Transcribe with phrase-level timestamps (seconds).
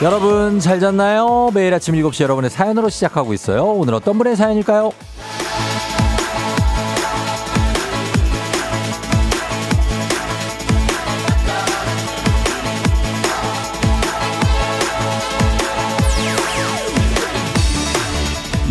[0.00, 1.50] 여러분 잘 잤나요?
[1.52, 3.64] 매일 아침 7시 여러분의 사연으로 시작하고 있어요.
[3.64, 4.92] 오늘 어떤 분의 사연일까요?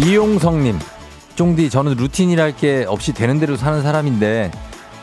[0.06, 0.80] 이용성님,
[1.36, 4.52] 쫑디, 저는 루틴이랄 게 없이 되는 대로 사는 사람인데,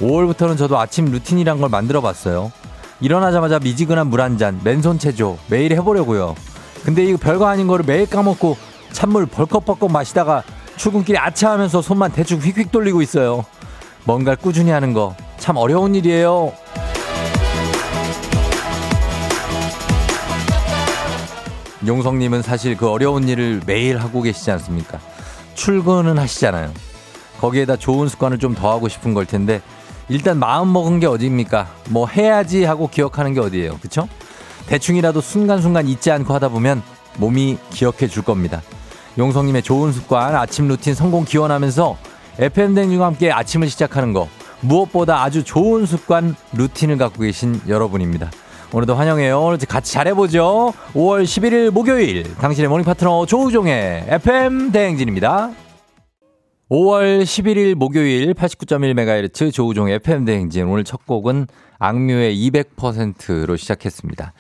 [0.01, 2.51] 5월부터는 저도 아침 루틴이란 걸 만들어 봤어요.
[3.01, 6.35] 일어나자마자 미지근한 물 한 잔, 맨손 체조, 매일 해보려고요.
[6.85, 8.57] 근데 이거 별거 아닌 거를 매일 까먹고
[8.93, 10.43] 찬물 벌컥벌컥 마시다가
[10.77, 13.45] 출근길에 아차 하면서 손만 대충 휙휙 돌리고 있어요.
[14.05, 16.53] 뭔가를 꾸준히 하는 거 참 어려운 일이에요.
[21.87, 24.99] 용성님은 사실 그 어려운 일을 매일 하고 계시지 않습니까?
[25.55, 26.73] 출근은 하시잖아요.
[27.41, 29.61] 거기에다 좋은 습관을 좀 더 하고 싶은 걸 텐데
[30.09, 31.69] 일단 마음 먹은 게 어디입니까?
[31.89, 33.79] 뭐 해야지 하고 기억하는 게 어디예요.
[33.81, 34.09] 그쵸?
[34.67, 36.83] 대충이라도 순간순간 잊지 않고 하다 보면
[37.19, 38.63] 몸이 기억해 줄 겁니다.
[39.19, 41.97] 용성님의 좋은 습관 아침 루틴 성공 기원하면서
[42.39, 44.29] FM댕진과 함께 아침을 시작하는 거
[44.61, 48.31] 무엇보다 아주 좋은 습관 루틴을 갖고 계신 여러분입니다.
[48.73, 49.57] 오늘도 환영해요.
[49.69, 50.73] 같이 잘해보죠.
[50.95, 55.51] 5월 11일 목요일 당신의 모닝 파트너 조우종의 FM 대행진입니다.
[56.71, 61.47] 5월 11일 목요일 89.1MHz 조우종 FM 대행진 오늘 첫 곡은
[61.79, 64.33] 악뮤의 200%로 시작했습니다.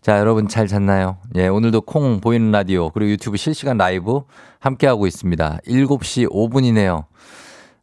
[0.00, 1.18] 자, 여러분 잘 잤나요?
[1.36, 4.22] 예, 오늘도 콩 보이는 라디오 그리고 유튜브 실시간 라이브
[4.58, 5.58] 함께하고 있습니다.
[5.68, 7.04] 7시 5분이네요.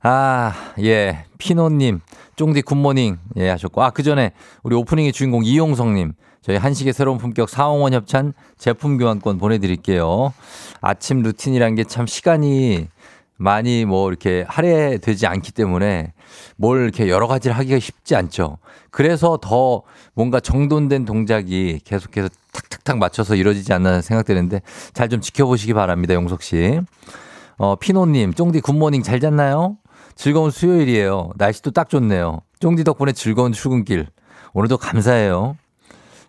[0.01, 1.23] 아, 예.
[1.37, 2.01] 피노님,
[2.35, 3.17] 쫑디 굿모닝.
[3.37, 3.83] 예, 하셨고.
[3.83, 4.31] 아, 그 전에
[4.63, 6.11] 우리 오프닝의 주인공 이용성님.
[6.41, 10.33] 저희 한식의 새로운 품격 사홍원 협찬 제품 교환권 보내드릴게요.
[10.81, 12.87] 아침 루틴이란 게 참 시간이
[13.37, 16.13] 많이 뭐 이렇게 할애되지 않기 때문에
[16.55, 18.57] 뭘 이렇게 여러 가지를 하기가 쉽지 않죠.
[18.91, 19.83] 그래서 더
[20.13, 24.61] 뭔가 정돈된 동작이 계속해서 탁탁탁 맞춰서 이루어지지 않나 생각되는데
[24.93, 26.13] 잘 좀 지켜보시기 바랍니다.
[26.15, 26.81] 용석 씨.
[27.57, 29.77] 어, 피노님, 쫑디 굿모닝 잘 잤나요?
[30.15, 31.31] 즐거운 수요일이에요.
[31.35, 32.41] 날씨도 딱 좋네요.
[32.59, 34.07] 쫑디 덕분에 즐거운 출근길.
[34.53, 35.55] 오늘도 감사해요.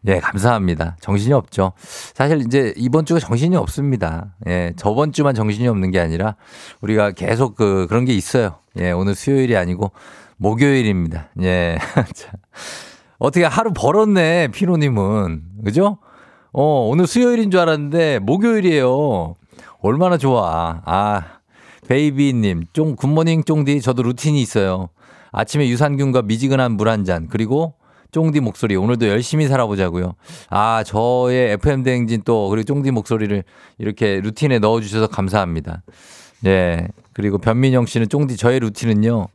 [0.08, 0.96] 예, 감사합니다.
[1.00, 1.72] 정신이 없죠.
[2.14, 4.34] 사실 이제 이번 주가 정신이 없습니다.
[4.46, 6.36] 예, 저번 주만 정신이 없는 게 아니라
[6.80, 8.56] 우리가 계속 그 그런 게 있어요.
[8.78, 9.92] 예, 오늘 수요일이 아니고
[10.38, 11.28] 목요일입니다.
[11.42, 11.78] 예.
[13.18, 15.42] 어떻게 하루 벌었네, 피노님은.
[15.64, 15.98] 그죠?
[16.52, 19.34] 어, 오늘 수요일인 줄 알았는데 목요일이에요.
[19.80, 20.80] 얼마나 좋아.
[20.86, 21.22] 아,
[21.88, 23.80] 베이비님, 쫑, 굿모닝 쫑디.
[23.82, 24.88] 저도 루틴이 있어요.
[25.32, 27.74] 아침에 유산균과 미지근한 물 한 잔, 그리고
[28.12, 30.14] 쫑디 목소리 오늘도 열심히 살아보자고요.
[30.50, 33.42] 아 저의 FM 대행진 또 그리고 쫑디 목소리를
[33.78, 35.82] 이렇게 루틴에 넣어주셔서 감사합니다.
[36.46, 39.26] 예 그리고 변민영 씨는 쫑디 저의 루틴은요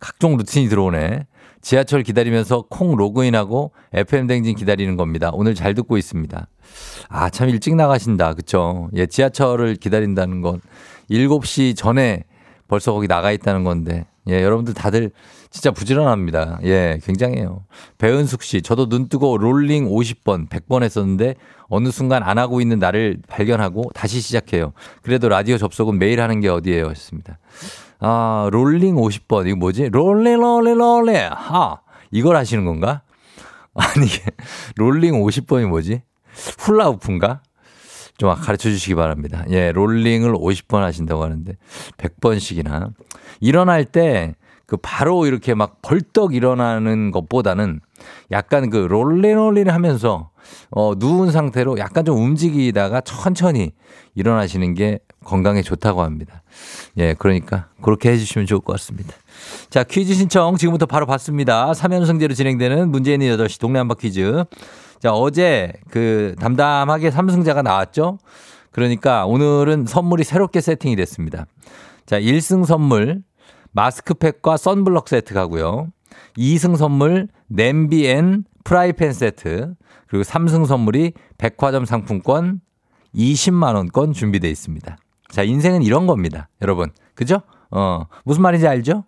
[0.00, 1.26] 각종 루틴이 들어오네.
[1.64, 5.30] 지하철 기다리면서 콩 로그인하고 FM 댕진 기다리는 겁니다.
[5.32, 6.46] 오늘 잘 듣고 있습니다.
[7.08, 8.34] 아, 참 일찍 나가신다.
[8.34, 8.90] 그쵸?
[8.94, 10.60] 예, 지하철을 기다린다는 건
[11.10, 12.24] 7시 전에
[12.68, 14.04] 벌써 거기 나가 있다는 건데.
[14.28, 15.10] 예, 여러분들 다들
[15.54, 16.58] 진짜 부지런합니다.
[16.64, 17.64] 예, 굉장해요.
[17.98, 21.36] 배은숙 씨, 저도 눈 뜨고 롤링 50번, 100번 했었는데
[21.68, 24.72] 어느 순간 안 하고 있는 나를 발견하고 다시 시작해요.
[25.02, 26.88] 그래도 라디오 접속은 매일 하는 게 어디예요?
[26.88, 27.38] 하셨습니다.
[28.00, 29.46] 아, 롤링 50번.
[29.46, 29.90] 이거 뭐지?
[29.90, 31.14] 롤링, 롤링, 롤링.
[31.30, 31.78] 하.
[32.10, 33.02] 이걸 하시는 건가?
[33.74, 34.08] 아니,
[34.74, 36.02] 롤링 50번이 뭐지?
[36.58, 37.42] 훌라후프인가?
[38.18, 39.44] 좀 가르쳐 주시기 바랍니다.
[39.50, 41.56] 예, 롤링을 50번 하신다고 하는데
[41.98, 42.92] 100번씩이나.
[43.40, 44.34] 일어날 때
[44.66, 47.80] 그 바로 이렇게 막 벌떡 일어나는 것보다는
[48.30, 50.30] 약간 그 롤링롤링 하면서
[50.70, 53.72] 어, 누운 상태로 약간 좀 움직이다가 천천히
[54.14, 56.42] 일어나시는 게 건강에 좋다고 합니다.
[56.98, 59.14] 예, 그러니까 그렇게 해주시면 좋을 것 같습니다.
[59.70, 61.72] 자, 퀴즈 신청 지금부터 바로 받습니다.
[61.72, 64.44] 3연승제로 진행되는 문재인 8시 동네 한바퀴즈.
[65.00, 68.18] 자, 어제 그 담담하게 3승자가 나왔죠?
[68.70, 71.46] 그러니까 오늘은 선물이 새롭게 세팅이 됐습니다.
[72.06, 73.22] 자, 1승 선물
[73.74, 75.88] 마스크팩과 선블럭 세트 가고요.
[76.38, 79.74] 2승 선물 냄비 and 프라이팬 세트
[80.06, 82.60] 그리고 3승 선물이 백화점 상품권
[83.14, 84.96] 20만 원권 준비되어 있습니다.
[85.28, 86.48] 자, 인생은 이런 겁니다.
[86.62, 86.90] 여러분.
[87.14, 87.42] 그죠?
[87.76, 89.04] 어, 무슨 말인지 알죠?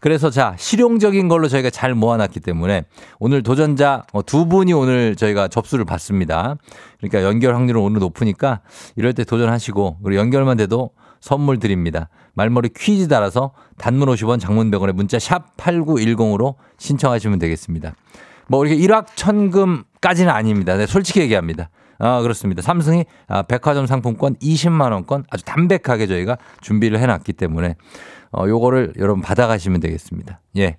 [0.00, 2.84] 그래서 자, 실용적인 걸로 저희가 잘 모아놨기 때문에
[3.20, 6.56] 오늘 도전자 어, 두 분이 오늘 저희가 접수를 받습니다.
[6.98, 8.60] 그러니까 연결 확률은 오늘 높으니까
[8.96, 12.08] 이럴 때 도전하시고 그리고 연결만 돼도 선물 드립니다.
[12.34, 17.94] 말머리 퀴즈 달아서 단문 50원 장문 100원에 문자 샵 8910으로 신청하시면 되겠습니다.
[18.48, 20.76] 뭐 이렇게 일확천금까지는 아닙니다.
[20.76, 21.70] 네, 솔직히 얘기합니다.
[21.98, 22.62] 아, 그렇습니다.
[22.62, 27.76] 삼성이 아, 백화점 상품권 20만 원권 아주 담백하게 저희가 준비를 해놨기 때문에
[28.32, 30.40] 어, 요거를 여러분 받아가시면 되겠습니다.
[30.58, 30.76] 예.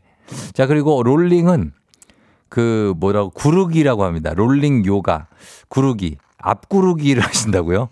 [0.53, 1.73] 자, 그리고 롤링은
[2.47, 4.33] 그 뭐라고 구르기라고 합니다.
[4.33, 5.27] 롤링 요가.
[5.67, 6.17] 구르기.
[6.37, 7.89] 앞구르기를 하신다고요?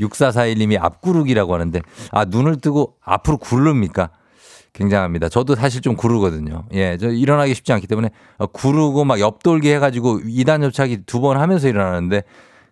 [0.00, 1.80] 6441님이 앞구르기라고 하는데,
[2.12, 4.10] 아, 눈을 뜨고 앞으로 구릅니까?
[4.72, 5.28] 굉장합니다.
[5.28, 6.64] 저도 사실 좀 구르거든요.
[6.72, 8.10] 예, 저 일어나기 쉽지 않기 때문에
[8.52, 12.22] 구르고 막 옆돌기 해가지고 2단 접착이 두 번 하면서 일어나는데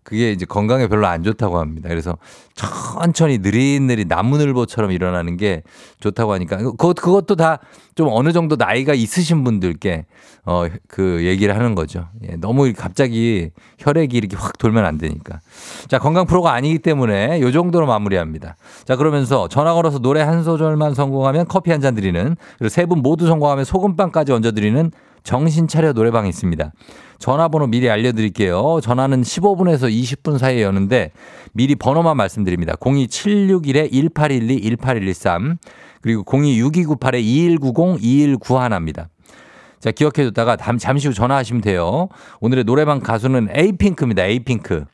[0.06, 1.88] 그게 이제 건강에 별로 안 좋다고 합니다.
[1.88, 2.16] 그래서
[2.54, 5.62] 천천히 느릿느릿 나무늘보처럼 일어나는 게
[5.98, 7.58] 좋다고 하니까 그것, 그것도 다
[7.96, 10.04] 좀 어느 정도 나이가 있으신 분들께
[10.44, 12.08] 어, 그 얘기를 하는 거죠.
[12.28, 15.40] 예, 너무 갑자기 혈액이 이렇게 확 돌면 안 되니까.
[15.88, 18.56] 자, 건강 프로가 아니기 때문에 요 정도로 마무리합니다.
[18.84, 23.00] 자, 그러면서 전화 걸어서 노래 한 소절만 성공하면 커피 한 잔 드리는 그리고 세 분
[23.00, 24.92] 모두 성공하면 소금빵까지 얹어 드리는
[25.26, 26.70] 정신 차려 노래방이 있습니다.
[27.18, 28.78] 전화번호 미리 알려드릴게요.
[28.80, 31.10] 전화는 15분에서 20분 사이에 여는데
[31.52, 32.74] 미리 번호만 말씀드립니다.
[32.76, 35.58] 02761-1812, 1813
[36.00, 39.08] 그리고 026298-2190, 2191입니다.
[39.80, 42.08] 자, 기억해뒀다가 잠시 후 전화하시면 돼요.
[42.40, 44.24] 오늘의 노래방 가수는 에이핑크입니다.
[44.24, 44.84] 에이핑크.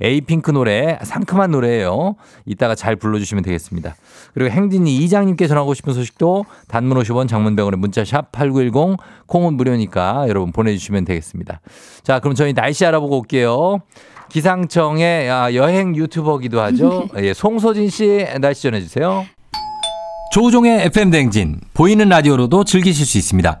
[0.00, 2.16] 에이핑크 노래 상큼한 노래예요.
[2.44, 3.96] 이따가 잘 불러주시면 되겠습니다.
[4.34, 10.52] 그리고 행진이 이장님께 전하고 싶은 소식도 단문 50원 장문병원의 문자 샵 8910 콩은 무료니까 여러분
[10.52, 11.60] 보내주시면 되겠습니다.
[12.02, 13.80] 자 그럼 저희 날씨 알아보고 올게요.
[14.28, 17.08] 기상청의 아, 여행 유튜버기도 하죠.
[17.18, 19.24] 예, 송소진 씨 날씨 전해주세요.
[20.32, 23.60] 조우종의 FM 댕진 보이는 라디오로도 즐기실 수 있습니다.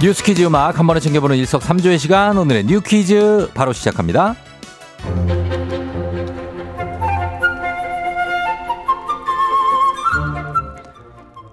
[0.00, 4.34] 뉴스 퀴즈 음악 한 번에 챙겨보는 일석삼조의 시간 오늘의 New Quiz 바로 시작합니다.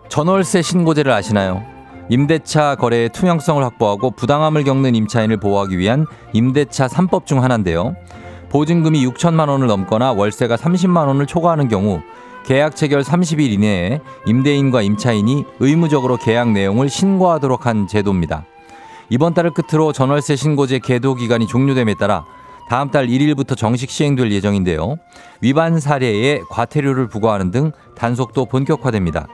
[0.07, 1.61] 전월세 신고제를 아시나요?
[2.07, 7.97] 임대차 거래의 투명성을 확보하고 부당함을 겪는 임차인을 보호하기 위한 임대차 3법 중 하나인데요.
[8.49, 12.01] 보증금이 6천만 원을 넘거나 월세가 30만 원을 초과하는 경우
[12.47, 18.45] 계약 체결 30일 이내에 임대인과 임차인이 의무적으로 계약 내용을 신고하도록 한 제도입니다.
[19.09, 22.25] 이번 달을 끝으로 전월세 신고제 계도 기간이 종료됨에 따라
[22.69, 24.95] 다음 달 1일부터 정식 시행될 예정인데요.
[25.41, 29.27] 위반 사례에 과태료를 부과하는 등 단속도 본격화됩니다.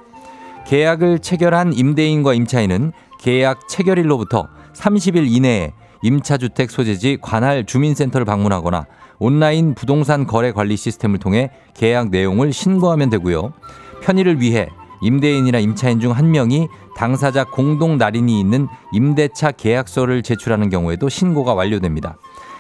[0.66, 8.88] 계약을 체결한 임대인과 임차인은 계약 체결일로부터 30일 이내에 임차주택 소재지 관할 주민센터를 방문하거나
[9.28, 13.54] 온라인 부동산 거래 관리 시스템을 통해 계약 내용을 신고하면 되고요.
[14.02, 14.68] 편의를 위해
[15.02, 16.68] 임대인이나 임차인 중 한 명이
[16.98, 22.18] 당사자 공동 날인이 있는 임대차 계약서를 제출하는 경우에도 신고가 완료됩니다.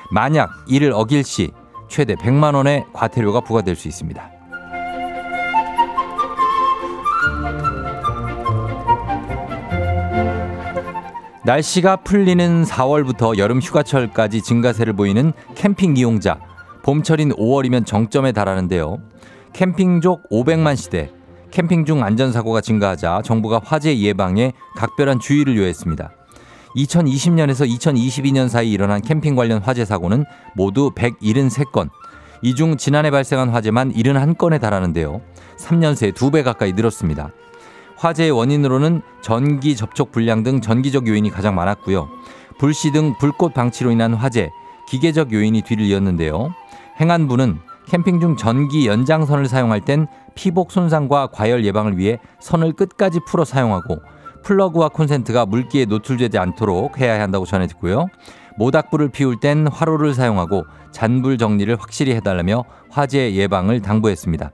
[0.10, 1.51] 만약 이를 어길 시
[1.89, 4.32] 최대 100만 원의 과태료가 부과될 수 있습니다.
[11.43, 16.52] 날씨가 풀리는 4월부터 여름 휴가철까지 증가세를 보이는 캠핑 이용자.
[16.84, 18.98] 봄철인 5월이면 정점에 달하는데요.
[19.54, 21.12] 캠핑족 500만 시대.
[21.52, 26.12] 캠핑 중 안전사고가 증가하자 정부가 화재 예방에 각별한 주의를 요했습니다.
[26.75, 30.25] 2020년에서 2022년 사이 일어난 캠핑 관련 화재 사고는
[30.56, 31.90] 모두 173건.
[32.42, 35.22] 이 중 지난해 발생한 화재만 71건에 달하는데요.
[35.58, 37.32] 3년 새 2배 가까이 늘었습니다.
[37.96, 42.10] 화재의 원인으로는 전기 접촉 불량 등 전기적 요인이 가장 많았고요.
[42.58, 44.50] 불씨 등 불꽃 방치로 인한 화재,
[44.90, 46.54] 기계적 요인이 뒤를 이었는데요.
[47.00, 53.45] 행안부는 캠핑 중 전기 연장선을 사용할 땐 피복 손상과 과열 예방을 위해 선을 끝까지 풀어
[53.45, 54.00] 사용하고
[54.43, 58.07] 플러그와 콘센트가 물기에 노출되지 않도록 해야 한다고 전해듣고요.
[58.57, 64.51] 모닥불을 피울 땐 화로를 사용하고 잔불 정리를 확실히 해달라며 화재 예방을 당부했습니다.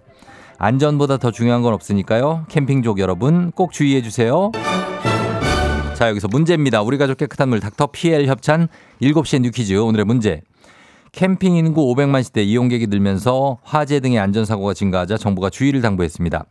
[0.57, 2.45] 안전보다 더 중요한 건 없으니까요.
[2.49, 4.51] 캠핑족 여러분 꼭 주의해 주세요.
[5.95, 6.81] 자, 여기서 문제입니다.
[6.81, 8.69] 우리 가족 깨끗한 물 닥터 PL 협찬
[9.01, 10.41] 7시에 New Quiz 오늘의 문제.
[11.11, 16.45] 캠핑 인구 500만 시대 이용객이 늘면서 화재 등의 안전사고가 증가하자 정부가 주의를 당부했습니다.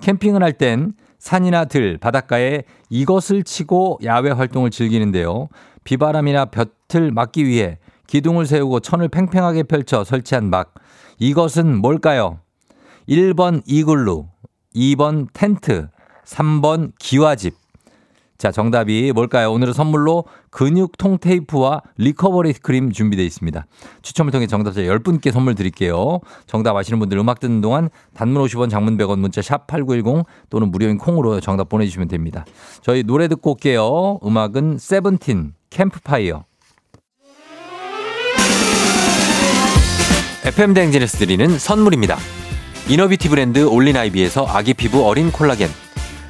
[0.00, 5.48] 캠핑을 할 땐 산이나 들, 바닷가에 이것을 치고 야외 활동을 즐기는데요.
[5.84, 10.74] 비바람이나 볕을 막기 위해 기둥을 세우고 천을 팽팽하게 펼쳐 설치한 막.
[11.18, 12.38] 이것은 뭘까요?
[13.08, 14.26] 1번 이글루,
[14.74, 15.88] 2번 텐트,
[16.24, 17.54] 3번 기와집.
[18.38, 19.50] 자, 정답이 뭘까요?
[19.50, 23.66] 오늘은 선물로 근육통 테이프와 recovery 크림 준비되어 있습니다.
[24.02, 26.20] 추첨을 통해 정답자 10분께 선물 드릴게요.
[26.46, 30.98] 정답 아시는 분들 음악 듣는 동안 단문 50원, 장문 100원, 문자 샵 8910 또는 무료인
[30.98, 32.44] 콩으로 정답 보내주시면 됩니다.
[32.80, 34.20] 저희 노래 듣고 올게요.
[34.24, 36.44] 음악은 세븐틴 캠프파이어.
[40.44, 42.16] FM 댕지니스 드리는 선물입니다.
[42.88, 45.87] inner beauty 브랜드 올린아이비에서 아기 피부 어린 콜라겐.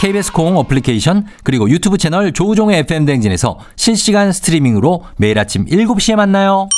[0.00, 6.68] KBS 콩 어플리케이션 그리고 유튜브 채널 조우종의 FM 댕진에서 실시간 스트리밍으로 매일 아침 7시에 만나요.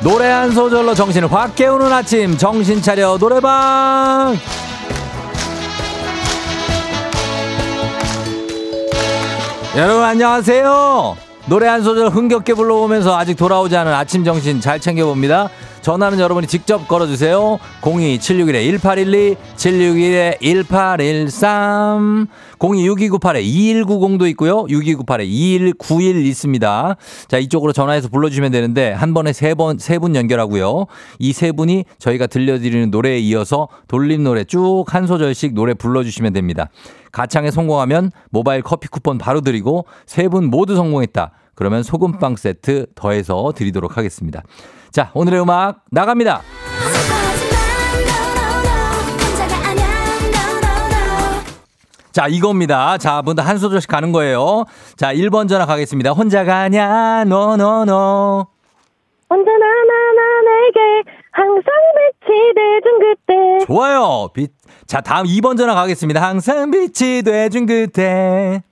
[0.01, 2.37] 노래 한 소절로 정신을 확 깨우는 아침.
[2.37, 4.37] 정신 차려 노래방.
[9.75, 11.17] 여러분 안녕하세요.
[11.47, 15.49] 노래 한 소절 흥겹게 불러오면서 아직 돌아오지 않은 아침 정신 잘 챙겨봅니다
[15.81, 17.59] 전화는 여러분이 직접 걸어주세요.
[17.81, 22.27] 02-761-1812, 761-1813,
[22.59, 24.63] 02-6298-2190도 있고요.
[24.65, 26.95] 6298-2191 있습니다.
[27.27, 30.85] 자, 이쪽으로 전화해서 불러주시면 되는데, 한 번에 세 번, 세 분 연결하고요.
[31.19, 36.69] 이 세 분이 저희가 들려드리는 노래에 이어서 돌림 노래 쭉 한 소절씩 노래 불러주시면 됩니다.
[37.11, 41.31] 가창에 성공하면 모바일 커피 쿠폰 바로 드리고, 세 분 모두 성공했다.
[41.55, 44.43] 그러면 소금빵 세트 더해서 드리도록 하겠습니다.
[44.91, 46.41] 자, 오늘의 음악 나갑니다.
[52.11, 52.97] 자, 이겁니다.
[52.97, 54.65] 자, 분들 한 소절씩 가는 거예요.
[54.97, 56.11] 자, 1번 전화 가겠습니다.
[56.11, 58.47] 혼자 가냐, no nono.
[59.29, 61.63] 언제나 나나 내게 항상
[62.25, 63.65] 빛이 돼준 그때.
[63.67, 64.29] 좋아요.
[64.33, 64.51] 빛.
[64.87, 66.21] 자, 다음 2번 전화 가겠습니다.
[66.21, 68.63] 항상 빛이 돼준 그때.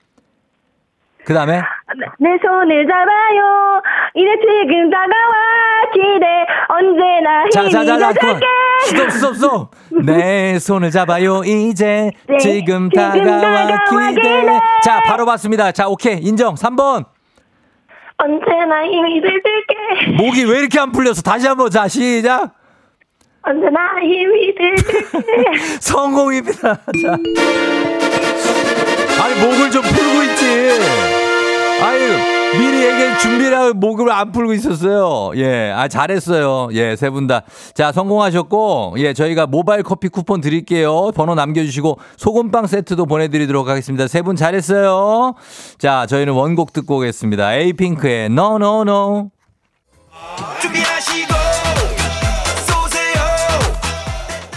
[1.24, 1.62] 그 다음에?
[2.18, 3.80] 내 손을 잡아요.
[4.14, 6.26] 이제 지금 다가와 기대
[6.68, 8.12] 언제나 힘이 자, 자, 자, 자,
[8.84, 9.70] 스톱, 스톱, 스톱.
[10.04, 11.42] 내 손을 잡아요.
[11.44, 14.20] 이제 네, 지금, 지금 다가와, 다가와 기대.
[14.20, 14.60] 기대.
[14.84, 15.72] 자, 바로 봤습니다.
[15.72, 16.18] 자, 오케이.
[16.20, 16.54] 인정.
[16.54, 17.06] 3번.
[18.18, 20.12] 언제나 힘이 될게.
[20.16, 21.22] 목이 왜 이렇게 안 풀렸어?
[21.22, 22.52] 다시 한번 자, 시작.
[23.42, 25.56] 언제나 힘이 될게.
[25.80, 26.74] 성공입니다.
[26.74, 27.16] 자.
[29.24, 31.17] 아니, 목을 좀 풀고 있지.
[31.80, 35.30] 아유, 미리 얘기 준비를 하고 목을 안 풀고 있었어요.
[35.36, 36.68] 예, 아, 잘했어요.
[36.72, 37.42] 예, 세 분 다.
[37.74, 41.12] 자, 성공하셨고, 예, 저희가 모바일 커피 쿠폰 드릴게요.
[41.12, 44.08] 번호 남겨주시고, 소금빵 세트도 보내드리도록 하겠습니다.
[44.08, 45.34] 세 분 잘했어요.
[45.78, 47.54] 자, 저희는 원곡 듣고 오겠습니다.
[47.54, 49.30] 에이핑크의 No, No, No.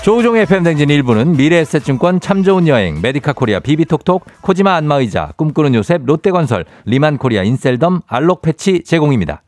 [0.03, 6.65] 조우종의 FM댕진 1부는 미래에셋증권 참 좋은 여행, 메디카 코리아 비비톡톡, 코지마 안마의자, 꿈꾸는 요셉, 롯데건설,
[6.85, 9.43] 리만 코리아 인셀덤, 알록 패치 제공입니다.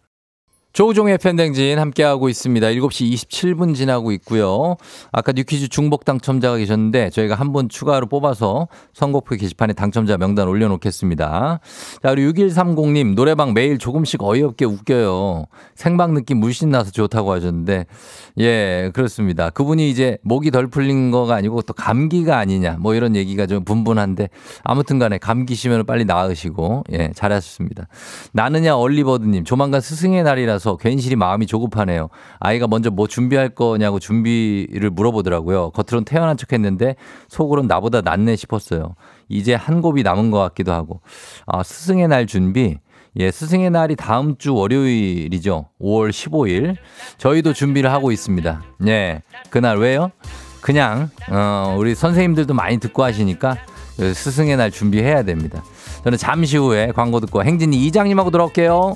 [0.74, 2.66] 조우종의 FM 댕진 함께하고 있습니다.
[2.66, 4.76] 7시 27분 지나고 있고요.
[5.12, 10.48] 아까 New Quiz 중복 당첨자가 계셨는데 저희가 한 분 추가로 뽑아서 선곡표 게시판에 당첨자 명단
[10.48, 11.60] 올려놓겠습니다.
[12.02, 15.46] 자, 우리 6130님 노래방 매일 조금씩 어이없게 웃겨요.
[15.76, 17.86] 생방 느낌 물씬 나서 좋다고 하셨는데
[18.40, 19.52] 예, 그렇습니다.
[19.52, 24.30] 그분이 이제 목이 덜 풀린 거가 아니고 또 감기가 아니냐 뭐 이런 얘기가 좀 분분한데
[24.64, 27.88] 아무튼 간에 감기시면 빨리 나으시고 예, 잘하셨습니다.
[28.32, 32.10] 나느냐 얼리버드님 조만간 스승의 날이라서 괜시리 마음이 조급하네요.
[32.40, 35.72] 아이가 먼저 뭐 준비할 거냐고 준비를 물어보더라고요.
[35.72, 36.96] 겉으론 태어난 척 했는데
[37.28, 38.96] 속으론 나보다 낫네 싶었어요.
[39.30, 41.02] 이제 한 곱이 남은 것 같기도 하고.
[41.46, 42.78] 아, 스승의 날 준비.
[43.16, 45.68] 예, 스승의 날이 다음 주 월요일이죠.
[45.80, 46.76] 5월 15일.
[47.18, 48.64] 저희도 준비를 하고 있습니다.
[48.88, 49.22] 예.
[49.50, 50.12] 그날 왜요?
[50.62, 53.58] 그냥, 어, 우리 선생님들도 많이 듣고 하시니까
[53.98, 55.64] 그 스승의 날 준비해야 됩니다.
[56.04, 58.96] 저는 잠시 후에 광고 듣고 행진이 이장님하고 돌아올게요.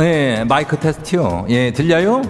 [0.00, 1.46] 예, 마이크 테스트요.
[1.48, 2.22] 예, 들려요?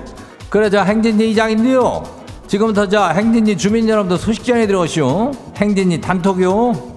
[0.50, 2.02] 그래, 저 행진이 이장인데요.
[2.46, 5.32] 지금부터 저 행진이 주민 여러분들 소식 전해 들어오시오.
[5.56, 6.94] 행진이 단톡요.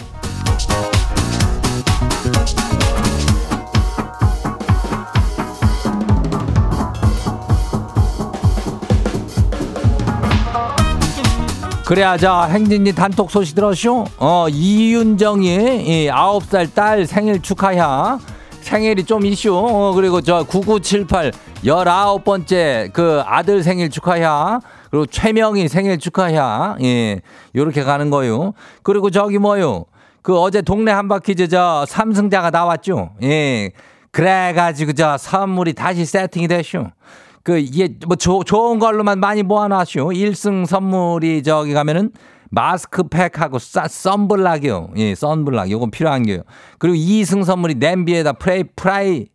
[11.86, 14.04] 그래야 저 행진이 단톡 소식 들었쇼?
[14.18, 18.20] 어, 이윤정이 이 아홉 살 딸 생일 축하야.
[18.68, 19.56] 생일이 좀 이슈.
[19.56, 21.32] 어, 그리고 저 9978
[21.64, 24.60] 19번째 그 아들 생일 축하야.
[24.92, 26.76] 그리고 최명희 생일 축하야.
[26.82, 27.22] 예.
[27.56, 28.54] 요렇게 가는 거요.
[28.84, 29.86] 그리고 저기 뭐요?
[30.22, 33.12] 그 어제 동네 한바퀴즈 저 삼승자가 나왔죠.
[33.24, 33.72] 예.
[34.12, 36.88] 그래가지고 저 선물이 다시 세팅이 됐쇼.
[37.44, 40.10] 그 이게 뭐 조, 좋은 걸로만 많이 모아놨쇼.
[40.10, 42.12] 1승 선물이 저기 가면은
[42.50, 44.90] 마스크팩하고 싸, 썬블락이요.
[44.98, 45.70] 예, 썬블락.
[45.72, 46.42] 요건 필요한 게요.
[46.78, 49.28] 그리고 2승 선물이 냄비에다 프라이, 프라이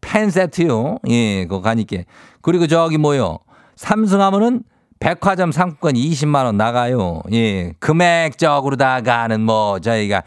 [0.00, 0.98] 팬 세트요.
[1.08, 1.98] 예, 그거 가니까.
[2.42, 3.38] 그리고 저기 뭐요.
[3.76, 4.62] 3승 하면은
[5.00, 7.22] 백화점 상품권 20만 원 나가요.
[7.32, 7.72] 예.
[7.78, 10.22] 금액적으로다가는 뭐 저희가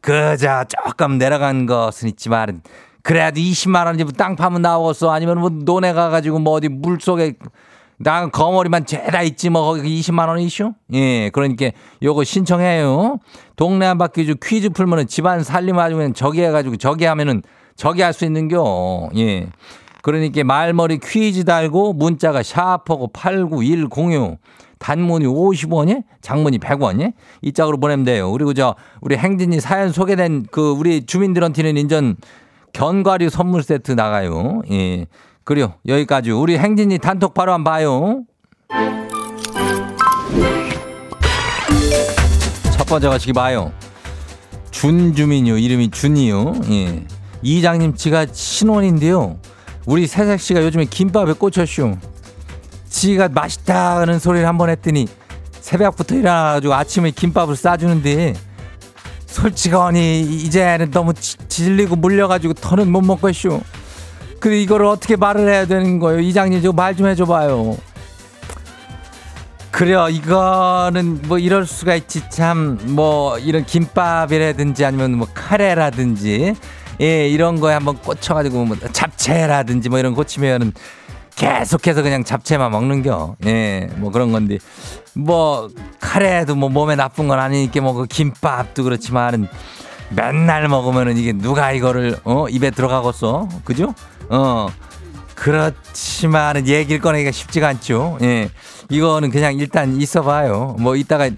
[0.00, 2.62] 그저 조금 내려간 것은 있지만
[3.02, 5.10] 그래도 20만 원이면 뭐 땅 파면 나왔어.
[5.10, 7.34] 아니면 뭐 논에 가가지고 뭐 어디 물 속에
[8.02, 10.72] 나 거머리만 죄다 있지 뭐 거기 20만 원 있슈?
[10.94, 11.28] 예.
[11.30, 11.70] 그러니까
[12.02, 13.18] 요거 신청해요.
[13.56, 17.42] 동네 한 바퀴 주 퀴즈 풀면은 집안 살림 아주면 저기 해가지고 저기 하면은
[17.76, 19.10] 저기 할 수 있는겨.
[19.16, 19.48] 예.
[20.02, 24.38] 그러니까 말머리 퀴즈 달고 문자가 샤프고 89106
[24.78, 28.32] 단문이 50원이 장문이 100원이 이 짝으로 보내면 돼요.
[28.32, 32.16] 그리고 저 우리 행진이 사연 소개된 그 우리 주민들한테는 인전
[32.72, 34.62] 견과류 선물 세트 나가요.
[34.70, 35.04] 예.
[35.50, 35.74] 그래요.
[35.88, 38.22] 여기까지 우리 행진이 단톡 바로 한번 봐요.
[42.78, 43.72] 첫 번째 가시기 봐요.
[44.70, 45.58] 준주민요.
[45.58, 46.54] 이름이 준이요.
[46.70, 47.04] 예.
[47.42, 49.40] 이장님 지가 신혼인데요.
[49.86, 51.96] 우리 새색 씨가 요즘에 김밥에 꽂혔쇼.
[52.88, 55.08] 지가 맛있다는 소리를 한 번 했더니
[55.60, 58.34] 새벽부터 일어나가지고 아침에 김밥을 싸주는데
[59.26, 63.60] 솔직하니 이제는 너무 지- 질리고 물려가지고 더는 못 먹겠쇼.
[64.40, 66.20] 근데 이거를 어떻게 말을 해야 되는 거예요?
[66.20, 67.76] 이장님 좀말좀 해줘봐요.
[69.70, 70.08] 그래요.
[70.08, 76.54] 이거는 뭐 이럴 수가 있지 참 뭐 이런 김밥이라든지 아니면 뭐 카레라든지
[77.00, 80.72] 예 이런 거에 한번 꽂혀가지고 뭐 잡채라든지 뭐 이런 거 꽂히면은
[81.36, 83.36] 계속해서 그냥 잡채만 먹는겨.
[83.46, 84.58] 예, 뭐 그런 건데
[85.14, 85.68] 뭐
[86.00, 89.48] 카레도 뭐 몸에 나쁜 건 아니니까 뭐 그 김밥도 그렇지만은
[90.10, 93.94] 맨날 먹으면은 이게 누가 이거를 어 입에 들어가겠어, 그죠?
[94.30, 94.68] 어
[95.34, 98.18] 그렇지만은 얘기를 꺼내기가 쉽지가 않죠.
[98.22, 98.50] 예,
[98.88, 100.76] 이거는 그냥 일단 있어 봐요.
[100.78, 101.28] 뭐 이따가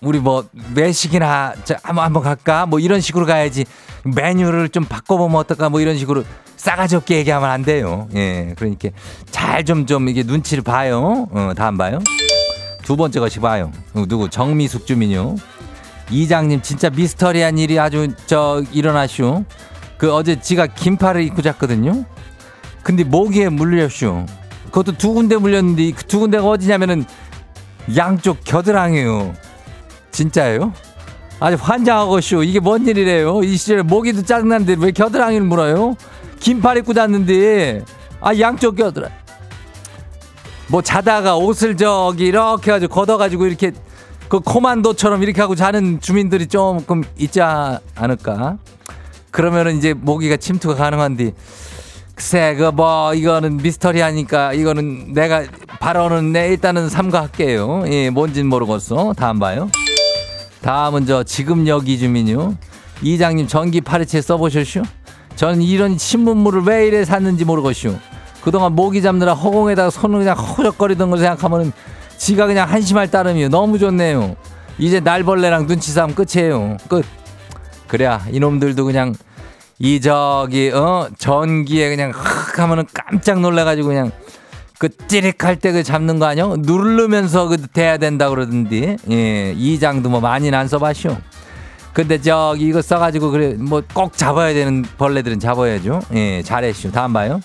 [0.00, 2.66] 우리 뭐 매식이나 자, 한번 한번 갈까?
[2.66, 3.64] 뭐 이런 식으로 가야지.
[4.04, 5.68] 메뉴를 좀 바꿔보면 어떨까?
[5.68, 6.24] 뭐 이런 식으로
[6.56, 8.08] 싸가지 없게 얘기하면 안 돼요.
[8.14, 8.90] 예, 그러니까
[9.30, 11.28] 잘 좀좀 이게 눈치를 봐요.
[11.30, 11.98] 어, 다음 봐요.
[12.82, 13.72] 두 번째 것이 봐요.
[13.94, 15.36] 어, 누구 정미숙 주민요.
[16.10, 19.44] 이장님 진짜 미스터리한 일이 아주 저 일어나슈.
[19.98, 22.04] 그 어제 지가 긴팔을 입고 잤거든요.
[22.82, 24.26] 근데 모기에 물렸슈.
[24.66, 27.04] 그것도 두 군데 물렸는데 그 두 군데가 어디냐면은
[27.96, 29.34] 양쪽 겨드랑이요.
[30.10, 30.72] 진짜예요?
[31.40, 32.42] 아주 환장하고쇼.
[32.42, 33.42] 이게 뭔 일이래요?
[33.42, 35.96] 이 시절에 모기도 짜증나는데 왜 겨드랑이를 물어요?
[36.40, 37.82] 긴팔 입고 잤는데
[38.20, 39.10] 아 양쪽 겨드랑.
[40.68, 43.72] 뭐 자다가 옷을 저기 이렇게 가지고 걷어가지고 이렇게
[44.28, 48.58] 그 코만도처럼 이렇게 하고 자는 주민들이 조금 있지 않을까?
[49.36, 51.32] 그러면은 이제 모기가 침투가 가능한데
[52.14, 55.44] 글쎄 그뭐 이거는 미스터리하니까 이거는 내가
[55.78, 57.84] 발언은 내 일단은 삼가할게요.
[57.88, 59.12] 예, 뭔진 모르겠어.
[59.12, 59.68] 다음 봐요.
[60.62, 62.56] 다음은 저 지금 여기 주민요.
[63.02, 64.84] 이장님 전기 파리채 써보셨슈?
[65.34, 67.94] 전 이런 신문물을 왜 이래 샀는지 모르겠슈.
[68.40, 71.74] 그동안 모기 잡느라 허공에다가 손을 그냥 허적거리던 걸 생각하면은
[72.16, 73.50] 지가 그냥 한심할 따름이요.
[73.50, 74.34] 너무 좋네요.
[74.78, 76.78] 이제 날벌레랑 눈치 싸움 끝이에요.
[76.88, 77.04] 끝.
[77.86, 79.14] 그래야 이놈들도 그냥
[79.78, 84.10] 이 저기 어 전기에 그냥 흑 하면은 깜짝 놀래가지고 그냥
[84.78, 86.56] 그 찌릿할 때 그 잡는 거 아니요?
[86.58, 91.16] 누르면서 그 돼야 된다 그러던데 예 이장도 뭐 많이는 안 써봤쇼.
[91.92, 96.00] 근데 저기 이거 써가지고 그래 뭐 꼭 잡아야 되는 벌레들은 잡아야죠.
[96.14, 96.90] 예 잘했쇼.
[96.92, 97.40] 다음 봐요.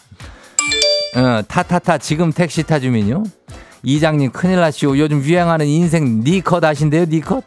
[1.15, 3.23] 어 타타타 지금 택시 타 주민요.
[3.83, 4.97] 이장님 큰일 났쇼.
[4.97, 7.43] 요즘 유행하는 인생 니컷 아신대요 니컷?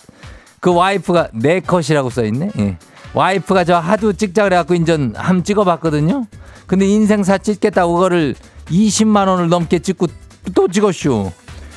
[0.61, 2.51] 그 와이프가 내 컷이라고 써있네.
[2.59, 2.79] 예.
[3.15, 6.27] 와이프가 저 하도 찍자 그래갖고 인전 함 찍어봤거든요.
[6.67, 8.35] 근데 인생사 찍겠다고 그거를
[8.67, 10.07] 20만 원을 넘게 찍고
[10.55, 11.33] 또 찍었쇼.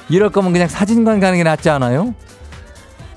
[0.10, 2.16] 이럴 거면 그냥 사진관 가는 게 낫지 않아요?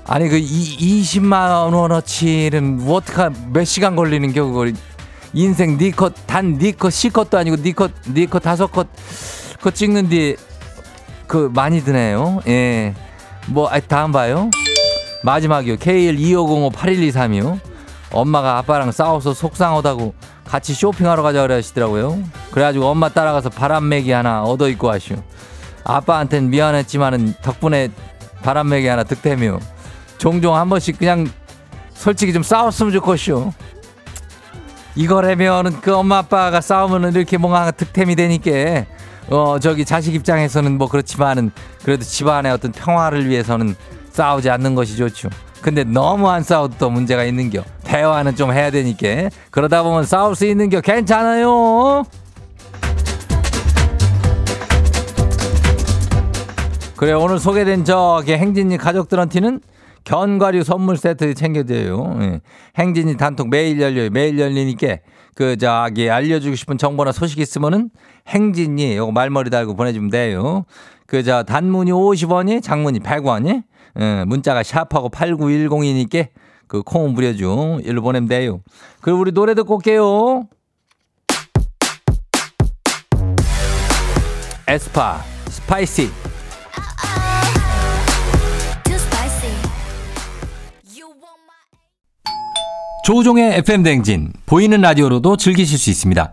[0.05, 4.73] 아니 그 이, 20만 원어치는 뭐 어떡하 몇 시간 걸리는 겨 그걸
[5.33, 8.87] 인생 니컷 단 니컷 C컷도 아니고 니컷 니컷 다섯 컷
[9.57, 10.35] 그거 찍는 데
[11.31, 12.41] 그 많이 드네요.
[12.47, 12.93] 예.
[13.47, 14.49] 뭐 아, 다음 봐요.
[15.23, 15.77] 마지막이요.
[15.77, 17.57] K125058123이요.
[18.11, 20.13] 엄마가 아빠랑 싸워서 속상하다고
[20.45, 22.21] 같이 쇼핑하러 가자 그래 하시더라고요.
[22.51, 25.17] 그래가지고 엄마 따라가서 바람매기 하나 얻어 입고 하시오.
[25.83, 27.89] 아빠한텐 미안했지만은 덕분에
[28.43, 29.59] 바람매기 하나 득템이요.
[30.17, 31.27] 종종 한 번씩 그냥
[31.93, 33.53] 솔직히 좀 싸웠으면 좋겠쇼.
[34.95, 38.85] 이거라면은 그 엄마 아빠가 싸우면은 이렇게 뭔가 득템이 되니까
[39.29, 41.51] 어 저기 자식 입장에서는 뭐 그렇지만은
[41.83, 43.75] 그래도 집안의 어떤 평화를 위해서는
[44.11, 45.29] 싸우지 않는 것이 좋죠.
[45.61, 47.63] 근데 너무 안 싸워도 또 문제가 있는겨.
[47.91, 49.29] 대화는 좀 해야 되니까.
[49.49, 50.79] 그러다 보면 싸울 수 있는겨.
[50.79, 52.05] 괜찮아요.
[56.95, 59.59] 그래 오늘 소개된 저기 행진이 가족들한테는
[60.05, 62.17] 견과류 선물 세트 챙겨드려요.
[62.21, 62.41] 예.
[62.77, 64.09] 행진이 단톡 매일 열려요.
[64.11, 64.97] 매일 열리니까
[65.35, 67.89] 그 저기 알려주고 싶은 정보나 소식 있으면은
[68.27, 70.63] 행진이 요거 말머리 달고 보내주면 돼요.
[71.07, 73.63] 그 저 단문이 50원이 장문이 100원이
[73.99, 76.27] 예, 문자가 샵하고 8910이니까
[76.71, 77.81] 그 콩 무려줘.
[77.83, 78.61] 일로 보내면 돼요.
[79.01, 80.47] 그리고 우리 노래 듣고 올게요.
[84.69, 86.09] 에스파 spicy
[93.03, 96.31] 조우종의 FM 댕진 보이는 라디오로도 즐기실 수 있습니다.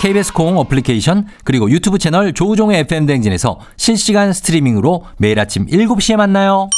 [0.00, 6.68] KBS 콩 어플리케이션 그리고 유튜브 채널 조우종의 FM 댕진에서 실시간 스트리밍으로 매일 아침 7시에 만나요.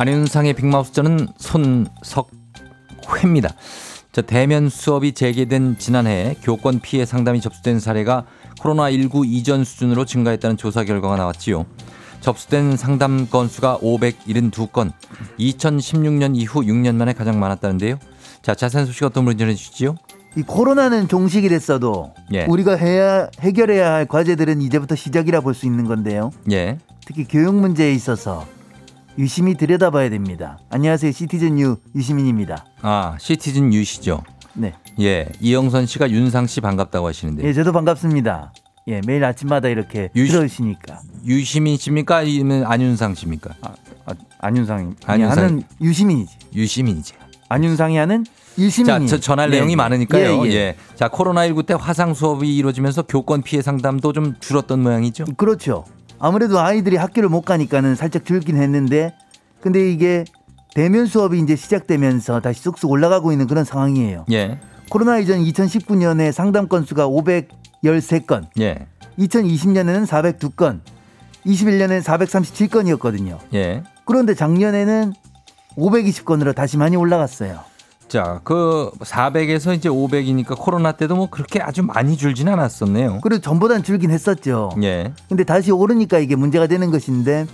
[0.00, 3.50] 안윤상의 빅마우스 저는 손석회입니다.
[4.12, 8.24] 저 대면 수업이 재개된 지난해 교권 피해 상담이 접수된 사례가
[8.60, 11.66] 코로나19 이전 수준으로 증가했다는 조사 결과가 나왔지요.
[12.22, 14.92] 접수된 상담 건수가 572건,
[15.38, 17.98] 2016년 이후 6년 만에 가장 많았다는데요.
[18.40, 19.96] 자, 자세한 소식 어떤 분이 전해주시지요?
[20.34, 22.46] 이 코로나는 종식이 됐어도 예.
[22.46, 26.30] 우리가 해야 해결해야 할 과제들은 이제부터 시작이라 볼 수 있는 건데요.
[26.50, 26.78] 예.
[27.04, 28.46] 특히 교육 문제에 있어서
[29.18, 30.58] 유심히 들여다봐야 됩니다.
[30.70, 32.64] 안녕하세요, 시티즌 유 유시민입니다.
[32.82, 34.22] 아, 시티즌 유시죠.
[34.54, 35.28] 네, 예.
[35.40, 37.44] 이영선 씨가 윤상 씨 반갑다고 하시는데.
[37.46, 38.52] 예, 저도 반갑습니다.
[38.88, 42.16] 예, 매일 아침마다 이렇게 유시- 들어주시니까 유시민 씨입니까?
[42.18, 43.50] 아니면 안윤상 씨입니까?
[43.62, 43.74] 아,
[44.06, 45.38] 아, 안윤상이 안윤상.
[45.44, 46.36] 하는 유시민이지.
[46.54, 47.12] 유시민이지.
[47.48, 48.30] 안윤상이 하는 자,
[48.62, 49.06] 유시민이.
[49.08, 49.76] 저 전할 네, 내용이 네.
[49.76, 50.46] 많으니까요.
[50.46, 50.76] 예, 예, 예.
[50.94, 55.24] 자, 코로나 19 때 화상 수업이 이루어지면서 교권 피해 상담도 좀 줄었던 모양이죠.
[55.36, 55.84] 그렇죠.
[56.20, 59.14] 아무래도 아이들이 학교를 못 가니까는 살짝 줄긴 했는데,
[59.60, 60.24] 근데 이게
[60.74, 64.26] 대면 수업이 이제 시작되면서 다시 쑥쑥 올라가고 있는 그런 상황이에요.
[64.30, 64.58] 예.
[64.90, 68.86] 코로나 이전 2019년에 상담 건수가 513건, 예.
[69.18, 70.80] 2020년에는 402건,
[71.46, 73.38] 21년엔 437건이었거든요.
[73.54, 73.82] 예.
[74.04, 75.14] 그런데 작년에는
[75.76, 77.69] 520건으로 다시 많이 올라갔어요.
[78.10, 83.20] 자, 그 400에서 이제 500이니까 코로나 때도 뭐 그렇게 아주 많이 줄진 않았었네요.
[83.22, 84.70] 그리고 전보단 줄긴 했었죠.
[84.82, 85.12] 예.
[85.28, 87.46] 근데 다시 오르니까 이게 문제가 되는 것인데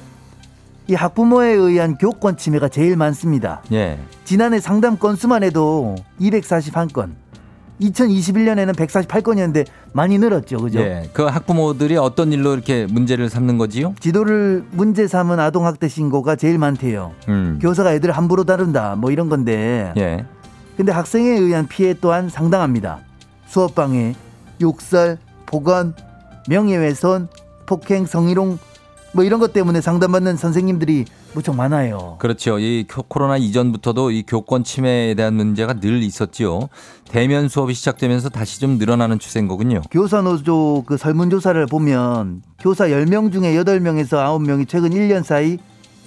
[0.88, 3.60] 이 학부모에 의한 교권 침해가 제일 많습니다.
[3.72, 3.98] 예.
[4.24, 7.10] 지난해 상담 건수만 해도 241건.
[7.80, 10.58] 2021년에는 148건이었는데 많이 늘었죠.
[10.58, 10.80] 그죠?
[10.80, 11.10] 예.
[11.12, 13.94] 그 학부모들이 어떤 일로 이렇게 문제를 삼는 거지요?
[14.00, 17.12] 지도를 문제 삼은 아동 학대 신고가 제일 많대요.
[17.28, 17.58] 음.
[17.60, 20.24] 교사가 애들을 함부로 다룬다 뭐 이런 건데 예.
[20.76, 22.98] 근데 학생에 의한 피해 또한 상당합니다.
[23.46, 24.14] 수업 방해,
[24.60, 25.94] 욕설, 폭언,
[26.48, 27.28] 명예훼손,
[27.66, 28.58] 폭행, 성희롱
[29.12, 32.16] 뭐 이런 것 때문에 상담받는 선생님들이 무척 많아요.
[32.18, 32.58] 그렇죠.
[32.58, 36.68] 이 코- 코로나 이전부터도 이 교권 침해에 대한 문제가 늘 있었지요.
[37.10, 39.80] 대면 수업이 시작되면서 다시 좀 늘어나는 추세인 거군요.
[39.90, 45.58] 교사 노조 그 설문조사를 보면 교사 10명 중에 8명에서 9명이 최근 1년 사이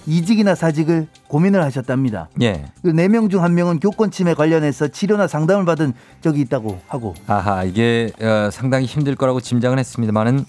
[0.06, 2.28] 이직이나 사직을 고민을 하셨답니다.
[2.42, 2.64] 예.
[2.82, 8.10] 그 4명 중 1명은 교권 침해 관련해서 치료나 상담을 받은 적이 있다고 하고 아하, 이게
[8.20, 10.44] 어, 상당히 힘들 거라고 짐작은 했습니다만은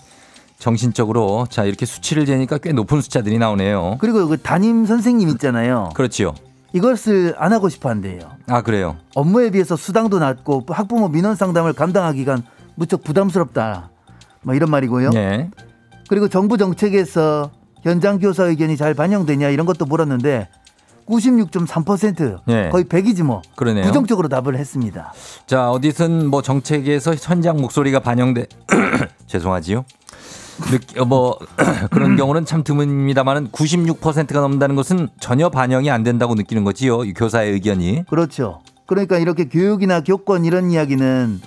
[0.59, 3.97] 정신적으로 자, 이렇게 수치를 재니까 꽤 높은 숫자들이 나오네요.
[3.99, 5.89] 그리고 그 담임 선생님 있잖아요.
[5.95, 6.33] 그렇지요.
[6.73, 8.19] 이것을 안 하고 싶어 한대요.
[8.47, 8.97] 아, 그래요.
[9.15, 12.37] 업무에 비해서 수당도 낮고 학부모 민원 상담을 감당하기가
[12.75, 13.89] 무척 부담스럽다.
[14.43, 15.09] 뭐 이런 말이고요.
[15.15, 15.49] 예.
[16.07, 17.51] 그리고 정부 정책에서
[17.83, 20.47] 현장 교사 의견이 잘 반영되냐 이런 것도 물었는데
[21.07, 22.69] 96.3% 예.
[22.71, 23.85] 거의 100이지 뭐 그러네요.
[23.85, 25.13] 부정적으로 답을 했습니다.
[25.45, 28.45] 자, 어디선 뭐 정책에서 현장 목소리가 반영돼
[29.27, 29.83] 죄송하지요.
[30.69, 31.37] 느- 어, 뭐
[31.91, 37.03] 그런 경우는 참 드뭅니다만은 96%가 넘는다는 것은 전혀 반영이 안 된다고 느끼는 거지요.
[37.03, 38.03] 이 교사의 의견이.
[38.09, 38.61] 그렇죠.
[38.85, 41.41] 그러니까 이렇게 교육이나 교권 이런 이야기는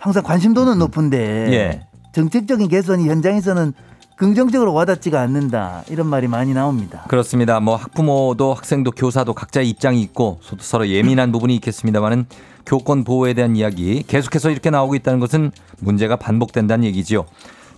[0.00, 1.18] 항상 관심도는 높은데
[1.52, 1.86] 예.
[2.12, 3.72] 정책적인 개선이 현장에서는
[4.18, 7.04] 긍정적으로 와닿지가 않는다 이런 말이 많이 나옵니다.
[7.08, 7.60] 그렇습니다.
[7.60, 12.26] 뭐 학부모도 학생도 교사도 각자의 입장이 있고 소- 서로 예민한 부분이 있겠습니다만은
[12.66, 17.26] 교권 보호에 대한 이야기 계속해서 이렇게 나오고 있다는 것은 문제가 반복된다는 얘기지요.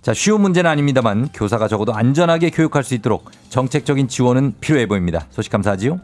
[0.01, 5.27] 자, 쉬운 문제는 아닙니다만 교사가 적어도 안전하게 교육할 수 있도록 정책적인 지원은 필요해 보입니다.
[5.29, 5.99] 소식 감사하지요.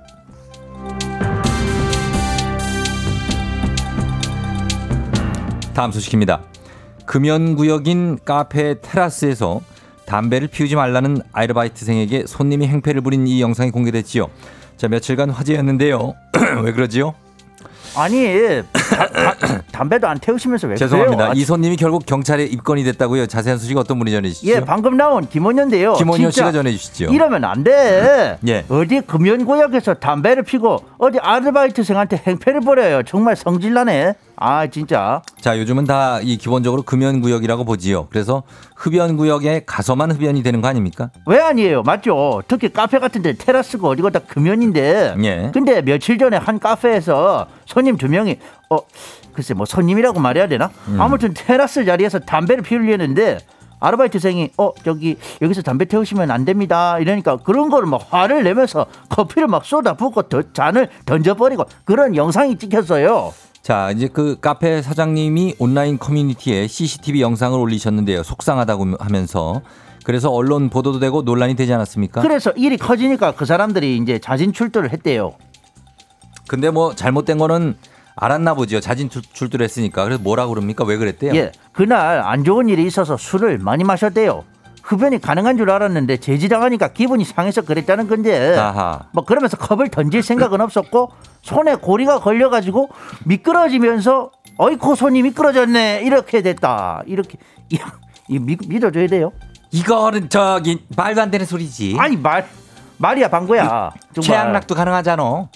[5.73, 6.41] 다음 소식입니다.
[7.06, 9.62] 금연구역인 카페 테라스에서
[10.12, 14.28] 담배를 피우지 말라는 아르바이트생에게 손님이 행패를 부린 이 영상이 공개됐지요.
[14.78, 16.15] 자, 며칠간 화제였는데요.
[16.63, 17.13] 왜 그러지요?
[17.96, 21.30] 아니 다- 다- 담배도 안 태우시면서 왜 죄송합니다.
[21.30, 21.34] 그래요?
[21.36, 23.26] 이 손님이 결국 경찰에 입건이 됐다고요.
[23.26, 24.52] 자세한 소식 어떤 분이 전해주시죠?
[24.52, 25.96] 예 방금 나온 김원현인데요.
[25.98, 27.06] 진짜 씨가 전해주시죠.
[27.06, 28.38] 이러면 안 돼.
[28.48, 28.65] 예.
[28.70, 33.02] 어디 금연구역에서 담배를 피고 어디 아르바이트생한테 행패를 벌여요.
[33.04, 34.13] 정말 성질나네.
[34.39, 35.21] 아 진짜.
[35.41, 38.08] 자, 요즘은 다 이 기본적으로 금연 구역이라고 보지요.
[38.10, 38.43] 그래서
[38.76, 41.10] 흡연 구역에 가서만 흡연이 되는 거 아닙니까?
[41.26, 41.84] 왜 아니에요?
[41.84, 42.41] 맞죠?
[42.47, 45.15] 특히 카페 같은데 테라스가 어디가 다 금연인데.
[45.23, 45.52] 예.
[45.54, 48.38] 근데 며칠 전에 한 카페에서 손님 두 명이
[48.69, 48.78] 어
[49.34, 50.69] 글쎄 뭐 손님이라고 말해야 되나?
[50.88, 51.00] 음.
[51.02, 53.39] 아무튼 테라스 자리에서 담배를 피우려는데
[53.80, 59.47] 아르바이트생이 어 저기 여기서 담배 태우시면 안 됩니다 이러니까 그런 거를 막 화를 내면서 커피를
[59.47, 63.34] 막 쏟아 붓고 더 잔을 던져버리고 그런 영상이 찍혔어요.
[63.67, 68.23] 자, 이제 그 카페 사장님이 온라인 커뮤니티에 CCTV 영상을 올리셨는데요.
[68.23, 69.62] 속상하다고 하면서
[70.06, 72.21] 그래서 언론 보도도 되고 논란이 되지 않았습니까?
[72.21, 75.34] 그래서 일이 커지니까 그 사람들이 이제 자진 출두를 했대요.
[76.47, 77.75] 근데 뭐 잘못된 거는
[78.15, 78.80] 알았나 보죠.
[78.80, 80.06] 자진 출- 출두했으니까.
[80.06, 80.86] 그래서 뭐라 그럽니까?
[80.86, 81.36] 왜 그랬대요?
[81.36, 84.45] 예, 그날 안 좋은 일이 있어서 술을 많이 마셨대요.
[84.88, 88.58] 흡연이 가능한 줄 알았는데 제지당하니까 기분이 상해서 그랬다는 건데.
[88.58, 89.02] 아하.
[89.12, 92.89] 뭐 그러면서 컵을 던질 생각은 없었고 손에 고리가 걸려가지고
[93.26, 97.38] 미끄러지면서 어이코 손이 미끄러졌네 이렇게 됐다 이렇게
[97.69, 97.78] 이,
[98.30, 99.34] 이 믿, 믿어줘야 돼요.
[99.71, 101.97] 이거는 저기 말도 안 되는 소리지.
[102.00, 102.47] 아니 말
[102.97, 103.91] 말이야 방구야.
[104.21, 105.50] 최악락도 가능하잖아.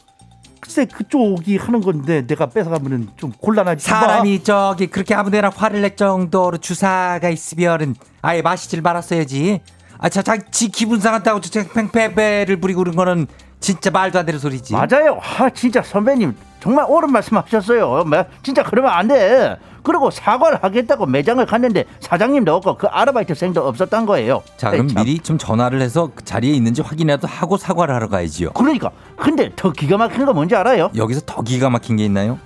[0.62, 3.84] 글쎄 그쪽이 하는 건데 내가 뺏어가면은 좀 곤란하지.
[3.84, 9.60] 사람이 저기 그렇게 아무데나 화를 낼 정도로 주사가 있으면은 아예 마시질 말았어야지.
[9.97, 13.28] 아, 자, 자, 지 기분 상한다고 저 팽패배를 부리고 그런 거는
[13.60, 14.74] 진짜 말도 안 되는 소리지.
[14.74, 15.19] 맞아요.
[15.39, 18.04] 아 진짜 선배님 정말 옳은 말씀 하셨어요.
[18.06, 19.58] 뭐, 진짜 그러면 안 돼.
[19.84, 24.43] 그리고 사과를 하겠다고 매장을 갔는데 사장님도 없고 그 아르바이트생도 없었던 거예요.
[24.58, 25.04] 자, 그럼 에이, 참.
[25.04, 28.52] 미리 좀 전화를 해서 그 자리에 있는지 확인이라도 하고 사과를 하러 가야지요.
[28.52, 30.91] 그러니까 근데 더 기가 막힌 거 뭔지 알아요?
[30.95, 32.38] 여기서 더 기가 막힌 게 있나요?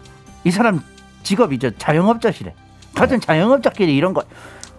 [0.46, 0.82] 이 사람
[1.24, 2.54] 직업이 저 자영업자시래.
[2.96, 4.24] 같은 자영업자끼리 이런 거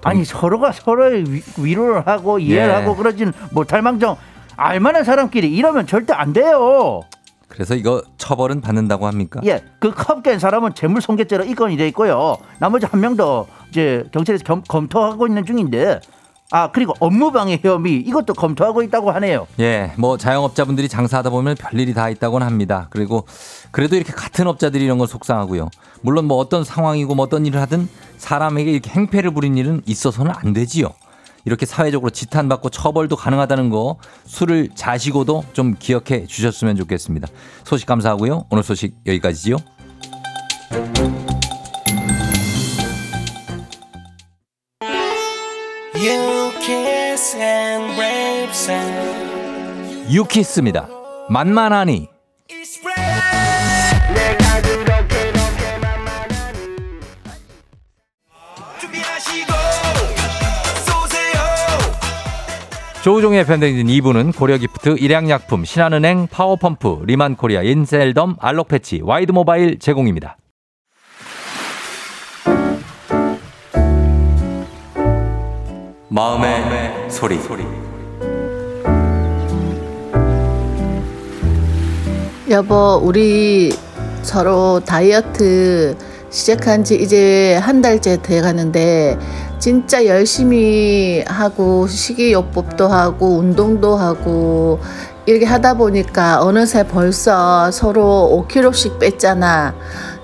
[0.03, 2.73] 아니 서로가 서로의 위, 위로를 하고 이해를 예.
[2.75, 4.17] 하고 그러진 못할 망정
[4.57, 7.03] 알만한 사람끼리 이러면 절대 안 돼요.
[7.49, 9.41] 그래서 이거 처벌은 받는다고 합니까?
[9.45, 12.37] 예, 그컵깬 사람은 재물손괴죄로 입건이 돼 있고요.
[12.59, 16.01] 나머지 한명더 이제 경찰에서 겸- 검토하고 있는 중인데
[16.53, 19.47] 아 그리고 업무방해 혐의 이것도 검토하고 있다고 하네요.
[19.59, 22.87] 예, 뭐 자영업자분들이 장사하다 보면 별일이 다 있다고는 합니다.
[22.91, 23.27] 그리고
[23.73, 25.71] 그래도 이렇게 같은 업자들이 이런 건 속상하고요.
[26.03, 30.53] 물론 뭐 어떤 상황이고 뭐 어떤 일을 하든 사람에게 이렇게 행패를 부린 일은 있어서는 안
[30.53, 30.91] 되지요.
[31.47, 37.29] 이렇게 사회적으로 지탄받고 처벌도 가능하다는 거 술을 자시고도 좀 기억해 주셨으면 좋겠습니다.
[37.65, 38.47] 소식 감사하고요.
[38.51, 39.57] 오늘 소식 여기까지지요.
[50.11, 50.89] 유키스입니다.
[51.31, 52.09] 만만하니.
[63.07, 70.37] 조우종의 FM 댕진 2부는 고려기프트, 일양약품, 신한은행, 파워펌프, 리만코리아, 인셀덤, 알록패치, 와이드모바일 제공입니다.
[76.09, 77.39] 마음의, 소리.
[82.51, 83.71] 여보, 우리
[84.23, 85.97] 서로 다이어트
[86.31, 89.17] 시작한 지 이제 한 달째 돼 가는데
[89.59, 94.79] 진짜 열심히 하고 식이요법도 하고 운동도 하고
[95.25, 99.75] 이렇게 하다 보니까 어느새 벌써 서로 5kg씩 뺐잖아.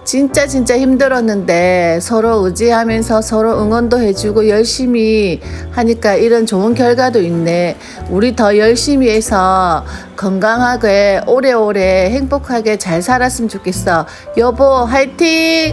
[0.04, 5.40] 진짜 진짜 힘들었는데 서로 의지하면서 서로 응원도 해주고 열심히
[5.70, 7.76] 하니까 이런 좋은 결과도 있네.
[8.10, 9.84] 우리 더 열심히 해서
[10.16, 14.06] 건강하게 오래오래 행복하게 잘 살았으면 좋겠어.
[14.36, 15.72] 여보, 화이팅!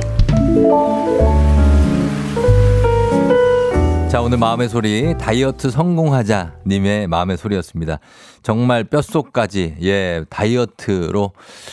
[4.10, 8.00] 자, 오늘 마음의 소리 다이어트 성공하자 님의 마음의 소리였습니다.
[8.42, 11.32] 정말 뼛속까지 예, 다이어트로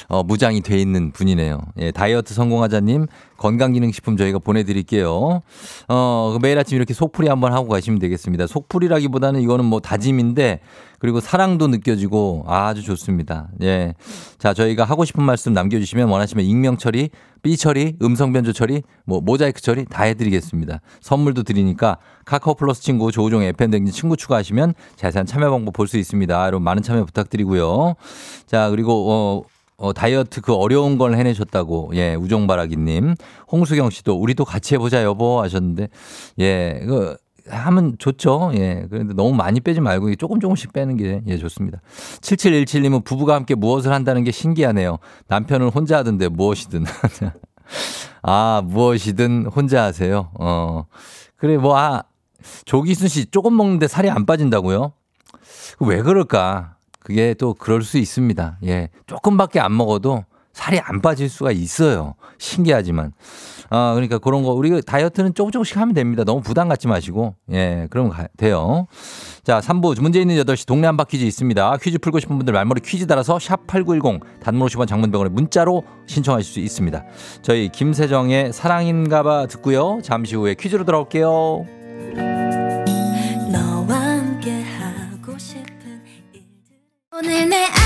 [0.09, 1.61] 어, 무장이 돼 있는 분이네요.
[1.79, 3.07] 예, 다이어트 성공하자 님
[3.39, 5.43] 건강기능식품 저희가 보내 드릴게요.
[5.89, 8.47] 어, 매일 아침 이렇게 속풀이 한번 하고 가시면 되겠습니다.
[8.47, 10.61] 속풀이라기보다는 이거는 뭐 다짐인데
[10.99, 13.49] 그리고 사랑도 느껴지고 아주 좋습니다.
[13.63, 13.95] 예.
[14.39, 17.11] 자, 저희가 하고 싶은 말씀 남겨주시면 원하시면 익명 처리,
[17.43, 20.81] 삐 처리, 음성 변조 처리, 뭐 모자이크 처리 다 해드리겠습니다.
[21.03, 26.43] 선물도 드리니까 카카오 플러스 친구 조우종 FM댕진 친구 추가하시면 자세한 참여 방법 볼 수 있습니다.
[26.57, 27.95] 여러분 많은 참여 부탁드리고요.
[28.47, 29.43] 자, 그리고 어,
[29.77, 33.15] 어, 다이어트 그 어려운 걸 해내셨다고, 예, 우종바라기님.
[33.53, 35.89] 홍수경 씨도 우리도 같이 해보자, 여보 하셨는데,
[36.41, 37.17] 예, 그,
[37.49, 38.51] 하면 좋죠.
[38.55, 38.87] 예.
[38.91, 41.81] 그런데 너무 많이 빼지 말고 조금 조금씩 빼는 게 예, 좋습니다.
[42.21, 44.99] 7717님은 부부가 함께 무엇을 한다는 게 신기하네요.
[45.29, 46.85] 남편은 혼자 하던데 무엇이든.
[48.23, 50.31] 아, 무엇이든 혼자 하세요.
[50.41, 50.87] 어.
[51.37, 52.03] 그래, 뭐, 아,
[52.65, 54.93] 조기순 씨 조금 먹는데 살이 안 빠진다고요?
[55.81, 56.77] 왜 그럴까?
[57.01, 58.59] 그게 또 그럴 수 있습니다.
[58.65, 58.89] 예.
[59.07, 62.15] 조금밖에 안 먹어도 살이 안 빠질 수가 있어요.
[62.39, 63.13] 신기하지만.
[63.69, 66.25] 아, 그러니까 그런 거, 우리 다이어트는 조금 조금씩 하면 됩니다.
[66.25, 67.35] 너무 부담 갖지 마시고.
[67.53, 68.87] 예, 그러면 가, 돼요.
[69.45, 71.77] 자, 3부 문제 있는 8시 동네 한바 퀴즈 있습니다.
[71.83, 77.05] 퀴즈 풀고 싶은 분들 말머리 퀴즈 따라서 샵8910 단문 50원 장문병원에 문자로 신청하실 수 있습니다.
[77.43, 80.01] 저희 김세정의 사랑인가봐 듣고요.
[80.03, 81.76] 잠시 후에 퀴즈로 돌아올게요.
[87.19, 87.86] 오늘 내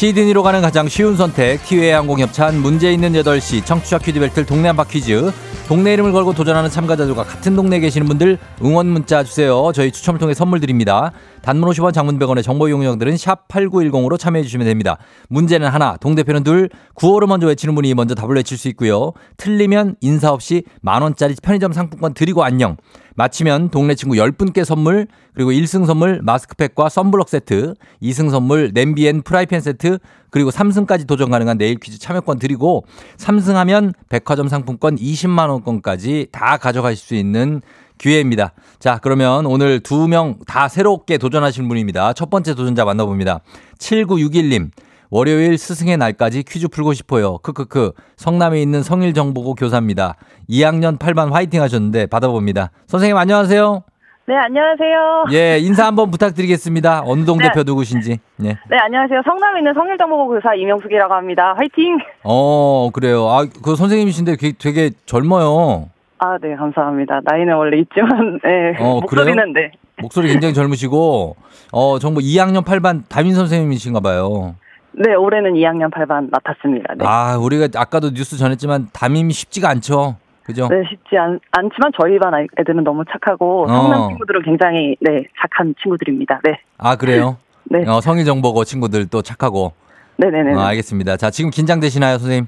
[0.00, 4.84] 시드니로 가는 가장 쉬운 선택 티웨이 항공협찬 문제 있는 8시 청취자 퀴즈 배틀 동네 한바
[4.84, 5.30] 퀴즈.
[5.68, 9.70] 동네 이름을 걸고 도전하는 참가자들과 같은 동네에 계시는 분들 응원 문자 주세요.
[9.74, 11.12] 저희 추첨을 통해 선물 드립니다
[11.42, 14.98] 단문 50원 장문 100원의 정보 이용료들은 샵 8910으로 참여해 주시면 됩니다.
[15.28, 19.12] 문제는 하나 동대표는 둘 구호를 먼저 외치는 분이 먼저 답을 외칠 수 있고요.
[19.36, 22.76] 틀리면 인사 없이 만원짜리 편의점 상품권 드리고 안녕.
[23.16, 29.20] 마치면 동네 친구 10분께 선물, 그리고 1승 선물 마스크팩과 썬블럭 세트, 2승 선물 냄비 and
[29.22, 29.98] 프라이팬 세트,
[30.30, 32.84] 그리고 3승까지 도전 가능한 내일 퀴즈 참여권 드리고
[33.18, 37.60] 3승하면 백화점 상품권 20만 원권까지 다 가져가실 수 있는
[38.00, 38.52] 기회입니다.
[38.78, 42.12] 자, 그러면 오늘 두 명 다 새롭게 도전하신 분입니다.
[42.14, 43.40] 첫 번째 도전자 만나봅니다.
[43.78, 44.70] 7961님.
[45.10, 47.38] 월요일 스승의 날까지 퀴즈 풀고 싶어요.
[47.38, 47.92] 크크크.
[48.16, 50.14] 성남에 있는 성일정보고 교사입니다.
[50.48, 52.70] 2학년 8반 화이팅 하셨는데 받아봅니다.
[52.86, 53.82] 선생님 안녕하세요.
[54.28, 55.24] 네, 안녕하세요.
[55.32, 57.02] 예, 인사 한번 부탁드리겠습니다.
[57.04, 57.48] 어느 동 네.
[57.48, 58.20] 대표 누구신지.
[58.44, 58.48] 예.
[58.48, 59.22] 네, 안녕하세요.
[59.24, 61.54] 성남에 있는 성일정보고 교사 이명숙이라고 합니다.
[61.56, 61.98] 화이팅!
[62.22, 63.28] 어, 그래요.
[63.28, 65.88] 아, 그 선생님이신데 되게, 되게 젊어요.
[66.22, 67.20] 아, 네, 감사합니다.
[67.24, 69.72] 나이는 원래 있지만, 네, 어, 목소리는 네.
[70.02, 71.34] 목소리 굉장히 젊으시고,
[71.72, 74.54] 어, 정말 2학년 8반 담임 선생님이신가 봐요.
[74.92, 76.94] 네, 올해는 2학년 8반 맡았습니다.
[76.98, 77.04] 네.
[77.06, 80.16] 아, 우리가 아까도 뉴스 전했지만 담임이 쉽지가 않죠.
[80.42, 80.68] 그죠?
[80.68, 83.66] 네, 쉽지 않, 않지만 저희 반 애들은 너무 착하고 어.
[83.68, 86.40] 성남 친구들은 굉장히 네 착한 친구들입니다.
[86.44, 87.38] 네, 아, 그래요?
[87.64, 89.72] 네, 어, 성의정보고 친구들 또 착하고.
[90.16, 90.54] 네, 네, 네.
[90.54, 91.16] 어, 알겠습니다.
[91.16, 92.46] 자, 지금 긴장되시나요, 선생님?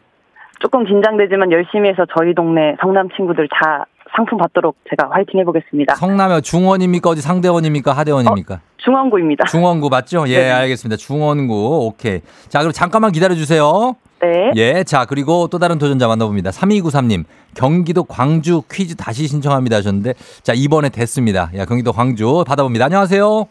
[0.63, 3.85] 조금 긴장되지만 열심히 해서 저희 동네 성남 친구들 다
[4.15, 5.97] 상품 받도록 제가 화이팅 해보겠습니다.
[5.97, 7.11] 성남에 중원입니까?
[7.11, 7.93] 어디 상대원입니까?
[7.93, 8.61] 하대원입니까?
[8.77, 9.47] 중원구입니다.
[9.47, 10.25] 중원구 맞죠?
[10.29, 10.51] 예, 네.
[10.51, 10.97] 알겠습니다.
[10.97, 11.87] 중원구.
[11.87, 12.21] 오케이.
[12.49, 13.97] 자, 그럼 잠깐만 기다려 주세요.
[14.21, 14.85] 네, 예.
[14.85, 16.51] 자, 그리고 또 다른 도전자 만나봅니다.
[16.51, 17.25] 3293님.
[17.57, 21.51] 경기도 광주 퀴즈 다시 신청합니다 하셨는데 자, 이번에 됐습니다.
[21.57, 22.85] 야, 경기도 광주 받아봅니다.
[22.85, 23.47] 안녕하세요.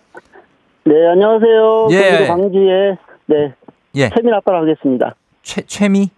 [0.86, 1.88] 네, 안녕하세요.
[1.92, 2.02] 예.
[2.02, 3.54] 경기도 광주의 네,
[3.96, 4.10] 예.
[4.10, 5.16] 최민 아빠라고 하겠습니다.
[5.44, 6.10] 최 최미?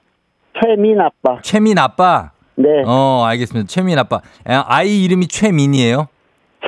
[0.62, 1.40] 최민 아빠.
[1.42, 2.32] 최민 아빠.
[2.56, 3.68] 네, 어, 알겠습니다.
[3.68, 4.22] 최민 아빠.
[4.46, 6.08] 아, 아이 이름이 최민이에요?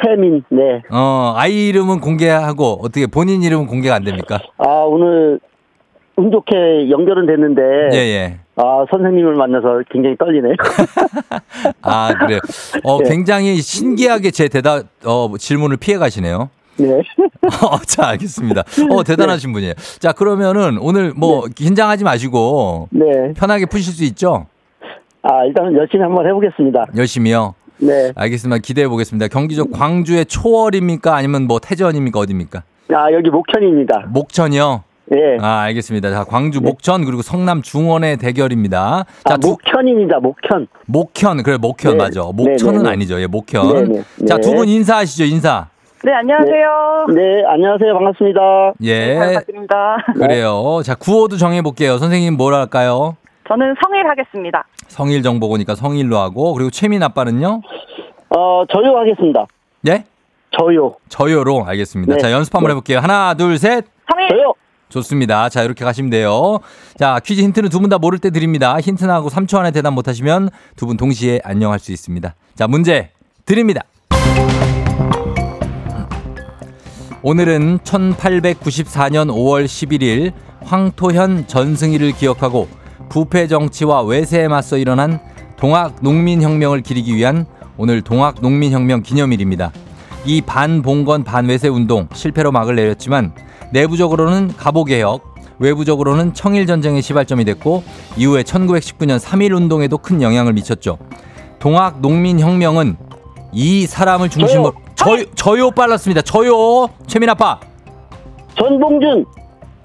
[0.03, 0.43] 최민.
[0.49, 0.81] 네.
[0.91, 4.39] 어, 아이 이름은 공개하고 어떻게 본인 이름은 공개가 안 됩니까?
[4.57, 5.39] 아, 오늘
[6.17, 7.61] 운 좋게 연결은 됐는데
[7.93, 8.39] 예, 예.
[8.55, 10.53] 아, 선생님을 만나서 굉장히 떨리네요.
[11.83, 12.39] 아, 그래요.
[12.83, 13.09] 어, 네.
[13.09, 16.49] 굉장히 신기하게 제 대답, 어, 질문을 피해 가시네요.
[16.78, 17.01] 네.
[17.63, 18.63] 어, 자, 알겠습니다.
[18.89, 19.73] 어, 대단하신 분이에요.
[19.99, 23.34] 자, 그러면은 오늘 뭐 긴장하지 마시고 네.
[23.36, 24.47] 편하게 푸실 수 있죠?
[25.21, 26.86] 아, 일단 열심히 한번 해보겠습니다.
[26.95, 27.55] 열심히요.
[27.78, 28.11] 네.
[28.15, 28.59] 알겠습니다.
[28.59, 29.28] 기대해 보겠습니다.
[29.28, 31.15] 경기도 광주의 초월입니까?
[31.15, 32.19] 아니면 뭐 태전입니까?
[32.19, 32.63] 어디입니까?
[32.93, 34.05] 아, 여기 목천입니다.
[34.09, 34.84] 목천이요.
[35.13, 35.38] 예.
[35.39, 36.09] 아, 알겠습니다.
[36.11, 39.05] 자, 광주 목천 그리고 성남 중원의 대결입니다.
[39.28, 40.19] 자, 아, 두, 목천입니다.
[40.19, 40.67] 목천.
[40.88, 41.43] 목현.
[41.43, 42.03] 그래, 목현 네.
[42.03, 42.21] 맞아.
[42.21, 42.89] 목천은 네, 네, 네.
[42.89, 43.21] 아니죠.
[43.21, 43.91] 예, 목현.
[43.91, 44.26] 네, 네.
[44.26, 44.41] 자, 네.
[44.41, 45.26] 두분 인사하시죠.
[45.26, 45.67] 인사.
[46.06, 47.06] 네, 안녕하세요.
[47.16, 47.93] 네, 안녕하세요.
[47.95, 48.39] 반갑습니다.
[48.84, 49.16] 예.
[49.16, 49.97] 잘 부탁드립니다.
[50.14, 50.82] 그래요.
[50.86, 51.97] 자, 구호도 정해 볼게요.
[51.97, 53.18] 선생님 뭘 할까요?
[53.47, 54.66] 저는 성일 하겠습니다.
[54.88, 57.62] 성일 정보고니까 성일로 하고 그리고 최민 아빠는요?
[58.30, 59.47] 어, 저요 하겠습니다.
[59.88, 60.03] 예?
[60.60, 60.93] 저요.
[61.10, 62.14] 저요로 알겠습니다.
[62.14, 62.20] 네.
[62.22, 62.74] 자, 연습 한번 네.
[62.74, 62.99] 해볼게요.
[62.99, 63.86] 하나, 둘, 셋.
[64.12, 64.30] 성일.
[64.30, 64.53] 저요.
[64.89, 65.49] 좋습니다.
[65.49, 66.60] 자, 이렇게 가시면 돼요.
[66.99, 68.80] 자, 퀴즈 힌트는 두 분 다 모를 때 드립니다.
[68.80, 72.36] 힌트 나하고 3초 안에 대답 못하시면 두 분 동시에 안녕할 수 있습니다.
[72.53, 73.10] 자, 문제
[73.45, 73.82] 드립니다.
[77.28, 82.67] 오늘은 1894년 5월 11일 황토현 전승희를 기억하고
[83.09, 85.19] 부패 정치와 외세에 맞서 일어난
[85.57, 87.47] 동학 농민혁명을 기리기 위한
[87.78, 89.71] 오늘 동학 농민혁명 기념일입니다.
[90.23, 93.34] 이 반봉건 반외세 운동 실패로 막을 내렸지만
[93.71, 95.23] 내부적으로는 갑오개혁,
[95.57, 97.84] 외부적으로는 청일전쟁의 시발점이 됐고
[98.17, 100.99] 이후에 1919년 3.1 운동에도 큰 영향을 미쳤죠.
[101.57, 102.97] 동학 농민혁명은
[103.51, 106.21] 이 사람을 중심으로 저요, 저요 빨랐습니다.
[106.21, 107.59] 저요 최민 아빠
[108.57, 109.25] 전봉준.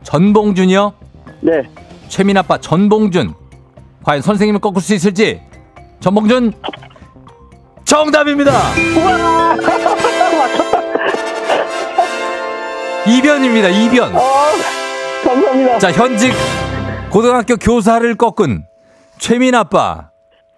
[0.04, 0.92] 전봉준이요.
[1.40, 1.62] 네.
[2.08, 3.34] 최민 아빠 전봉준
[4.04, 5.42] 과연 선생님을 꺾을 수 있을지
[6.00, 6.52] 전봉준
[7.84, 8.52] 정답입니다.
[13.06, 13.68] 이변입니다.
[13.68, 14.14] 이변.
[14.16, 14.20] 아,
[15.24, 15.78] 감사합니다.
[15.78, 16.32] 자 현직
[17.10, 18.64] 고등학교 교사를 꺾은
[19.18, 20.10] 최민 아빠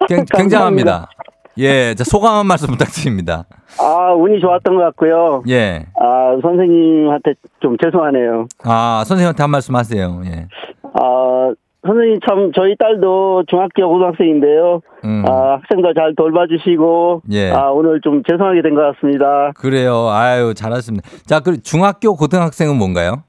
[0.07, 1.09] 굉- 굉장합니다.
[1.57, 3.45] 예, 자 소감 한 말씀 부탁드립니다.
[3.79, 5.43] 아, 운이 좋았던 것 같고요.
[5.49, 8.47] 예, 아, 선생님한테 좀 죄송하네요.
[8.63, 10.21] 아 선생님한테 한 말씀 하세요.
[10.25, 10.47] 예,
[10.93, 11.53] 아,
[11.85, 14.79] 선생님 참 저희 딸도 중학교 고등학생인데요.
[15.03, 15.23] 음.
[15.27, 17.51] 아, 학생들 잘 돌봐주시고 예.
[17.51, 19.51] 아, 오늘 좀 죄송하게 된 것 같습니다.
[19.55, 20.07] 그래요.
[20.09, 21.07] 아유 잘하셨습니다.
[21.25, 23.23] 자, 그 중학교 고등학생은 뭔가요?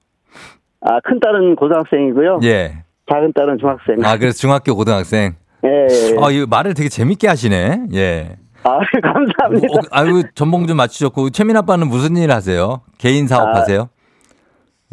[0.83, 2.41] 아, 큰 딸은 고등학생이고요.
[2.45, 2.85] 예.
[3.11, 3.97] 작은 딸은 중학생.
[4.05, 5.35] 아, 그래서 중학교 고등학생.
[5.65, 5.69] 예.
[5.69, 6.17] 예.
[6.23, 7.87] 아, 이 말을 되게 재밌게 하시네.
[7.95, 8.37] 예.
[8.65, 9.67] 아, 감사합니다.
[9.67, 12.81] 어, 아유, 전봉준 맞추셨고 최민 아빠는 무슨 일 하세요?
[12.99, 13.89] 개인 사업 아, 하세요?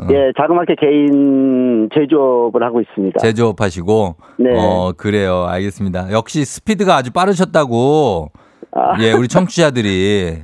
[0.10, 3.20] 예, 자그맣게 개인 제조업을 하고 있습니다.
[3.20, 4.16] 제조업 하시고.
[4.38, 4.50] 네.
[4.56, 5.46] 어, 그래요.
[5.48, 6.12] 알겠습니다.
[6.12, 8.32] 역시 스피드가 아주 빠르셨다고.
[8.74, 10.44] 아, 예, 우리 청취자들이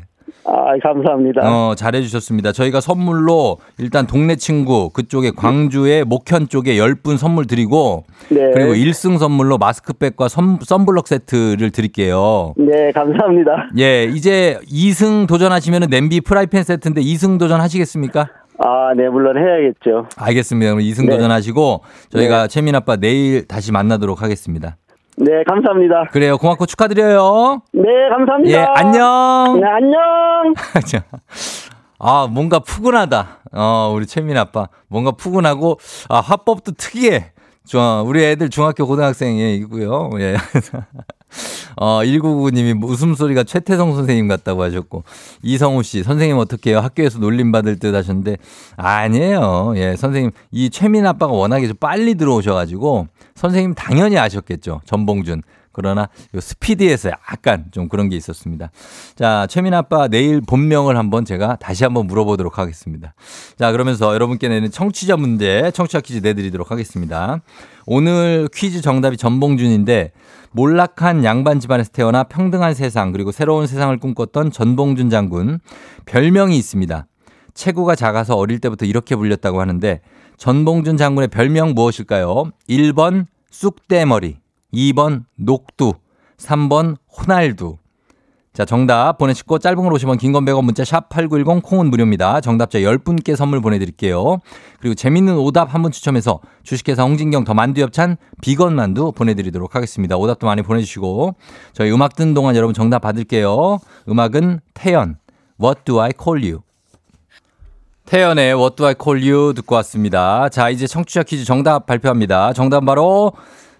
[0.50, 1.42] 아, 감사합니다.
[1.44, 2.54] 어, 잘해 주셨습니다.
[2.54, 8.52] 저희가 선물로 일단 동네 친구 그쪽에 광주의 목현 쪽에 10분 선물 드리고 네.
[8.54, 12.54] 그리고 1승 선물로 마스크팩과 선, 선블럭 세트를 드릴게요.
[12.58, 13.70] 네, 감사합니다.
[13.78, 18.30] 예, 이제 2승 도전하시면 냄비 프라이팬 세트인데 2승 도전하시겠습니까?
[18.60, 20.08] 아, 네, 물론 해야겠죠.
[20.18, 20.72] 알겠습니다.
[20.72, 21.16] 그럼 2승 네.
[21.16, 24.78] 도전하시고 저희가 최민 아빠 내일 다시 만나도록 하겠습니다.
[25.20, 26.06] 네, 감사합니다.
[26.12, 26.38] 그래요.
[26.38, 27.62] 고맙고 축하드려요.
[27.74, 28.60] 네, 감사합니다.
[28.60, 29.60] 예, 안녕.
[29.60, 30.54] 네, 안녕.
[30.86, 31.04] 자,
[32.00, 33.28] 아, 뭔가 푸근하다.
[33.54, 34.68] 어, 우리 최민 아빠.
[34.88, 37.32] 뭔가 푸근하고, 아, 화법도 특이해.
[37.68, 38.02] 좋아.
[38.02, 40.12] 우리 애들 중학교 고등학생이고요.
[40.20, 40.38] 예.
[41.76, 45.04] 어, 1999님이 웃음소리가 최태성 선생님 같다고 하셨고,
[45.44, 46.80] 이성우 씨, 선생님 어떻게 해요?
[46.80, 48.38] 학교에서 놀림받을 듯 하셨는데,
[48.78, 49.74] 아니에요.
[49.76, 54.82] 예, 선생님, 이 최민 아빠가 워낙에 좀 빨리 들어오셔가지고, 선생님 당연히 아셨겠죠.
[54.86, 55.44] 전봉준.
[55.78, 58.72] 그러나 요 스피드에서 약간 좀 그런 게 있었습니다.
[59.16, 63.14] 자, 최민 아빠 내일 본명을 한번 제가 다시 한번 물어보도록 하겠습니다.
[63.58, 67.42] 자, 그러면서 여러분께 내는 청취자 문제, 청취자 퀴즈 내드리도록 하겠습니다.
[67.86, 70.12] 오늘 퀴즈 정답이 전봉준인데
[70.52, 75.60] 몰락한 양반 집안에서 태어나 평등한 세상 그리고 새로운 세상을 꿈꿨던 전봉준 장군
[76.06, 77.06] 별명이 있습니다.
[77.54, 80.02] 체구가 작아서 어릴 때부터 이렇게 불렸다고 하는데
[80.38, 82.52] 전봉준 장군의 별명 무엇일까요?
[82.68, 84.38] 1번 쑥대머리,
[84.74, 85.94] 2번 녹두,
[86.38, 87.78] 3번 호날두.
[88.54, 92.42] 자, 정답 보내시고 짧은 걸 오시면 긴건 100원 문자 샵 8910 콩은 무료입니다.
[92.42, 94.40] 정답자 10분께 선물 보내드릴게요.
[94.80, 100.18] 그리고 재밌는 오답 한 분 추첨해서 주식회사 홍진경 더 만두 엽찬 비건 만두 보내드리도록 하겠습니다.
[100.18, 101.36] 오답도 많이 보내주시고
[101.74, 103.78] 저희 음악 듣는 동안 여러분 정답 받을게요.
[104.10, 105.18] 음악은 태연
[105.62, 106.62] What do I call you?
[108.06, 110.50] 태연의 What do I call you 듣고 왔습니다.
[110.50, 112.54] 자, 이제 청취자 퀴즈 정답 발표합니다.
[112.54, 113.34] 정답 바로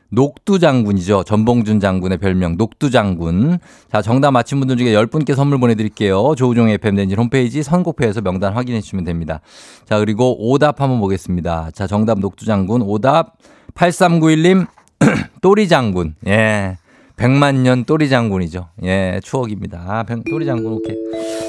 [0.10, 1.24] 녹두 장군이죠.
[1.24, 3.60] 전봉준 장군의 별명 녹두 장군.
[3.92, 6.34] 자, 정답 맞힌 분들 중에 10분께 선물 보내드릴게요.
[6.36, 9.42] 조우종의 FM 댕진 홈페이지 선곡표에서 명단 확인해 주시면 됩니다.
[9.86, 11.72] 자, 그리고 오답 한번 보겠습니다.
[11.74, 12.82] 자, 정답 녹두 장군.
[12.82, 13.36] 오답
[13.76, 14.68] 8391님
[15.42, 16.16] 또리 장군.
[16.26, 16.78] 예.
[17.18, 18.68] 100만 년 또리 장군이죠.
[18.84, 19.84] 예, 추억입니다.
[19.88, 20.96] 아, 병- 또리 장군, 오케이.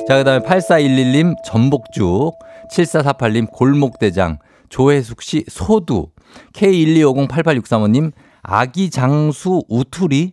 [0.09, 2.39] 자, 그 다음에 8411님 전복죽,
[2.73, 4.39] 7448님 골목대장,
[4.71, 6.07] 조혜숙 씨 소두,
[6.55, 8.13] K125088635님
[8.51, 10.33] 아기 장수 우투리,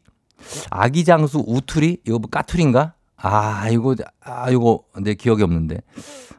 [0.70, 1.98] 아기 장수 우투리?
[2.08, 2.94] 이거 뭐 까투리인가?
[3.18, 3.94] 아, 이거,
[4.24, 5.82] 아, 이거 내 기억이 없는데.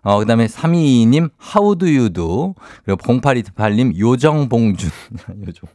[0.02, 2.54] 어, 그 다음에 322님 하우드유두,
[2.84, 4.90] 그리고 0828님 요정봉준.
[5.46, 5.68] 요정.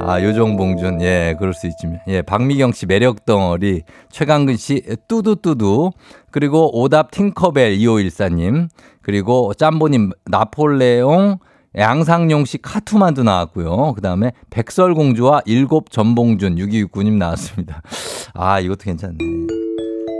[0.00, 1.02] 아, 요정봉준.
[1.02, 1.98] 예, 그럴 수 있지만.
[2.08, 5.90] 예, 박미경 씨 매력 덩어리, 최강근 씨 뚜두뚜두,
[6.30, 8.70] 그리고 오답 팅커벨 2514님,
[9.02, 11.40] 그리고 짬보님 나폴레옹,
[11.76, 13.94] 양상용 씨 카투만도 나왔고요.
[13.94, 17.82] 그 다음에 백설공주와 일곱 전봉준 6269님 나왔습니다.
[18.32, 19.18] 아, 이것도 괜찮네.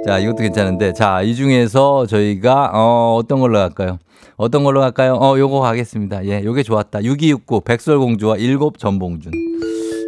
[0.07, 0.93] 자, 이것도 괜찮은데.
[0.93, 3.99] 자, 이 중에서 저희가, 어, 어떤 걸로 갈까요?
[4.37, 5.15] 어떤 걸로 갈까요?
[5.15, 6.27] 어, 요거 가겠습니다.
[6.27, 7.05] 예, 요게 좋았다.
[7.05, 9.33] 6269 백설공주와 일곱 전봉준.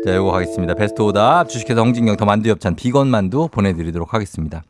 [0.04, 0.74] 자, 요거 가겠습니다.
[0.74, 4.62] 베스트 오답 주식회사 홍진경 더 만두 엽찬 비건 만두 보내드리도록 하겠습니다.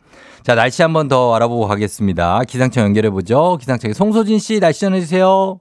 [0.42, 2.42] 자, 날씨 한번 더 알아보고 가겠습니다.
[2.46, 3.56] 기상청 연결해보죠.
[3.60, 5.58] 기상청에 송소진 씨 날씨 전해주세요.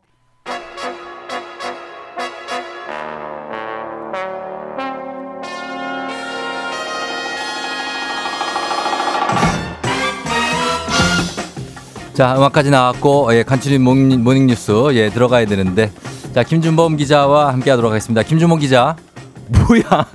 [12.15, 15.91] 자, 음악까지 나왔고, 예, 간추린 모닝, 모닝 뉴스, 예, 들어가야 되는데.
[16.33, 18.23] 자, 김준범 기자와 함께 하도록 하겠습니다.
[18.23, 18.95] 김준범 기자.
[19.67, 20.05] 뭐야.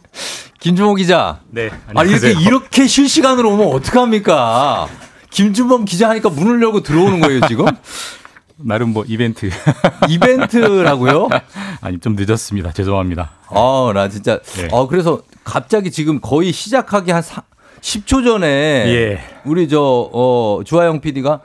[0.60, 1.40] 김준범 기자.
[1.48, 1.70] 네.
[1.94, 4.86] 아니, 이렇게, 이렇게 실시간으로 오면 어떡합니까?
[5.30, 7.64] 김준범 기자 하니까 문을 열고 들어오는 거예요, 지금?
[8.58, 9.48] 나름 뭐 이벤트.
[10.10, 11.28] 이벤트라고요?
[11.80, 12.72] 아니 좀 늦었습니다.
[12.72, 13.30] 죄송합니다.
[13.48, 14.40] 어, 나 진짜.
[14.56, 14.68] 네.
[14.72, 17.42] 어, 그래서 갑자기 지금 거의 시작하기 한 사,
[17.80, 18.46] 10초 전에.
[18.46, 19.18] 예.
[19.44, 19.80] 우리 저,
[20.12, 21.40] 어, 주하영 PD가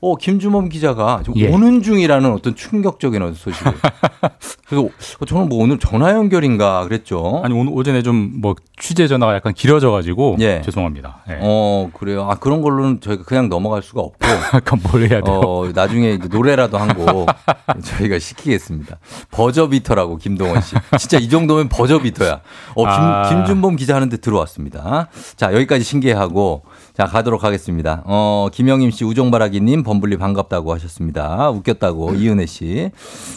[0.00, 1.48] 어, 김주범 기자가 지금 예.
[1.52, 3.72] 오는 중이라는 어떤 충격적인 소식을.
[4.68, 4.84] 그래서
[5.20, 7.40] 어, 저는 뭐 오늘 전화 연결인가 그랬죠.
[7.42, 10.62] 아니 오늘 오전에 좀 뭐 취재 전화가 약간 길어져가지고 예.
[10.64, 11.24] 죄송합니다.
[11.30, 11.38] 예.
[11.40, 12.28] 어, 그래요.
[12.30, 14.18] 아, 그런 걸로는 저희가 그냥 넘어갈 수가 없고.
[14.54, 15.40] 약간 뭘 해야 돼요?
[15.42, 17.26] 어, 나중에 이제 노래라도 한 곡
[17.82, 18.98] 저희가 시키겠습니다.
[19.32, 20.76] 버저비터라고 김동원 씨.
[20.98, 22.40] 진짜 이 정도면 버저비터야.
[22.76, 23.28] 어, 김, 아.
[23.28, 25.08] 김준범 기자 하는데 들어왔습니다.
[25.36, 26.62] 자, 여기까지 신기해하고
[26.98, 28.02] 자, 가도록 하겠습니다.
[28.06, 31.48] 어, 김영임 씨, 우종바라기님, 범블리 반갑다고 하셨습니다.
[31.48, 32.90] 웃겼다고, 이은혜 씨.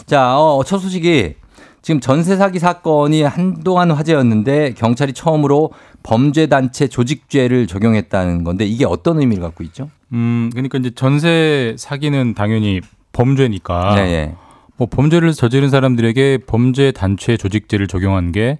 [0.04, 1.36] 자, 어, 첫 소식이
[1.80, 5.70] 지금 전세 사기 사건이 한동안 화제였는데 경찰이 처음으로
[6.02, 9.90] 범죄 단체 조직죄를 적용했다는 건데 이게 어떤 의미를 갖고 있죠?
[10.12, 12.80] 음 그러니까 이제 전세 사기는 당연히
[13.12, 14.34] 범죄니까 네, 예.
[14.76, 18.58] 뭐 범죄를 저지른 사람들에게 범죄 단체 조직죄를 적용한 게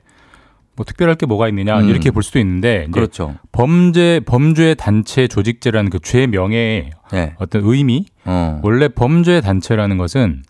[0.75, 1.89] 뭐 특별할 게 뭐가 있느냐 음.
[1.89, 3.35] 이렇게 볼 수도 있는데 그렇죠.
[3.53, 7.35] 범죄 범죄 단체 조직죄라는 그 죄 명예의 네.
[7.39, 8.61] 어떤 의미 어.
[8.63, 10.43] 원래 범죄 단체라는 것은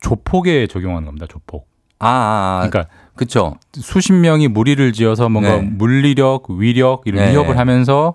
[0.00, 1.26] 조폭에 적용하는 겁니다.
[1.28, 1.68] 조폭.
[2.00, 2.68] 아, 아, 아.
[2.68, 3.56] 그러니까 그쵸.
[3.72, 5.62] 수십 명이 무리를 지어서 뭔가 네.
[5.62, 7.30] 물리력, 위력 이런 네.
[7.32, 8.14] 위협을 하면서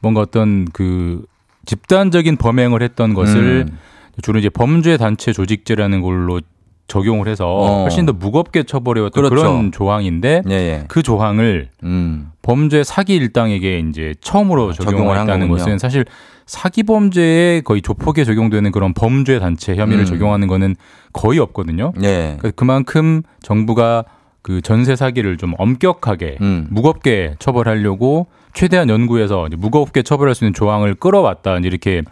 [0.00, 1.24] 뭔가 어떤 그
[1.66, 3.78] 집단적인 범행을 했던 것을 음.
[4.22, 6.40] 주로 이제 범죄 단체 조직죄라는 걸로
[6.86, 7.82] 적용을 해서 어.
[7.82, 9.46] 훨씬 더 무겁게 처벌해왔던 그 그렇죠.
[9.46, 10.84] 런 조항인데 예, 예.
[10.88, 12.30] 그 조항을 음.
[12.42, 15.48] 범죄 사기 일당에게 이제 처음으로 아, 적용을 했다는.
[15.48, 16.04] 것은 사실
[16.46, 20.06] 사기 범죄에 거의 조폭에 적용되는 그런 범죄 단체 혐의를 음.
[20.06, 20.76] 적용하는 거는
[21.14, 21.92] 거의 없거든요.
[22.02, 22.36] 예.
[22.38, 24.04] 그러니까 그만큼 정부가
[24.42, 26.66] 그 전세 사기를 좀 엄격하게 음.
[26.68, 32.02] 무겁게 처벌하려고 최대한 연구해서 무겁게 처벌할 수 있는 조항을 끌어왔다 이렇게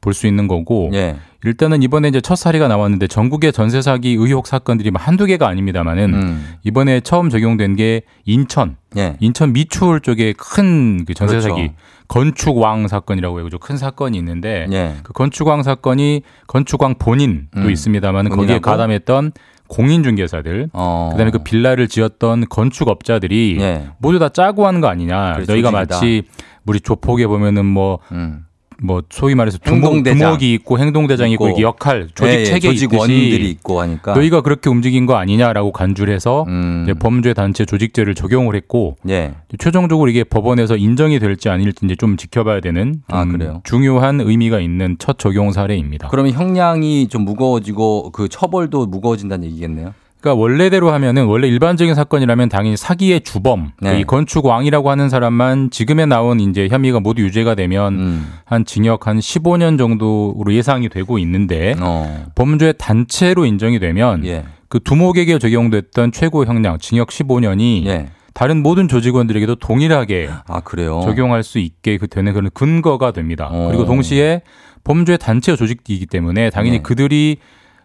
[0.00, 1.16] 볼 수 있는 거고 예.
[1.44, 6.14] 일단은 이번에 이제 첫 사례가 나왔는데 전국의 전세 사기 의혹 사건들이 뭐 한두 개가 아닙니다만은
[6.14, 6.54] 음.
[6.62, 9.16] 이번에 처음 적용된 게 인천 예.
[9.20, 11.48] 인천 미추홀 쪽에 큰 그 전세 그렇죠.
[11.48, 11.70] 사기
[12.08, 14.96] 건축왕 사건이라고 해가지고 큰 사건이 있는데 예.
[15.02, 17.70] 그 건축왕 사건이 건축왕 본인도 음.
[17.70, 18.58] 있습니다만 거기에?
[18.58, 19.32] 가담했던
[19.68, 21.08] 공인중개사들 어.
[21.12, 23.88] 그다음에 그 빌라를 지었던 건축업자들이 예.
[23.98, 25.34] 모두 다 짜고 하는 거 아니냐.
[25.34, 25.70] 그래, 너희가.
[25.70, 26.24] 마치
[26.66, 28.44] 우리 조폭에 보면은 뭐 음.
[28.82, 30.02] 뭐 소위 말해서 두목.
[30.02, 31.58] 두목이 있고 행동대장이 있고, 있고.
[31.58, 32.44] 이렇게 역할 조직 예, 예.
[32.44, 34.14] 체계 조직원들이 있듯이 있고 하니까.
[34.14, 36.86] 너희가 그렇게 움직인 거 아니냐라고 간주를 해서 음.
[36.98, 39.34] 범죄 단체 조직죄를 적용을 했고 예.
[39.58, 43.60] 최종적으로 이게 법원에서 인정이 될지 아닐지 이제 좀 지켜봐야 되는 좀 아, 그래요?
[43.64, 46.08] 중요한 의미가 있는 첫 적용 사례입니다.
[46.08, 49.94] 그러면 형량이 좀 무거워지고 그 처벌도 무거워진다는 얘기겠네요.
[50.22, 53.98] 그러니까 원래대로 하면은 원래 일반적인 사건이라면 당연히 사기의 주범, 네.
[53.98, 58.32] 이 건축왕이라고 하는 사람만 지금에 나온 이제 혐의가 모두 유죄가 되면 음.
[58.44, 62.26] 한 징역 한 15년 정도로 예상이 되고 있는데 어.
[62.36, 64.44] 범죄 단체로 인정이 되면 예.
[64.68, 68.10] 그 두목에게 적용됐던 최고 형량 징역 15년이 예.
[68.32, 70.60] 다른 모든 조직원들에게도 동일하게 아.
[71.02, 73.48] 적용할 수 있게 그 되는 그런 근거가 됩니다.
[73.50, 73.66] 어.
[73.66, 74.42] 그리고 동시에
[74.84, 76.82] 범죄 단체 조직이기 때문에 당연히 네.
[76.82, 77.38] 그들이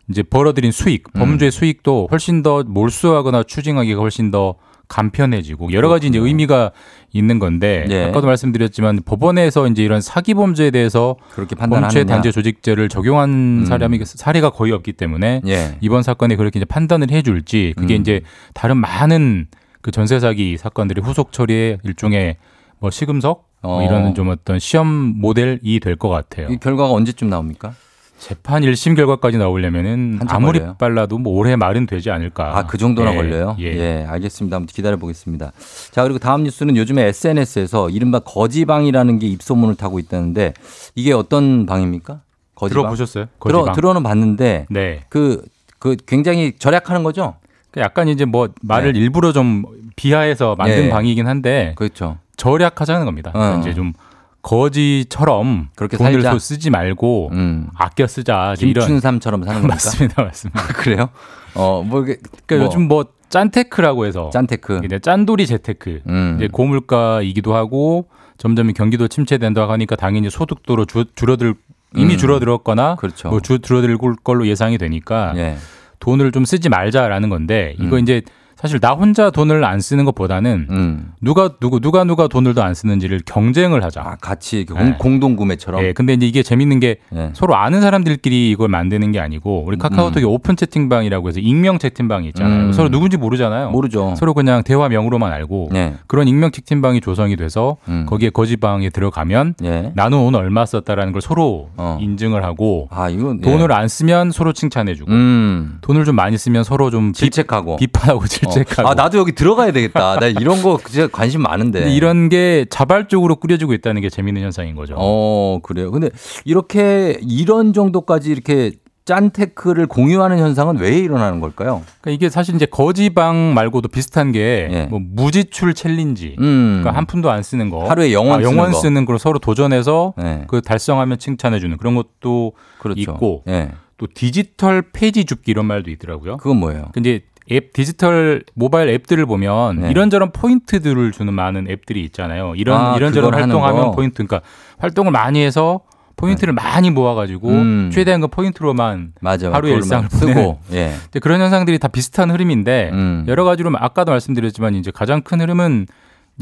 [0.10, 1.20] 이제 벌어들인 수익, 음.
[1.20, 4.56] 범죄 수익도 훨씬 더 몰수하거나 추징하기가 훨씬 더
[4.88, 6.18] 간편해지고 여러 가지 이제.
[6.18, 6.72] 의미가
[7.12, 8.06] 있는 건데 예.
[8.06, 12.06] 아까도 말씀드렸지만 법원에서 이제 이런 사기 범죄에 대해서 그렇게 범죄 판단하느냐.
[12.06, 13.66] 단체 조직죄를 적용한 음.
[13.66, 15.78] 사람이 사례가 거의 없기 때문에 예.
[15.82, 18.02] 이번 사건에 그렇게 이제 판단을 해줄지 그게 음.
[18.02, 18.22] 이제
[18.54, 19.48] 다른 많은
[19.82, 22.38] 그 전세 사기 사건들이 후속 처리의 일종의
[22.80, 23.84] 뭐 시금석 뭐 어.
[23.84, 26.48] 이런 좀 어떤 시험 모델이 될 것 같아요.
[26.50, 27.74] 이 결과가 언제쯤 나옵니까?
[28.20, 30.76] 재판 1심 결과까지 나오려면은 아무리 걸려요?
[30.80, 32.58] 빨라도 뭐 올해 말은 되지 않을까.
[32.58, 33.56] 아, 그 정도나 예, 걸려요?
[33.60, 34.06] 예.
[34.08, 34.56] 알겠습니다.
[34.56, 35.52] 한번 기다려 보겠습니다.
[35.92, 40.54] 자, 그리고 다음 뉴스는 요즘에 SNS에서 이른바 거지방이라는 게 입소문을 타고 있다는데
[40.96, 42.22] 이게 어떤 방입니까?
[42.56, 42.84] 거지방?
[42.84, 43.26] 들어보셨어요?
[43.40, 43.76] 들어, 거지방?
[43.76, 45.02] 들어는 봤는데 네.
[45.10, 45.44] 그,
[45.78, 47.36] 그 굉장히 절약하는 거죠?
[47.72, 49.64] 그 약간 이제 뭐 말을 일부러 좀
[49.96, 50.90] 비하해서 만든 네.
[50.90, 52.18] 방이긴 한데 그렇죠.
[52.38, 53.32] 절약하자는 겁니다.
[53.32, 53.62] 그러니까 어.
[53.62, 53.94] 이제 좀
[54.42, 56.32] 거지처럼 그렇게 돈을 살자.
[56.32, 57.70] 또 쓰지 말고 음.
[57.76, 58.54] 아껴 쓰자.
[58.58, 59.74] 김춘삼처럼 사는 겁니까?
[59.76, 60.64] 맞습니다, 맞습니다.
[60.74, 61.10] 그래요?
[61.56, 64.82] 어, 뭐, 이게 그러니까 뭐, 요즘 뭐 짠테크라고 해서 짠테크.
[64.86, 66.36] 이제 짠돌이 재테크 음.
[66.38, 68.08] 이제 고물가이기도 하고
[68.38, 71.56] 점점 경기도 침체된다고 하니까 당연히 소득도 주, 줄어들
[71.96, 72.18] 이미 음.
[72.18, 73.30] 줄어들었거나 그렇죠.
[73.30, 75.58] 뭐 주, 줄어들 걸로 예상이 되니까 예.
[76.00, 78.04] 돈을 좀 쓰지 말자라는 건데 이거 음.
[78.04, 78.22] 이제
[78.60, 81.12] 사실 나 혼자 돈을 안 쓰는 것보다는 음.
[81.22, 84.02] 누가 누구 누가 누가 돈을 더 안 쓰는지를 경쟁을 하자.
[84.02, 84.74] 아, 같이 네.
[84.74, 85.84] 공, 공동 구매처럼.
[85.84, 87.30] 예, 근데 이제 이게 재밌는 게 예.
[87.34, 92.66] 서로 아는 사람들끼리 이걸 만드는 게 아니고 우리 카카오톡에 오픈 채팅방이라고 해서 익명 채팅방이 있잖아요.
[92.68, 92.72] 음.
[92.74, 93.70] 서로 누군지 모르잖아요.
[93.70, 94.16] 모르죠.
[94.18, 95.94] 서로 그냥 대화명으로만 알고 예.
[96.08, 98.06] 그런 익명 채팅방이 조성이 돼서 음.
[98.10, 99.92] 거기에 거지방에 들어가면 예.
[99.96, 101.98] 나는 오늘 얼마 썼다라는 걸 서로 어.
[102.02, 105.78] 인증을 하고 아, 이건 돈을 안 쓰면 서로 칭찬해주고 음.
[105.82, 107.78] 돈을 좀 많이 쓰면 서로 좀 비, 질책하고.
[107.78, 108.92] 비판하고 질책하고 어.
[108.92, 110.20] 아, 나도 여기 들어가야 되겠다.
[110.20, 111.92] 나 이런 거 진짜 관심 많은데.
[111.94, 114.96] 이런 게 자발적으로 꾸려지고 있다는 게 재밌는 현상인 거죠.
[114.98, 115.92] 어, 그래요.
[115.92, 116.10] 근데
[116.46, 118.72] 이렇게 이런 정도까지 이렇게
[119.06, 121.82] 짠테크를 공유하는 현상은 왜 일어나는 걸까요?
[122.02, 124.84] 그러니까 이게 사실 이제 거지방 말고도 비슷한 게 예.
[124.90, 126.36] 뭐 무지출 challenge.
[126.40, 126.80] 음.
[126.82, 127.88] 그러니까 한 푼도 안 쓰는 거.
[127.88, 128.80] 하루에 영원 아, 쓰는 영원 거.
[128.80, 130.44] 쓰는 걸 서로 도전해서 네.
[130.48, 133.00] 그 달성하면 칭찬해주는 그런 것도 그렇죠.
[133.00, 133.72] 있고 예.
[133.98, 136.36] 또 디지털 폐지 줍기 이런 말도 있더라고요.
[136.38, 136.90] 그건 뭐예요?
[136.94, 137.22] 근데
[137.52, 139.90] 앱 디지털 모바일 앱들을 보면 네.
[139.90, 142.54] 이런저런 포인트들을 주는 많은 앱들이 있잖아요.
[142.56, 143.92] 이런 아, 이런저런 활동하면 거?
[143.92, 144.42] 포인트 그러니까
[144.80, 145.82] 활동을 많이 해서
[146.18, 147.92] 포인트를 많이 모아가지고 음.
[147.94, 149.52] 최대한 그 포인트로만 맞아.
[149.54, 150.60] 하루의 일상을 쓰고.
[150.74, 150.94] 예.
[151.22, 153.26] 그런 현상들이 다 비슷한 흐름인데 음.
[153.28, 155.86] 여러 가지로 아까도 말씀드렸지만 이제 가장 큰 흐름은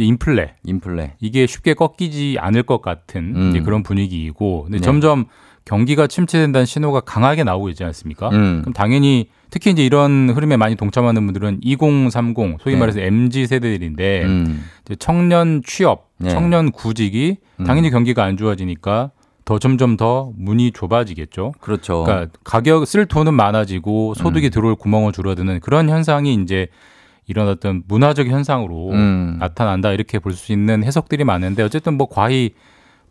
[0.04, 1.14] 인플레 인플레.
[1.20, 3.50] 이게 쉽게 꺾이지 않을 것 같은 음.
[3.50, 4.82] 이제 그런 분위기이고 근데 네.
[4.84, 5.26] 점점
[5.66, 8.30] 경기가 침체된다는 신호가 강하게 나오고 있지 않습니까?
[8.30, 8.62] 음.
[8.62, 12.80] 그럼 당연히 특히 이제 이런 흐름에 많이 동참하는 분들은 2030 소위 네.
[12.80, 14.64] 말해서 MZ 세대들인데 음.
[15.00, 16.30] 청년 취업, 네.
[16.30, 17.66] 청년 구직이 음.
[17.66, 19.12] 당연히 경기가 안 좋아지니까
[19.46, 21.54] 더 점점 더 문이 좁아지겠죠.
[21.62, 22.04] 그렇죠.
[22.04, 24.52] 그러니까 가격 쓸 돈은 많아지고 소득이 음.
[24.52, 26.68] 들어올 구멍은 줄어드는 그런 현상이 이제
[27.28, 29.38] 이런 어떤 문화적 현상으로 음.
[29.40, 32.52] 나타난다 이렇게 볼 수 있는 해석들이 많은데 어쨌든 뭐 과히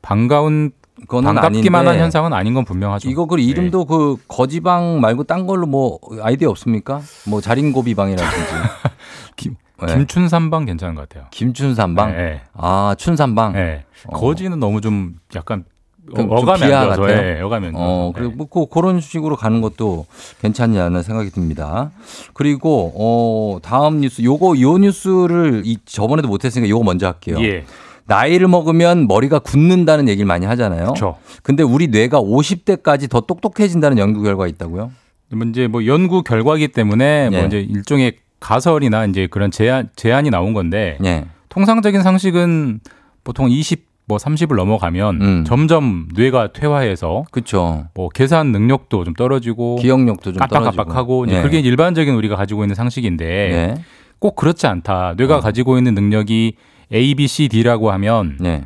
[0.03, 0.73] 반가운
[1.09, 3.11] 반갑기만 한 현상은 아닌 건 분명하죠.
[3.11, 7.01] 이거 그 이름도 그 거지방 말고 딴 걸로 뭐 아이디어 없습니까?
[7.29, 8.37] 뭐 자린고비방이라든지
[9.37, 9.93] 김, 네.
[9.93, 11.27] 김춘삼방 괜찮은 것 같아요.
[11.33, 12.13] 김춘삼방.
[12.13, 12.43] 네.
[12.53, 13.55] 아 춘삼방.
[13.55, 13.85] 네.
[14.07, 14.17] 어.
[14.19, 15.65] 거지는 너무 좀 약간
[16.13, 17.09] 어, 좀 어감이 비하 같아요?
[17.09, 17.71] 예, 어감이.
[17.75, 20.07] 어, 그리고 뭐 그- 그런 식으로 가는 것도
[20.43, 21.93] 괜찮지 않나 생각이 듭니다.
[22.35, 27.39] 그리고 어 다음 뉴스 요거 요 뉴스를 이 저번에도 못 했으니까 요거 먼저 할게요.
[27.41, 27.65] 예.
[28.07, 30.85] 나이를 먹으면 머리가 굳는다는 얘기를 많이 하잖아요.
[30.89, 31.17] 그렇죠.
[31.43, 34.91] 근데 우리 뇌가 50대까지 더 똑똑해진다는 연구 결과가 있다고요?
[35.33, 37.37] 뭐 이제 뭐 연구 결과이기 때문에 예.
[37.37, 41.25] 뭐 이제 일종의 가설이나 이제 그런 제안 제안이 나온 건데 예.
[41.49, 42.81] 통상적인 상식은
[43.25, 45.45] 보통 20 뭐 30을 넘어가면 음.
[45.47, 47.87] 점점 뇌가 퇴화해서 그렇죠.
[47.95, 51.43] 뭐 계산 능력도 좀 떨어지고 기억력도 좀 깜빡깜빡하고 예.
[51.43, 53.75] 그게 일반적인 우리가 가지고 있는 상식인데 예.
[54.19, 55.15] 꼭 그렇지 않다.
[55.17, 55.41] 뇌가 어.
[55.41, 56.57] 가지고 있는 능력이
[56.93, 58.65] A, B, C, D라고 하면 예.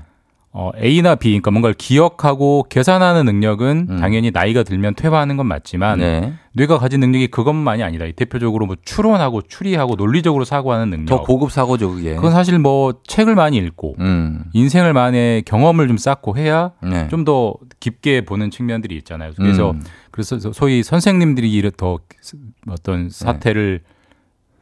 [0.50, 4.00] 어, A나 B, 그러니까 뭔가를 기억하고 계산하는 능력은 음.
[4.00, 6.32] 당연히 나이가 들면 퇴화하는 건 맞지만 네.
[6.54, 8.06] 뇌가 가진 능력이 그것만이 아니다.
[8.16, 11.06] 대표적으로 뭐 추론하고 추리하고 논리적으로 사고하는 능력.
[11.06, 12.14] 더 고급 사고죠, 그게.
[12.14, 14.44] 그건 사실 뭐 책을 많이 읽고 음.
[14.54, 17.08] 인생을 만의 경험을 좀 쌓고 해야 네.
[17.08, 19.32] 좀더 깊게 보는 측면들이 있잖아요.
[19.36, 19.82] 그래서 음.
[20.10, 21.98] 그래서 소위 선생님들이 이를 더
[22.68, 23.82] 어떤 사태를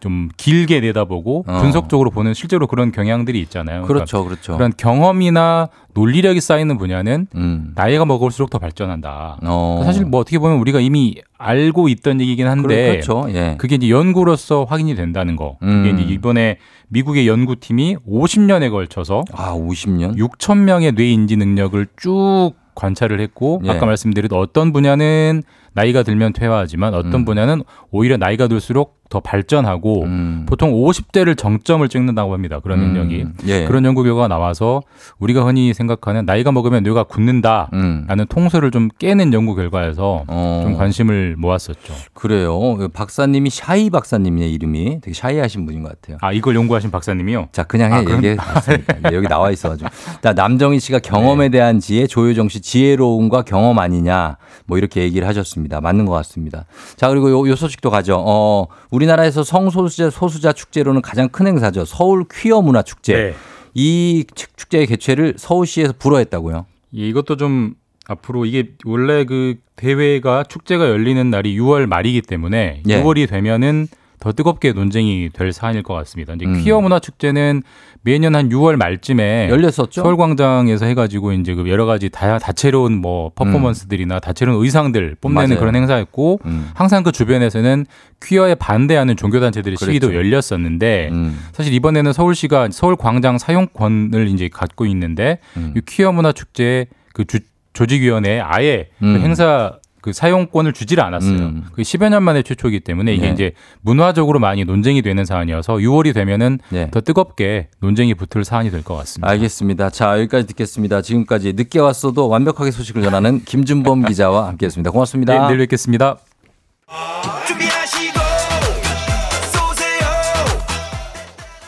[0.00, 1.52] 좀 길게 내다보고 네.
[1.54, 1.58] 어.
[1.60, 3.82] 분석적으로 보는 실제로 그런 경향들이 있잖아요.
[3.82, 4.56] 그러니까 그렇죠, 그렇죠.
[4.56, 7.72] 그런 경험이나 논리력이 쌓이는 분야는 음.
[7.74, 9.38] 나이가 먹을수록 더 발전한다.
[9.42, 9.82] 어.
[9.84, 13.26] 사실 뭐 어떻게 보면 우리가 이미 알고 있던 얘기긴 한데 그렇죠.
[13.30, 13.56] 예.
[13.58, 15.56] 그게 이제 연구로서 확인이 된다는 거.
[15.62, 15.86] 음.
[15.86, 20.16] 이게 이제 이번에 미국의 연구팀이 50년에 걸쳐서 아, 50년?
[20.16, 23.70] 6천 명의 뇌 인지 능력을 쭉 관찰을 했고 예.
[23.70, 25.42] 아까 말씀드린 어떤 분야는
[25.76, 27.24] 나이가 들면 퇴화하지만 어떤 음.
[27.26, 30.46] 분야는 오히려 나이가 들수록 더 발전하고 음.
[30.48, 32.58] 보통 50대를 정점을 찍는다고 합니다.
[32.60, 33.22] 그런 능력이.
[33.22, 33.34] 음.
[33.46, 33.64] 예.
[33.64, 34.82] 그런 연구 결과가 나와서
[35.20, 38.26] 우리가 흔히 생각하는 나이가 먹으면 뇌가 굳는다라는 음.
[38.28, 40.60] 통설을 좀 깨는 연구 결과에서 어.
[40.64, 41.94] 좀 관심을 모았었죠.
[42.14, 42.58] 그래요.
[42.92, 46.18] 박사님이 샤이 박사님의 이름이 되게 샤이하신 분인 것 같아요.
[46.20, 47.50] 아 이걸 연구하신 박사님이요?
[47.52, 47.96] 자, 그냥 해.
[47.98, 48.36] 아, 얘기해.
[48.36, 48.94] 봤습니다.
[49.08, 49.88] 네, 여기 나와 있어가지고.
[50.20, 54.36] 자, 남정희 씨가 경험에 대한 지혜, 조효정 씨 지혜로움과 경험 아니냐.
[54.66, 55.65] 뭐 이렇게 얘기를 하셨습니다.
[55.68, 56.64] 맞는 것 같습니다.
[56.96, 58.22] 자, 그리고 요, 요 소식도 가죠.
[58.26, 61.84] 어, 우리나라에서 성소수자 소수자 축제로는 가장 큰 행사죠.
[61.84, 63.12] 서울 퀴어 문화 축제.
[63.14, 63.34] 네.
[63.74, 66.66] 이 축- 축제의 개최를 서울시에서 불허했다고요.
[66.96, 67.74] 예, 이것도 좀
[68.08, 73.02] 앞으로 이게 원래 그 대회가 축제가 열리는 날이 6월 말이기 때문에 예.
[73.02, 73.88] 6월이 되면은
[74.18, 76.34] 더 뜨겁게 논쟁이 될 사안일 것 같습니다.
[76.34, 76.62] 이제 음.
[76.62, 77.62] 퀴어 문화 축제는
[78.02, 80.02] 매년 한 6월 말쯤에 열렸었죠?
[80.02, 85.58] 서울광장에서 해가지고 이제 그 여러 가지 다 다채로운 뭐 퍼포먼스들이나 다채로운 의상들 뽐내는 맞아요.
[85.60, 86.70] 그런 행사였고 음.
[86.74, 87.86] 항상 그 주변에서는
[88.22, 90.18] 퀴어에 반대하는 종교 단체들의 시위도 그랬죠.
[90.18, 91.38] 열렸었는데 음.
[91.52, 95.74] 사실 이번에는 서울시가 서울광장 사용권을 이제 갖고 있는데 음.
[95.76, 97.40] 이 퀴어 문화 축제 그 주-
[97.74, 99.14] 조직위원회에 아예 음.
[99.14, 99.74] 그 행사
[100.06, 101.32] 그 사용권을 주지를 않았어요.
[101.36, 101.64] 음.
[101.72, 103.32] 그 10여 년 만에 최초이기 때문에 이게 네.
[103.32, 106.88] 이제 문화적으로 많이 논쟁이 되는 사안이어서 6월이 되면은 네.
[106.92, 109.28] 더 뜨겁게 논쟁이 붙을 사안이 될 것 같습니다.
[109.32, 109.90] 알겠습니다.
[109.90, 111.02] 자, 여기까지 듣겠습니다.
[111.02, 114.92] 지금까지 늦게 왔어도 완벽하게 소식을 전하는 김준범 기자와 함께 했습니다.
[114.92, 115.32] 고맙습니다.
[115.32, 116.18] 네, 내일 뵙겠습니다.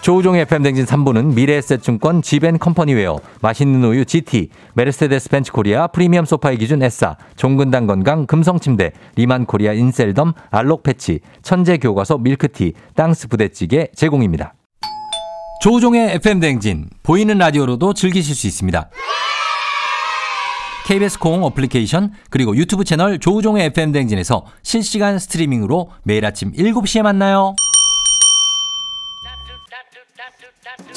[0.09, 6.82] 조우종의 FM 댕진 3부는 미래에셋증권 지벤컴퍼니웨어, 맛있는 우유 GT, 메르세데스 벤츠 코리아 프리미엄 소파의 기준
[6.82, 14.54] S사, 종근당 건강 금성침대, 리만 코리아 인셀덤 알록 패치, 천재 교과서 밀크티, 땅스 부대찌개 제공입니다.
[15.61, 18.88] 조우종의 FM 댕진 보이는 라디오로도 즐기실 수 있습니다.
[20.86, 27.54] KBS 콩 어플리케이션 그리고 유튜브 채널 조우종의 FM 댕진에서 실시간 스트리밍으로 매일 아침 7시에 만나요.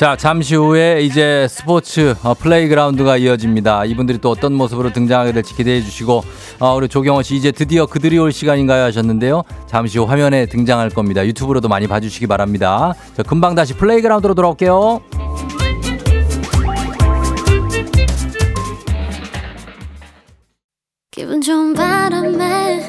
[0.02, 3.86] 자, 잠시 후에 이제 스포츠 어, 플레이그라운드가 이어집니다.
[3.86, 6.24] 이분들이 또 어떤 모습으로 등장하게 될지 기대해 주시고,
[6.60, 9.44] 어, 우리 조경호 씨 이제 드디어 그들이 올 시간인가요 하셨는데요.
[9.68, 11.24] 잠시 후 화면에 등장할 겁니다.
[11.26, 12.96] 유튜브로도 많이 봐주시기 바랍니다.
[13.16, 15.02] 자, 금방 다시 플레이그라운드로 돌아올게요.
[21.12, 22.80] 기분 좋은 바람에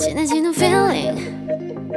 [0.00, 1.67] 진해지는 feeling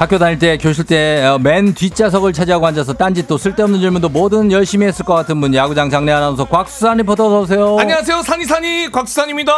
[0.00, 4.50] 학교 다닐 때 교실 때 어, 맨 뒷좌석을 차지하고 앉아서 딴짓 또 쓸데없는 질문도 뭐든
[4.50, 7.76] 열심히 했을 것 같은 분 야구장 장내 아나운서 곽수산 리포터 어서 오세요.
[7.78, 9.52] 안녕하세요 산이산이 곽수산입니다.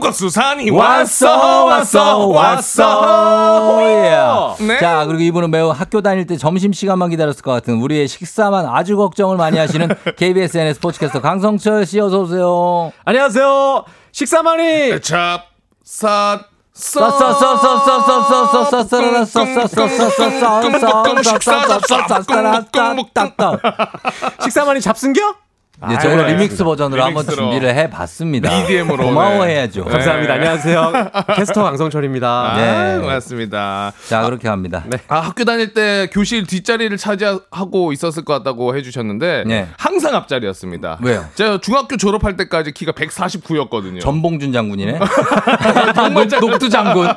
[0.00, 3.78] 곽수산이 왔어 왔어 왔어.
[3.82, 4.66] 예.
[4.66, 4.80] 네.
[4.80, 8.96] 자 그리고 이분은 매우 학교 다닐 때 점심 시간만 기다렸을 것 같은 우리의 식사만 아주
[8.96, 12.90] 걱정을 많이 하시는 KBS n 스포츠캐스터 강성철 씨 어서 오세요.
[13.04, 13.84] 안녕하세요.
[14.10, 16.49] 식사만이 찹쌀
[24.80, 25.49] 잡승겨?
[25.88, 27.50] 네, 저걸 아, 리믹스 버전으로 한번 리믹스로.
[27.50, 28.52] 준비를 해봤습니다.
[28.64, 29.04] EDM으로.
[29.04, 29.84] 고마워해야죠.
[29.84, 29.90] 네.
[29.90, 30.34] 감사합니다.
[30.34, 30.92] 안녕하세요.
[31.36, 32.52] 캐스터 강성철입니다.
[32.56, 32.98] 네.
[32.98, 33.92] 네, 맞습니다.
[34.08, 34.84] 자 그렇게 합니다.
[35.08, 39.68] 아, 학교 다닐 때 교실 뒷자리를 차지하고 있었을 것 같다고 해주셨는데 네.
[39.78, 40.98] 항상 앞자리였습니다.
[41.02, 41.24] 왜요?
[41.34, 44.00] 제가 중학교 졸업할 때까지 키가 149였거든요.
[44.00, 44.98] 전봉준 장군이네.
[46.12, 47.08] 녹, 녹두 장군.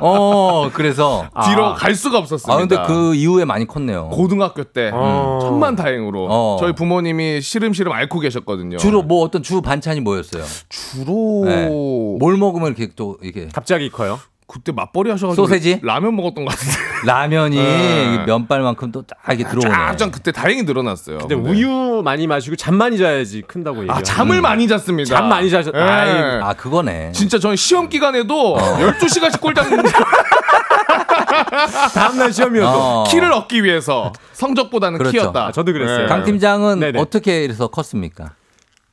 [0.00, 2.52] 어 그래서 뒤로 갈 수가 없었습니다.
[2.54, 4.08] 아 근데 그 이후에 많이 컸네요.
[4.08, 5.38] 고등학교 때 어.
[5.42, 6.56] 천만 다행으로 어.
[6.60, 8.78] 저희 부모님이 시름시름 앓고 계셨거든요.
[8.78, 10.44] 주로 뭐 어떤 주 반찬이 뭐였어요?
[10.68, 11.66] 주로 네.
[11.66, 14.18] 뭘 먹으면 이렇게 또 이렇게 갑자기 커요.
[14.48, 15.80] 그때 맞벌이 하셔가지고 소세지?
[15.82, 16.76] 라면 먹었던 것 같은데.
[17.04, 18.24] 라면이 네.
[18.26, 19.68] 면발만큼 또딱 이렇게 들어오네.
[19.68, 21.18] 쫙쫙 그때 다행히 늘어났어요.
[21.18, 21.50] 근데 근데.
[21.50, 23.98] 우유 많이 마시고 잠 많이 자야지 큰다고 얘기해요.
[23.98, 25.16] 아 잠을 많이 잤습니다.
[25.16, 25.74] 잠 많이 자셨.
[25.74, 25.80] 예.
[25.80, 26.10] 아이,
[26.42, 27.10] 아 그거네.
[27.10, 29.66] 진짜 저는 시험 기간에도 12시간씩 꿀잠
[31.94, 32.68] 다음날 시험이어도.
[32.78, 33.04] 어.
[33.08, 35.12] 키를 얻기 위해서 성적보다는 그렇죠.
[35.12, 35.46] 키였다.
[35.46, 35.98] 아, 저도 그랬어요.
[36.00, 36.06] 네.
[36.06, 37.00] 강 팀장은 네네.
[37.00, 38.32] 어떻게 해서 컸습니까?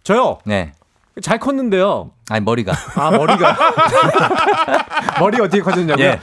[0.04, 0.40] 저요.
[0.46, 0.74] 네.
[1.22, 2.12] 잘 컸는데요.
[2.30, 2.74] 아니 머리가.
[2.96, 3.56] 아 머리가
[5.20, 6.06] 머리가 어떻게 커졌냐고요?
[6.06, 6.20] 예.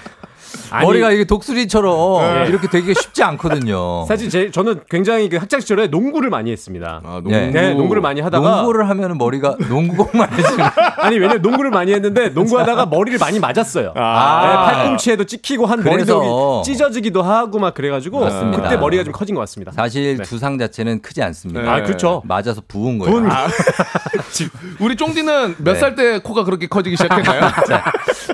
[0.71, 2.49] 아니, 머리가 이게 독수리처럼 네.
[2.49, 4.05] 이렇게 되게 쉽지 않거든요.
[4.09, 7.01] 사실 제 저는 굉장히 그 학창 시절에 농구를 많이 했습니다.
[7.05, 7.31] 아, 농구.
[7.31, 7.51] 네.
[7.51, 10.65] 네, 농구를 많이 하다가 농구를 하면 머리가 농구공만 해지는.
[10.99, 13.93] 아니 왜냐 면 농구를 많이 했는데 농구하다가 머리를 많이 맞았어요.
[13.97, 14.41] 아.
[14.43, 16.19] 네, 팔꿈치에도 찍히고 한 그래서.
[16.19, 18.63] 머리도 찢어지기도 하고 막 그래가지고 맞습니다.
[18.63, 19.73] 그때 머리가 좀 커진 것 같습니다.
[19.73, 20.23] 사실 네.
[20.25, 21.63] 두상 자체는 크지 않습니다.
[21.63, 21.69] 네.
[21.69, 22.23] 아 그렇죠.
[22.25, 23.13] 맞아서 부은 거예요.
[23.15, 23.47] 부은 아,
[24.81, 25.79] 우리 쫑디는 몇 네.
[25.79, 27.41] 살때 코가 그렇게 커지기 시작했나요?
[27.67, 27.85] 자,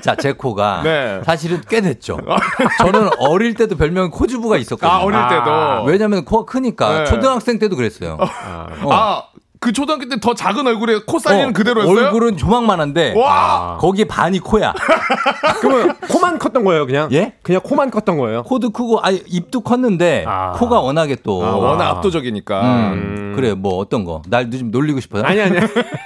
[0.01, 1.21] 자, 제 코가 네.
[1.25, 2.17] 사실은 꽤 됐죠.
[2.79, 4.91] 저는 어릴 때도 별명 코주부가 있었거든요.
[4.91, 5.83] 아 어릴 때도.
[5.85, 7.05] 왜냐면 코가 크니까 네.
[7.05, 8.17] 초등학생 때도 그랬어요.
[8.19, 8.89] 어.
[8.91, 9.23] 아,
[9.59, 12.05] 그 초등학교 때 더 작은 얼굴에 코 사이즈는 어, 그대로였어요?
[12.05, 13.77] 얼굴은 조망만한데 와!
[13.79, 14.73] 거기에 반이 코야.
[15.61, 17.09] 그러면 코만 컸던 거예요, 그냥?
[17.11, 17.33] 예?
[17.43, 18.43] 그냥 코만 컸던 거예요.
[18.43, 20.51] 코도 크고 아 입도 컸는데 아.
[20.53, 22.61] 코가 워낙에 또 아, 워낙 압도적이니까.
[22.93, 24.21] 음, 그래 뭐 어떤 거?
[24.27, 25.23] 날 좀 놀리고 싶어요?
[25.23, 25.57] 아니 아니.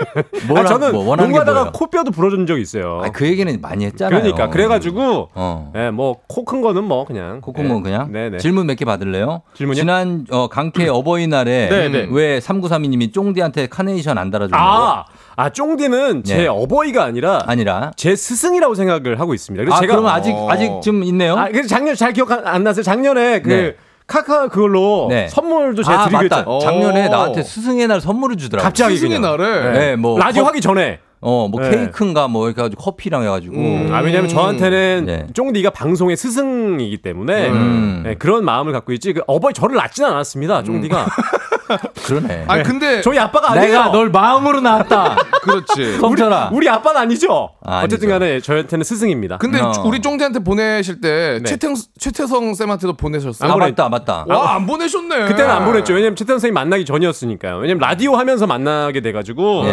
[0.47, 1.71] 뭘 아, 저는 뭐 농구하다가?
[1.71, 3.01] 코뼈도 부러진 적이 있어요.
[3.03, 4.19] 아, 그 얘기는 많이 했잖아요.
[4.21, 5.71] 그러니까 그래 가지고 어.
[5.75, 7.81] 예, 뭐코 큰 거는 뭐 그냥 코코모 예.
[7.81, 8.37] 그냥 네네.
[8.39, 9.41] 질문 몇 개 받을래요?
[9.53, 9.81] 질문이요?
[9.81, 12.07] 지난 어, 강태 어버이날에 네 네.
[12.09, 16.47] 왜 3932님이 쫑디 한테 카네이션 안 달아준 거 아, 아 쫑디는 제 네.
[16.47, 19.63] 어버이가 아니라 아니라 제 스승이라고 생각을 하고 있습니다.
[19.63, 20.47] 그래서 아 제가 그러면 아직 어.
[20.49, 21.35] 아직 좀 있네요.
[21.37, 22.83] 아, 그래서 작년 잘 기억 안, 안 나세요?
[22.83, 23.75] 작년에 그 네.
[24.07, 25.27] 카카 그걸로 네.
[25.29, 26.45] 선물도 제가 아 드리고 맞다.
[26.61, 27.09] 작년에 오.
[27.09, 28.63] 나한테 스승의 날 선물을 주더라고.
[28.65, 29.37] 갑자기 스승의 그냥.
[29.37, 29.71] 날에.
[29.71, 30.99] 네, 뭐 라디오 컵- 하기 전에.
[31.23, 31.69] 어, 뭐 네.
[31.69, 33.55] 케이크인가 뭐 이렇게 해가지고 커피랑 해가지고.
[33.93, 35.27] 아, 왜냐면 저한테는 네.
[35.33, 38.01] 쫑디가 방송의 스승이기 때문에 음.
[38.03, 39.13] 네, 그런 마음을 갖고 있지.
[39.13, 40.63] 그 어버이 저를 낳지는 않았습니다.
[40.63, 41.05] 쫑디가.
[42.05, 42.45] 그러네.
[42.47, 43.67] 아니 근데 저희 아빠가 아니에요.
[43.67, 45.15] 내가 널 마음으로 낳았다.
[45.41, 45.99] 그렇지.
[45.99, 46.49] 성철아.
[46.53, 47.51] 우리 아빠는 아니죠.
[47.63, 48.09] 아, 어쨌든.
[48.09, 49.37] 간에 저한테는 스승입니다.
[49.37, 49.71] 근데 어.
[49.85, 51.49] 우리 쫑디한테 보내실 때 네.
[51.49, 51.67] 최태,
[51.97, 53.49] 최태성 쌤한테도 보내셨어요?
[53.49, 54.25] 아 보내- 맞다 맞다.
[54.27, 55.27] 와, 안 보내셨네.
[55.27, 55.93] 그때는 안 보냈죠.
[55.93, 57.57] 왜냐면 최태원 선생님 만나기 전이었으니까요.
[57.57, 59.71] 왜냐면 라디오 하면서 만나게 돼가지고 네.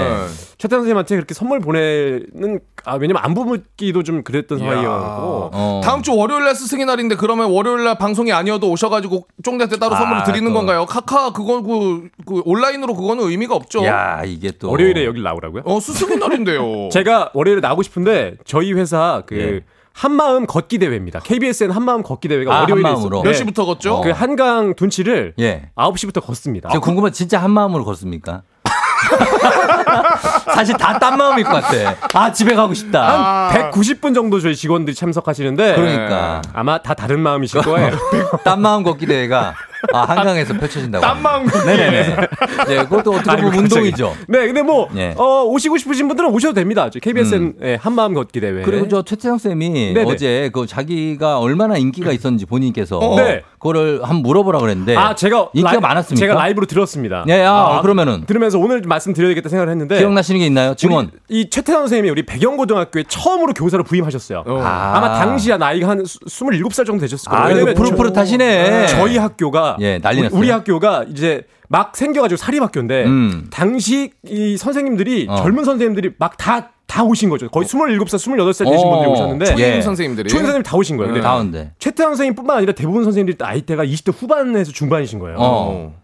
[0.59, 5.80] 최태원 선생님한테 그렇게 선물 보내는 아 왜냐면 안 보기도 좀 그랬던 상황이어서 어.
[5.84, 9.99] 다음 주 월요일 날 스승의 날인데 그러면 월요일 날 방송이 아니어도 오셔가지고 쫑디한테 따로 아,
[9.99, 10.53] 선물을 드리는 또.
[10.53, 10.84] 건가요?
[10.86, 13.84] 카카 그거 그, 그 온라인으로 그거는 의미가 없죠.
[13.84, 15.62] 야 이게 또 월요일에 여기 나오라고요?
[15.64, 16.89] 어 스승의 날인데요.
[16.91, 19.61] 제가 월요일에 나오고 싶은데 저희 회사 그 예.
[19.93, 21.20] 한마음 걷기 대회입니다.
[21.20, 23.18] KBSN 한마음 걷기 대회가 아, 월요일에 한마음으로?
[23.18, 23.22] 있어요.
[23.22, 24.01] 몇 시부터 걷죠?
[24.01, 25.70] 그 한강 둔치를 예.
[25.76, 26.70] 9시부터 걷습니다.
[26.72, 28.43] 저 궁금한 진짜 한 마음으로 걷습니까?
[30.55, 31.94] 사실 다 딴 마음일 것 같아.
[32.14, 33.49] 아 집에 가고 싶다.
[33.53, 37.90] 한 190분 정도 저희 직원들이 참석하시는데 그러니까 아마 다 다른 마음이실 거예요.
[38.44, 39.55] 딴 마음 걷기 대회가
[39.92, 41.01] 아, 한강에서 펼쳐진다고.
[41.07, 41.46] 딴 마음.
[41.46, 42.16] 네네네.
[42.66, 43.86] 네, 그것도 어떻게 아이고, 보면 갑자기.
[43.86, 44.12] 운동이죠.
[44.26, 45.14] 네, 근데 뭐 예.
[45.16, 46.90] 어, 오시고 싶으신 분들은 오셔도 됩니다.
[46.90, 48.62] 저 KBSN 예, 한마음 걷기 대회.
[48.62, 50.03] 그리고 저 최태성 쌤이 네네.
[50.12, 53.42] 어제 그 자기가 얼마나 인기가 있었는지 본인께서 네.
[53.61, 56.26] 그거를 한번 물어보라 그랬는데 아 제가 인기가 라이- 많았습니까?
[56.26, 57.22] 제가 라이브로 들었습니다.
[57.26, 60.74] 네, 아, 그러면은 들으면서 오늘 말씀드려야겠다 생각을 했는데 기억나시는 게 있나요?
[60.74, 61.11] 증언.
[61.28, 64.45] 이 최태원 선생님이 우리 백영고등학교에 처음으로 교사로 부임하셨어요.
[64.47, 64.93] 아.
[64.97, 67.45] 아마 당시야 나이가 한 스- 27살 정도 되셨을 거예요.
[67.45, 68.86] 아, 이거 푸릇푸릇하시네.
[68.89, 70.39] 저희 학교가 예, 난리 우리, 났어요.
[70.39, 73.47] 우리 학교가 이제 막 생겨가지고 사립학교인데 음.
[73.51, 75.36] 당시 이 선생님들이 어.
[75.36, 77.49] 젊은 선생님들이 막다다 오신 거죠.
[77.51, 78.91] 거의 27살, 28살 되신 어.
[78.91, 79.80] 분들이 오셨는데 초임 예.
[79.82, 81.12] 선생님들이 초임 선생님 다 오신 거예요.
[81.12, 81.72] 근데 가운데.
[81.78, 85.36] 최태원 선생님뿐만 아니라 대부분 선생님들이 나이대가 20대 후반에서 중반이신 거예요.
[85.39, 85.95] 어.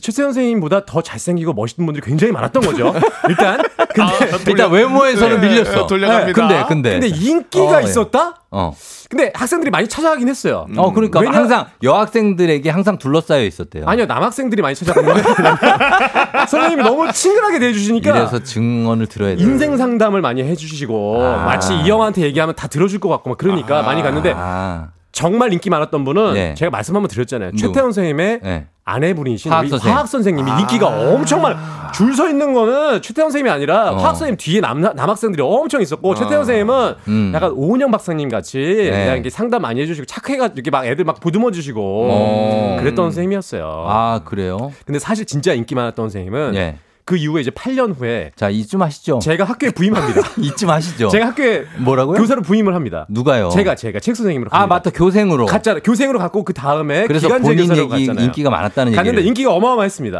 [0.00, 2.94] 최태원 선생님보다 더 잘생기고 멋있는 분들이 굉장히 많았던 거죠.
[3.28, 3.62] 일단
[3.94, 5.82] 근데 일단 외모에서는 예, 밀렸어.
[5.82, 6.26] 예, 돌려갑니다.
[6.26, 7.84] 네, 근데 근데 근데 인기가 어, 예.
[7.84, 8.42] 있었다?
[8.50, 8.74] 어.
[9.10, 10.66] 근데 학생들이 많이 찾아가긴 했어요.
[10.76, 13.84] 어 그러니까 왜냐- 항상 여학생들에게 항상 둘러싸여 있었대요.
[13.86, 15.22] 아니요 남학생들이 많이 찾아갔는데
[16.48, 19.46] 선생님이 너무 친근하게 대해주시니까 이래서 증언을 들어야 돼요.
[19.46, 21.44] 인생 상담을 많이 해주시고 아.
[21.44, 25.70] 마치 이 형한테 얘기하면 다 들어줄 것 같고 막 그러니까 많이 갔는데 아, 정말 인기
[25.70, 26.54] 많았던 분은 예.
[26.54, 27.52] 제가 말씀 한번 드렸잖아요.
[27.52, 27.60] 누구?
[27.60, 28.66] 최태원 선생님의 네.
[28.84, 29.72] 아내분이신 화학.
[29.72, 29.76] 아.
[29.76, 31.92] 화학 선생님이 인기가 엄청 많아.
[31.92, 33.96] 줄서 있는 거는 최태원 선생님이 아니라 어.
[33.96, 37.32] 화학 선생님 뒤에 남, 남학생들이 엄청 있었고 최태원 선생님은 음.
[37.32, 38.90] 약간 오은영 박사님 같이 네.
[38.90, 42.76] 그냥 이렇게 상담 많이 해주시고 착해가 이렇게 막 애들 막 보듬어 주시고 어.
[42.80, 43.84] 그랬던 선생님이었어요.
[43.86, 44.72] 아 그래요?
[44.84, 46.78] 근데 사실 진짜 인기 많았던 선생님은 예.
[47.04, 49.18] 그 이후에 이제 8년 후에 자 이쯤 하시죠.
[49.18, 50.22] 제가 학교에 부임합니다.
[50.40, 51.08] 이쯤 하시죠.
[51.08, 52.16] 제가 학교에 뭐라고요?
[52.18, 53.04] 교사로 부임을 합니다.
[53.10, 53.50] 누가요?
[53.50, 54.74] 제가 제가 책 선생님으로 아 갑니다.
[54.74, 55.44] 맞다 교생으로.
[55.46, 55.80] 갔잖아.
[55.80, 58.24] 교생으로 갔고 그 다음에 그래서 본인 얘기 갔잖아요.
[58.24, 59.26] 인기가 많았다는 갔는데 얘기를.
[59.28, 60.18] 인기가 어마어마했습니다.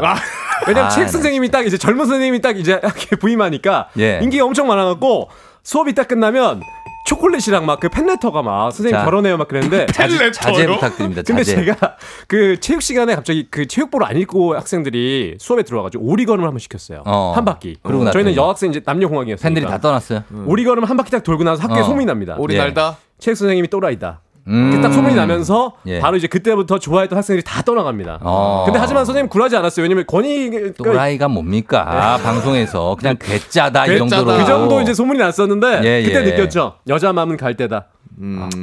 [0.67, 1.07] 왜냐면 아, 책 네.
[1.09, 4.19] 선생님이 딱 이제 젊은 선생님이 딱 이제 학교에 부임하니까 예.
[4.21, 5.29] 인기가 엄청 많아갖고
[5.63, 6.61] 수업이 딱 끝나면
[7.05, 9.05] 초콜릿이랑 막 그 팬레터가 막 선생님 자.
[9.05, 11.21] 결혼해요 막 그랬는데 자제, 자제 부탁드립니다.
[11.25, 11.65] 근데 자제.
[11.65, 11.97] 제가
[12.27, 17.03] 그 체육 시간에 갑자기 그 체육복을 안 입고 학생들이 수업에 들어와가지고 오리걸음을 한번 시켰어요.
[17.05, 17.33] 어.
[17.35, 17.75] 한 바퀴.
[17.83, 18.35] 그러고 저희는 났더니.
[18.35, 19.43] 여학생 이제 남녀 공학이었어요.
[19.43, 20.23] 팬들이 다 떠났어요.
[20.47, 21.83] 오리걸음 한 바퀴 딱 돌고 나서 학교에 어.
[21.83, 22.35] 소문이 납니다.
[22.39, 22.59] 오리 예.
[22.59, 22.97] 날다.
[23.19, 24.21] 체육 선생님이 또라이다.
[24.47, 24.79] 음.
[24.81, 25.99] 딱 소문이 나면서 예.
[25.99, 28.19] 바로 이제 그때부터 좋아했던 학생들이 다 떠나갑니다.
[28.21, 28.63] 어.
[28.65, 29.83] 근데 하지만 선생님 굴하지 않았어요.
[29.83, 32.19] 왜냐면 권위 또라이가 뭡니까?
[32.23, 34.09] 방송에서 그냥 괴짜다 이 괴짜다.
[34.17, 34.37] 정도로.
[34.37, 36.31] 그 정도 이제 소문이 났었는데 예, 그때 예.
[36.31, 36.75] 느꼈죠.
[36.87, 37.87] 여자 마음은 갈 때다.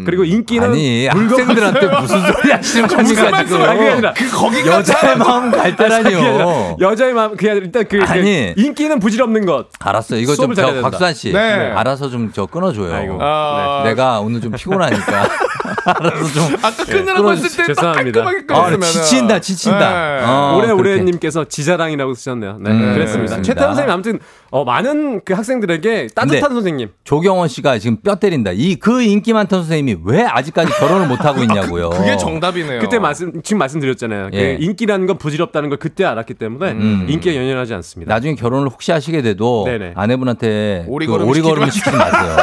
[0.07, 3.62] 그리고 인기는 아니 학생들한테 무슨 소리 하시는 겁니까 지금?
[3.62, 6.76] 아니, 아니라 그 거기까지 여자의 마음 갈 그게 아니라 때라니요.
[6.80, 8.55] 여자의 마음 그게 아니라 일단 그, 그 아니.
[8.57, 9.66] 인기는 부질없는 것.
[9.78, 10.20] 알았어요.
[10.20, 10.80] 이거 좀 저.
[10.80, 11.38] 박수환 씨 네.
[11.74, 12.94] 알아서 좀 저 끊어줘요.
[12.94, 13.18] 아이고.
[13.20, 15.28] 아, 내가 오늘 좀 피곤하니까
[15.84, 18.24] 알아서 좀 아까 끊으라고 끊어주- 했을 때딱 죄송합니다.
[18.24, 20.20] 깔끔하게 아, 지친다, 지친다.
[20.24, 20.80] 어, 오래 그렇게.
[20.80, 22.59] 오래님께서 지자랑이라고 쓰셨네요.
[22.61, 23.42] 네, 음, 그랬습니다.
[23.42, 24.18] 최태원 선생님 아무튼
[24.50, 26.88] 어, 많은 그 학생들에게 따뜻한 선생님.
[27.05, 28.53] 조경원 씨가 지금 뼈 때린다.
[28.55, 31.90] 이 그 인기 많던 선생님이 왜 아직까지 결혼을 못 하고 있냐고요.
[31.90, 32.80] 그게 정답이네요.
[32.80, 34.30] 그때 말씀 지금 말씀드렸잖아요.
[34.32, 34.57] 예.
[34.57, 37.07] 그 인기라는 건 부질없다는 걸 그때 알았기 때문에 음.
[37.09, 38.12] 인기에 연연하지 않습니다.
[38.14, 39.93] 나중에 결혼을 혹시 하시게 돼도 네네.
[39.97, 42.36] 아내분한테 오리걸음 그 오리걸음을 시키지 마세요.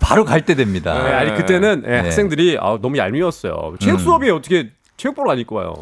[0.00, 0.92] 바로 갈 때 됩니다.
[1.02, 1.96] 네, 아니 그때는 예, 네.
[2.00, 3.76] 학생들이 아, 너무 얄미웠어요.
[3.80, 3.98] 체육 음.
[3.98, 5.74] 수업이 어떻게 체육복을 안 입고 와요?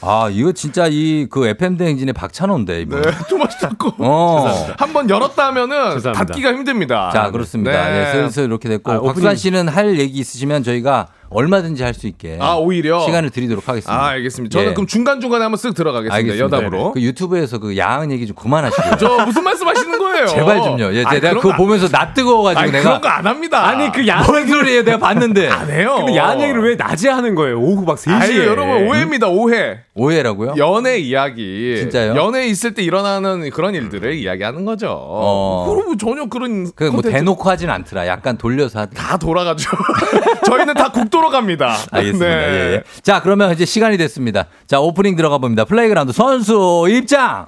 [0.00, 3.02] 아 이거 진짜 이 그 FM 대행진의 박찬호인데 이분.
[3.02, 4.46] 네, 투머치 잡고 어.
[4.78, 6.12] 한번 열었다 하면은 죄송합니다.
[6.12, 7.10] 닫기가 힘듭니다.
[7.12, 7.72] 자 그렇습니다.
[7.90, 8.00] 네.
[8.08, 9.14] 예, 슬슬 이렇게 됐고 아, 오프닝.
[9.14, 13.92] 박수환 씨는 할 얘기 있으시면 저희가 얼마든지 할 수 있게 아 오히려 시간을 드리도록 하겠습니다.
[14.00, 14.52] 아 알겠습니다.
[14.52, 14.74] 저는 예.
[14.74, 16.14] 그럼 중간 중간에 한번 쓱 들어가겠습니다.
[16.14, 16.56] 알겠습니다.
[16.56, 16.92] 여담으로.
[16.92, 18.96] 그 유튜브에서 그 야한 얘기 좀 그만하시고요.
[18.98, 20.26] 저 무슨 말씀하시는 거예요?
[20.26, 20.92] 제발 좀요.
[20.94, 23.66] 예, 아, 내가 그거 거 보면서 나 뜨거워가지고 아니, 내가 그런 거 안 합니다.
[23.66, 24.82] 아니 그 야한 뭔 소리예요?
[24.84, 25.94] 내가 봤는데 안 해요.
[25.98, 27.60] 근데 야한 얘기를 왜 낮에 하는 거예요?
[27.60, 28.12] 오후 막 3시에.
[28.22, 29.28] 아니 여러분 오해입니다.
[29.28, 29.80] 오해.
[29.94, 30.54] 오해라고요?
[30.56, 31.76] 연애 이야기.
[31.78, 32.14] 진짜요?
[32.16, 34.88] 연애 있을 때 일어나는 그런 일들을 이야기하는 거죠.
[34.98, 35.66] 어.
[35.70, 38.06] 그러면 전혀 그런 그뭐 콘텐츠 대놓고 하진 않더라.
[38.06, 39.00] 약간 돌려서 하더라.
[39.08, 39.68] 다 돌아가죠.
[40.46, 41.76] 저희는 다 국도 로 갑니다.
[41.90, 42.26] 알겠습니다.
[42.26, 42.32] 네.
[42.34, 42.82] 예, 예.
[43.02, 44.46] 자, 그러면 이제 시간이 됐습니다.
[44.66, 45.64] 자, 오프닝 들어가 봅니다.
[45.64, 47.46] 플레이그라운드 선수 입장.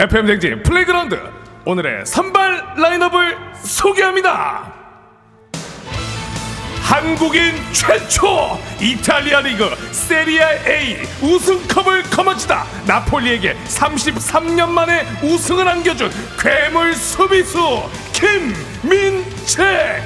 [0.00, 1.18] FM 댕진 플레이그라운드
[1.66, 4.72] 오늘의 선발 라인업을 소개합니다.
[6.82, 16.10] 한국인 최초 이탈리아 리그 세리에 A 우승컵을 거머쥐다 나폴리에게 33년 만에 우승을 안겨준
[16.40, 17.58] 괴물 수비수
[18.20, 20.02] 김민채!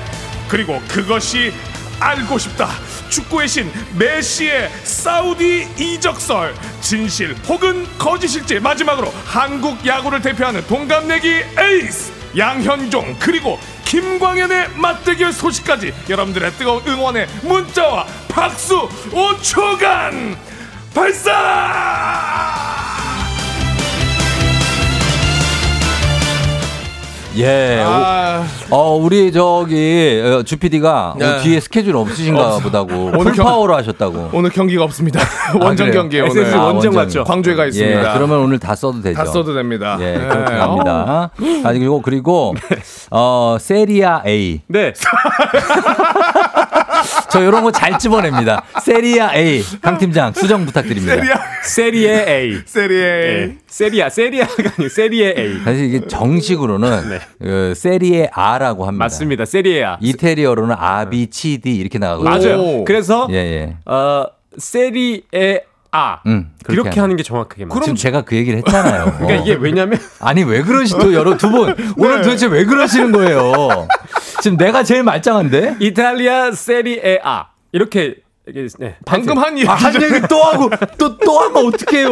[0.48, 1.52] 그리고 그것이
[2.00, 2.68] 알고 싶다.
[3.08, 13.16] 축구의 신 메시의 사우디 이적설 진실 혹은 거짓일지 마지막으로 한국 야구를 대표하는 동갑내기 에이스 양현종
[13.20, 20.36] 그리고 김광현의 맞대결 소식까지 여러분들의 뜨거운 응원의 문자와 박수 5초간
[20.92, 21.30] 발사!
[27.36, 27.82] 예.
[27.84, 31.42] 아, 오, 어, 우리 저기 어, 주PD가 네.
[31.42, 34.30] 뒤에 스케줄 없으신가 보다고 오늘 경- 풀파워로 하셨다고.
[34.32, 35.20] 오늘 경기가 없습니다.
[35.60, 36.02] 원정 그래요?
[36.02, 37.24] 경기에 오늘 SS 원정 맞죠?
[37.24, 37.98] 광주에 가 있습니다.
[38.10, 39.16] 예, 그러면 오늘 다 써도 되죠.
[39.18, 39.96] 다 써도 됩니다.
[40.00, 40.28] 예, 네.
[40.28, 41.30] 그렇게 갑니다.
[41.64, 42.54] 아, 그리고, 그리고,
[43.10, 44.60] 어, 세리아 A.
[44.68, 44.92] 네.
[47.34, 48.62] 저 이런 거 잘 집어냅니다.
[48.80, 49.60] 세리아 A.
[49.82, 51.16] 강 팀장, 수정 부탁드립니다.
[51.64, 52.60] 세리에 A.
[52.64, 53.00] 세리에
[53.46, 53.56] 네.
[53.66, 55.58] 세리아 세리아가 아니고 세리에 A.
[55.64, 57.18] 사실 이게 정식으로는 네.
[57.40, 59.04] 그 세리에 R라고 합니다.
[59.04, 59.44] 맞습니다.
[60.00, 62.30] 이태리어로는 A, C, D 이렇게 나가거든요.
[62.56, 62.60] 맞아요.
[62.62, 62.84] 오.
[62.84, 63.76] 그래서 예, 예.
[63.84, 64.26] 어
[64.56, 65.64] 세리에
[65.94, 66.00] A.
[66.26, 67.82] 음, 그렇게 그렇게 하는 하는 게 정확하게 맞아요.
[67.82, 69.12] 지금 제가 그 얘기를 했잖아요.
[69.20, 73.86] 그러니까 이게 왜냐면 아니 왜 그러시 또 여러 두 분 오늘 도대체 왜 그러시는 거예요?
[74.42, 75.76] 지금 내가 제일 말짱한데?
[75.80, 77.18] 이탈리아 세리에 A
[77.72, 78.16] 이렇게
[78.46, 78.96] 이게 네.
[79.06, 80.68] 방금 한 얘기 아, 한 얘기 또 하고
[80.98, 82.10] 또 또 하면 어떡해요?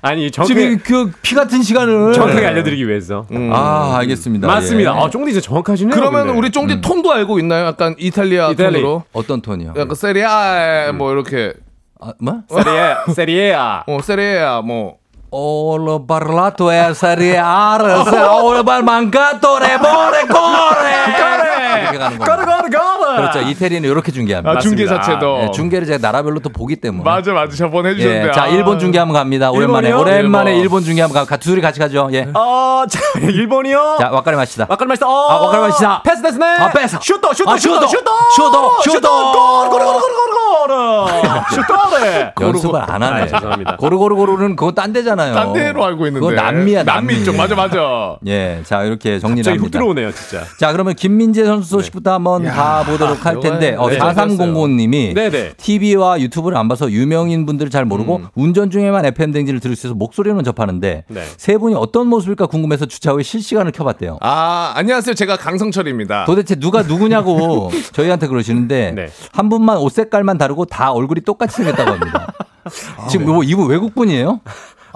[0.00, 4.46] 아니 지금 정확하게 그피 같은 시간을 정확하게 알려드리기 위해서 아 알겠습니다.
[4.46, 4.94] 맞습니다.
[4.96, 5.04] 예.
[5.04, 5.94] 아 쫑디 진짜 정확하시네요.
[5.94, 6.38] 그러면 근데.
[6.38, 7.66] 우리 쫑디 톤도 알고 있나요?
[7.66, 8.80] 약간 이탈리아 이탈리.
[8.80, 9.04] 톤으로.
[9.12, 9.74] 어떤 톤이요?
[9.76, 11.52] 약간 세리아 뭐 이렇게
[12.00, 12.42] 아, 뭐?
[12.48, 21.55] 세리에 세리에아 어 세리아 뭐 Ho parlato e seriare, se ho mancato remore core.
[21.82, 22.36] 이렇게 가는 겁니다.
[22.36, 23.40] 가르 가르 그렇죠.
[23.40, 24.58] 이태리는 이렇게 중계합니다.
[24.58, 27.02] 아, 중계 자체도 예, 중계를 제가 나라별로 또 보기 때문에.
[27.04, 28.46] 맞아 맞아 저번에 해주셨는데 예, 자, 아.
[28.48, 29.50] 일본 중계 한번 갑니다.
[29.50, 29.88] 오랜만에.
[29.88, 30.00] 일본이요?
[30.02, 30.62] 오랜만에 일본.
[30.66, 31.36] 일본 중계 한번 가.
[31.36, 32.08] 두 둘이 같이 가죠.
[32.12, 32.28] 예.
[32.34, 33.96] 어, 자, 일본이요.
[34.00, 34.66] 자, わかりました.
[34.68, 35.06] わかりました.
[35.06, 36.02] 어, 아, わかりました.
[36.02, 36.44] 패스 됐네.
[36.44, 36.98] 아, 패스.
[37.00, 38.12] シュート, シュート, 아, 슈터, 슈터.
[38.34, 39.70] 슈터, 슈터, 슈터.
[39.70, 41.16] 골, 골, 골, 골, 골, 골,
[41.50, 42.32] 슈터네.
[42.40, 43.22] 연습을 안 하네.
[43.22, 43.76] 아, 죄송합니다.
[43.76, 45.34] 고루고루고루는 그건 딴 데잖아요.
[45.34, 47.24] 딴 데로 알고 있는데 그거 남미야, 남미.
[47.24, 49.78] 쪽 맞아 맞아 예, 자, 이렇게 정리를 갑자기 훅 합니다.
[49.78, 50.44] 들어오네요, 진짜.
[50.58, 55.54] 자, 그러면 김민재 선수 소식부터 한번 가보도록 할 텐데, 어, 네, 4300님이 네네.
[55.56, 59.94] TV와 유튜브를 안 봐서 유명인 분들을 잘 모르고 운전 중에만 FM 댕진을 들을 수 있어서
[59.94, 61.22] 목소리는 접하는데 네.
[61.36, 64.18] 세 분이 어떤 모습일까 궁금해서 주차 후에 실시간을 켜봤대요.
[64.20, 69.08] 아 안녕하세요 제가 강성철입니다 도대체 누가 누구냐고 저희한테 그러시는데 네.
[69.32, 72.32] 한 분만 옷 색깔만 다르고 다 얼굴이 똑같이 생겼다고 합니다.
[73.08, 74.40] 지금 뭐 이분 외국 분이에요?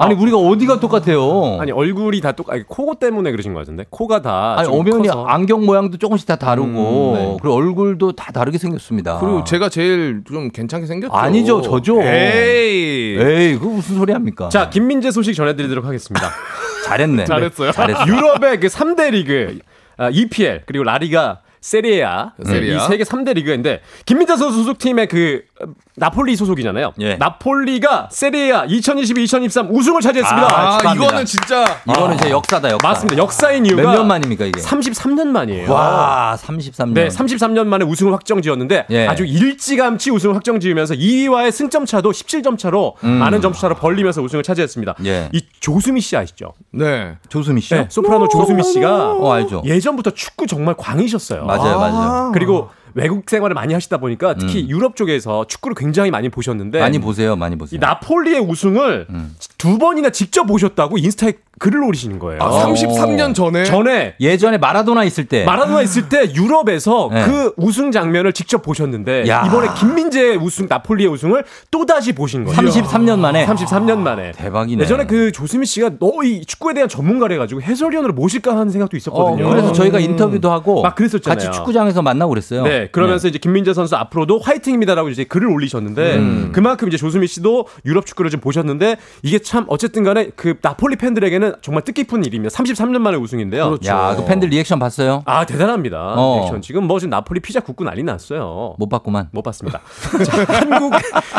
[0.01, 1.59] 아니 우리가 어디가 똑같아요?
[1.61, 4.55] 아니 얼굴이 다 똑, 아니 코 때문에 그러신 것 같은데 코가 다.
[4.59, 5.24] 아니 좀 오면이 커서.
[5.26, 7.36] 안경 모양도 조금씩 다 다르고 음, 네.
[7.40, 9.18] 그리고 얼굴도 다 다르게 생겼습니다.
[9.20, 12.01] 그리고 제가 제일 좀 괜찮게 생겼죠 아니죠, 저죠.
[12.03, 14.48] 에이 에이 그 무슨 소리 합니까?
[14.48, 16.28] 자, 김민재 소식 전해드리도록 하겠습니다.
[16.86, 17.24] 잘했네.
[17.26, 17.72] 잘했어요.
[17.72, 18.07] 잘했어.
[18.07, 19.59] 유럽의 그 3대 리그,
[19.96, 22.76] 아, EPL 그리고 라리가 세리에아 세리아.
[22.76, 25.49] 이 세계 3대 리그인데 김민재 선수 소속팀의 그 어,
[25.96, 26.92] 나폴리 소속이잖아요.
[27.00, 27.16] 예.
[27.16, 30.46] 나폴리가 세리에아 2022-2023 우승을 차지했습니다.
[30.46, 30.94] 아 축하합니다.
[31.06, 32.88] 이거는 진짜 이거는 제 역사다 역사.
[32.88, 33.18] 맞습니다.
[33.22, 34.61] 역사인 이유가 몇 년 만입니까 이게?
[34.61, 35.70] 33년 만이에요.
[35.70, 36.92] 와 33년.
[36.94, 39.06] 네, 33년 만에 우승을 확정지었는데 예.
[39.06, 44.94] 아주 일찌감치 우승을 확정지으면서 2위와의 승점 차도 17점 차로 많은 점수 차로 벌리면서 우승을 차지했습니다.
[45.00, 45.06] 음.
[45.06, 45.28] 예.
[45.32, 46.54] 이 조수미 씨 아시죠?
[46.70, 47.78] 네 조수미 씨요?
[47.80, 49.62] 네, 소프라노 조수미 씨가 어 알죠.
[49.64, 51.44] 예전부터 축구 정말 광이셨어요.
[51.44, 52.30] 맞아요, 맞아요.
[52.32, 56.80] 그리고 외국 생활을 많이 하시다 보니까 특히 유럽 쪽에서 축구를 굉장히 많이 보셨는데 음.
[56.80, 57.76] 많이 보세요, 많이 보세요.
[57.76, 59.34] 이 나폴리의 우승을 음.
[59.61, 62.42] 두 번이나 직접 보셨다고 인스타에 글을 올리시는 거예요.
[62.42, 67.26] 아 33년 전에 전에 예전에 마라도나 있을 때 마라도나 있을 때 유럽에서 네.
[67.26, 69.44] 그 우승 장면을 직접 보셨는데 야.
[69.46, 72.58] 이번에 김민재의 우승 나폴리의 우승을 또 다시 보신 거예요.
[72.58, 74.32] 33년 만에 33년 만에.
[74.32, 74.82] 대박이네.
[74.82, 78.96] 예전에 그 조수미 씨가 너무 이 축구에 대한 전문가래 가지고 해설위원으로 모실까 하는 생각도 어,
[78.96, 79.50] 있었거든요.
[79.50, 81.36] 그래서 저희가 인터뷰도 하고 막 그랬었잖아요.
[81.36, 82.62] 같이 축구장에서 만나고 그랬어요.
[82.62, 86.50] 네, 그러면서 이제 김민재 선수 앞으로도 화이팅입니다라고 이제 글을 올리셨는데 음.
[86.54, 91.55] 그만큼 이제 조수미 씨도 유럽 축구를 좀 보셨는데 이게 참 어쨌든 간에 그 나폴리 팬들에게는
[91.60, 92.56] 정말 뜻깊은 일입니다.
[92.56, 93.78] 33년 만에 우승인데요.
[93.85, 95.24] 야, 그 팬들 리액션 봤어요?
[95.27, 96.14] 아 대단합니다.
[96.16, 96.36] 어.
[96.39, 96.62] 리액션.
[96.62, 98.77] 지금 뭐 지금 나폴리 피자 굽고 난리 났어요.
[98.78, 99.28] 못 봤구만.
[99.32, 99.81] 못 봤습니다.
[100.24, 100.93] 자, 한국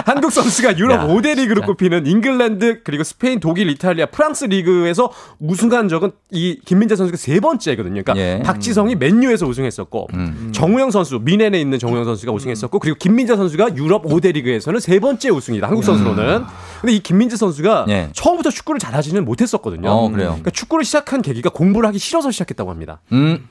[0.06, 1.68] 한국 선수가 유럽 야, 5대 리그로 진짜.
[1.68, 5.10] 꼽히는 잉글랜드 그리고 스페인, 독일, 이탈리아, 프랑스 리그에서
[5.40, 8.04] 우승한 적은 이 김민재 선수가 세 번째거든요.
[8.04, 8.42] 그러니까 예.
[8.44, 10.52] 박지성이 맨유에서 우승했었고 음.
[10.54, 15.30] 정우영 선수 뮌헨에 있는 정우영 선수가 우승했었고 그리고 김민재 선수가 유럽 5대 리그에서는 세 번째
[15.30, 15.66] 우승이다.
[15.66, 16.44] 한국 선수로는.
[16.82, 18.01] 근데 이 김민재 선수가 예.
[18.14, 19.90] 처음부터 축구를 잘하지는 못했었거든요.
[19.90, 20.30] 어, 그래요.
[20.30, 23.02] 그러니까 축구를 시작한 계기가 공부를 하기 싫어서 시작했다고 합니다.
[23.12, 23.48] 음.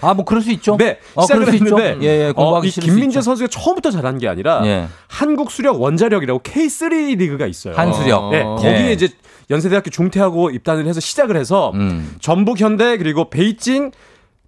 [0.00, 0.76] 아, 뭐 그럴 수 있죠.
[0.76, 1.78] 네, 어, 시작을 그럴 수 있죠.
[1.78, 3.22] 했는데 예, 예, 공부하기 어, 이 싫을 수 김민재 있죠.
[3.22, 4.86] 선수가 처음부터 잘한 게 아니라 예.
[5.08, 7.74] 한국 수력 원자력이라고 K3 리그가 있어요.
[7.74, 8.30] 한수력.
[8.30, 8.56] 네, 어.
[8.56, 8.92] 거기에 예.
[8.92, 9.08] 이제
[9.50, 12.16] 연세대학교 중퇴하고 입단을 해서 시작을 해서 음.
[12.20, 13.92] 전북 현대 그리고 베이징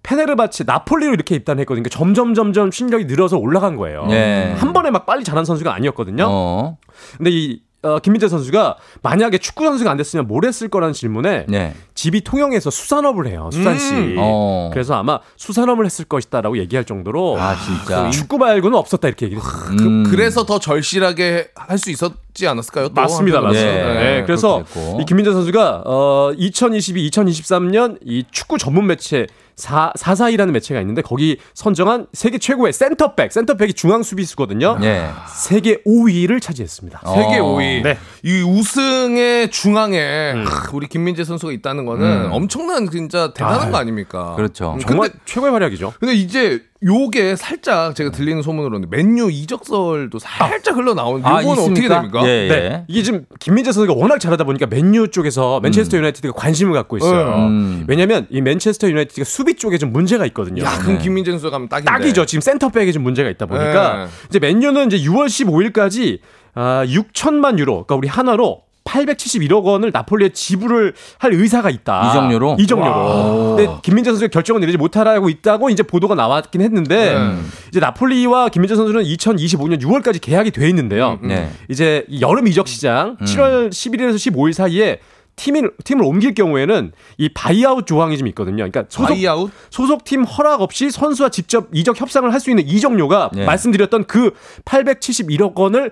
[0.03, 1.83] 페네르바체 나폴리로 이렇게 입단했거든요.
[1.83, 4.07] 그러니까 점점 점점 실력이 늘어서 올라간 거예요.
[4.11, 4.53] 예.
[4.57, 6.25] 한 번에 막 빨리 잘한 선수가 아니었거든요.
[6.27, 6.77] 어.
[7.17, 11.73] 근데 이 어, 김민재 선수가 만약에 축구 선수가 안 됐으면 뭘 했을 거라는 질문에 네.
[11.95, 13.49] 집이 통영에서 수산업을 해요.
[13.51, 13.93] 수산시.
[13.93, 14.15] 음.
[14.19, 14.69] 어.
[14.71, 18.03] 그래서 아마 수산업을 했을 것이다라고 얘기할 정도로 아, 진짜.
[18.05, 19.71] 그 축구 말고는 없었다 이렇게 얘기를 했어요.
[19.79, 20.03] 음.
[20.03, 22.89] 그 래서 더 절실하게 할 수 있었 지 않았을까요?
[22.89, 23.41] 또 맞습니다.
[23.41, 23.95] 맞습니다.
[23.95, 25.01] 예, 네, 그래서 그렇게 됐고.
[25.01, 29.27] 이 김민재 선수가 어 2022, 2023년 이 축구 전문 매체
[29.57, 34.79] 4, 442라는 매체가 있는데 거기 선정한 세계 최고의 센터백, 센터백이 중앙 수비수거든요.
[34.81, 35.09] 예.
[35.27, 37.01] 세계 5위를 차지했습니다.
[37.05, 37.45] 세계 어.
[37.45, 37.83] 5위.
[37.83, 37.97] 네.
[38.23, 42.29] 이 우승의 중앙에 크, 우리 김민재 선수가 있다는 거는 음.
[42.31, 44.33] 엄청난 진짜 대단한 거 아닙니까?
[44.35, 44.73] 그렇죠.
[44.73, 45.93] 음, 정말 근데, 최고의 활약이죠.
[45.99, 51.87] 근데 이제 요게 살짝 제가 들리는 소문으로는 맨유 이적설도 살짝 흘러나오는데 아, 요거는 어떻게?
[51.87, 52.21] 됩니까?
[52.25, 52.47] 예, 예.
[52.49, 52.83] 네.
[52.87, 57.35] 이게 지금 김민재 선수가 워낙 잘하다 보니까 맨유 쪽에서 맨체스터 유나이티드가 관심을 갖고 있어요.
[57.35, 57.85] 음.
[57.87, 60.63] 왜냐면 이 맨체스터 유나이티드가 수비 쪽에 좀 문제가 있거든요.
[60.63, 61.91] 야, 그럼 김민재 선수가 가면 딱인데.
[61.91, 62.25] 딱이죠.
[62.25, 64.11] 지금 센터백에 좀 문제가 있다 보니까 네.
[64.29, 66.19] 이제 맨유는 이제 6월 15일까지
[66.53, 72.09] 아, 6천만 유로, 그러니까 우리 한화로 871억 원을 나폴리에 지불을 할 의사가 있다.
[72.09, 72.57] 이적료로?
[72.59, 73.55] 이적료로.
[73.55, 77.49] 근데 김민재 선수가 결정을 내리지 못하고 있다고 이제 보도가 나왔긴 했는데 음.
[77.69, 81.19] 이제 나폴리와 김민재 선수는 2025년 6월까지 계약이 돼 있는데요.
[81.23, 81.49] 네.
[81.69, 84.99] 이제 이 여름 이적 시장 7월 11일에서 15일 사이에
[85.37, 88.57] 팀을 팀을 옮길 경우에는 이 buyout 조항이 좀 있거든요.
[88.57, 89.49] 그러니까 소속 buyout?
[89.71, 93.45] 소속 팀 허락 없이 선수와 직접 이적 협상을 할 수 있는 이적료가 예.
[93.45, 94.31] 말씀드렸던 그
[94.65, 95.91] 871억 원을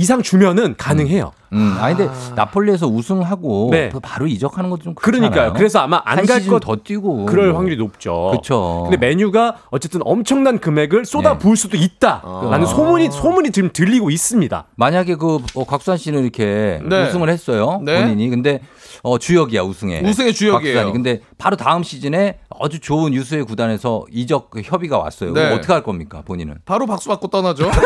[0.00, 1.32] 이상 주면은 가능해요.
[1.54, 3.88] 음, 아니 근데 나폴리에서 우승하고 네.
[3.88, 5.54] 그 바로 이적하는 것좀 그러니까요.
[5.54, 8.30] 그래서 아마 안 갈 것 더 뛰고 그럴 확률이 높죠.
[8.32, 8.86] 그쵸.
[8.88, 12.66] 근데 메뉴가 어쨌든 엄청난 금액을 쏟아 부을 수도 있다라는 아.
[12.66, 14.66] 소문이 소문이 지금 들리고 있습니다.
[14.76, 17.08] 만약에 그 어, 곽수환 씨는 이렇게 네.
[17.08, 17.80] 우승을 했어요.
[17.82, 18.00] 네.
[18.02, 18.28] 본인이.
[18.30, 18.60] 근데
[19.02, 20.02] 어, 주역이야 우승에.
[20.04, 20.74] 우승의 주역이에요.
[20.74, 20.92] 곽수환이.
[20.92, 25.32] 근데 바로 다음 시즌에 아주 좋은 유수의 구단에서 이적 그 협의가 왔어요.
[25.32, 25.40] 네.
[25.42, 26.58] 그럼 어떻게 할 겁니까 본인은?
[26.64, 27.68] 바로 박수 받고 떠나죠.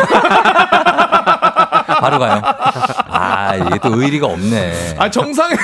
[1.87, 2.41] 바로 가요.
[3.09, 4.97] 아 이게 또 의리가 없네.
[4.99, 5.61] 아 정상에서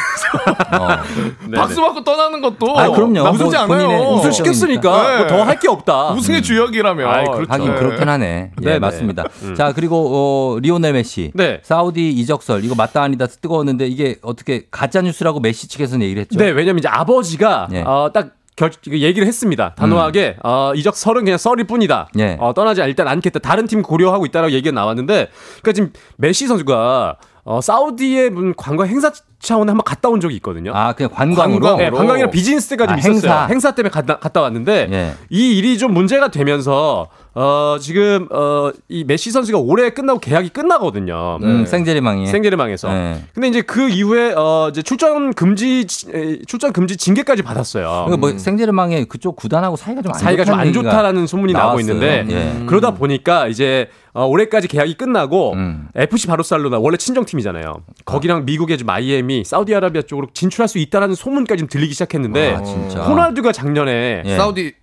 [0.78, 0.89] 어.
[1.55, 3.23] 박수 받고 떠나는 것도 아, 그럼요.
[3.23, 4.11] 나쁘지 뭐 본인의 않아요.
[4.15, 5.16] 우승 시켰으니까 네.
[5.19, 6.11] 뭐더할 게 없다.
[6.11, 7.09] 우승의 주역이라면.
[7.09, 7.53] 아이, 그렇죠.
[7.53, 7.78] 하긴 네.
[7.78, 8.51] 그렇긴 하네.
[8.62, 8.78] 예.
[8.78, 9.24] 맞습니다.
[9.57, 11.32] 자, 그리고 어, 리오넬 메시.
[11.35, 11.61] 네.
[11.62, 16.39] 사우디 이적설 이거 맞다 아니다 뜨거웠는데 이게 어떻게 가짜 뉴스라고 메시 측에서는 얘기를 했죠.
[16.39, 17.82] 네, 왜냐면 이제 아버지가 예.
[17.82, 19.74] 어, 딱 결, 그 얘기를 했습니다.
[19.76, 22.09] 단호하게 어, 이적 설은 그냥 썰일 뿐이다.
[22.18, 22.36] 예.
[22.40, 23.39] 어, 떠나지 일단 않겠다.
[23.39, 25.28] 다른 팀 고려하고 있다라고 얘기가 나왔는데,
[25.62, 30.72] 그러니까 지금 메시 선수가 어, 사우디의 문 관광 행사 차원에 한번 갔다 온 적이 있거든요.
[30.74, 31.60] 아, 그냥 관광으로.
[31.60, 31.76] 관광.
[31.78, 33.14] 네, 관광이랑 비즈니스 때가 좀 아, 있었어요.
[33.14, 33.47] 행사.
[33.47, 33.74] 행사.
[33.76, 35.14] 때문에 갔다, 갔다 왔는데 예.
[35.30, 37.09] 이 일이 좀 문제가 되면서
[37.40, 41.39] 어, 지금 어, 이 메시 선수가 올해 끝나고 계약이 끝나거든요.
[41.40, 42.27] 음, 생제르망이.
[42.27, 42.93] 생제르망에서.
[42.93, 43.23] 네.
[43.32, 48.06] 근데 이제 그 이후에 어 이제 출전 금지 에, 출전 금지 징계까지 받았어요.
[48.06, 51.94] 그러니까 뭐 생제르망의 그쪽 구단하고 사이가 좀안 사이가 좀안 좋다는 좋다라는 소문이 나오고 나왔어요.
[51.94, 52.66] 있는데 예.
[52.66, 55.89] 그러다 보니까 이제 어, 올해까지 계약이 끝나고 음.
[55.94, 57.82] FC 바르셀로나 원래 친정 팀이잖아요.
[58.05, 63.05] 거기랑 미국의 좀 마이애미, 사우디아라비아 쪽으로 진출할 수 있다라는 소문까지 좀 들리기 시작했는데 아, 진짜.
[63.05, 64.36] 호날두가 작년에 예.
[64.36, 64.74] 사우디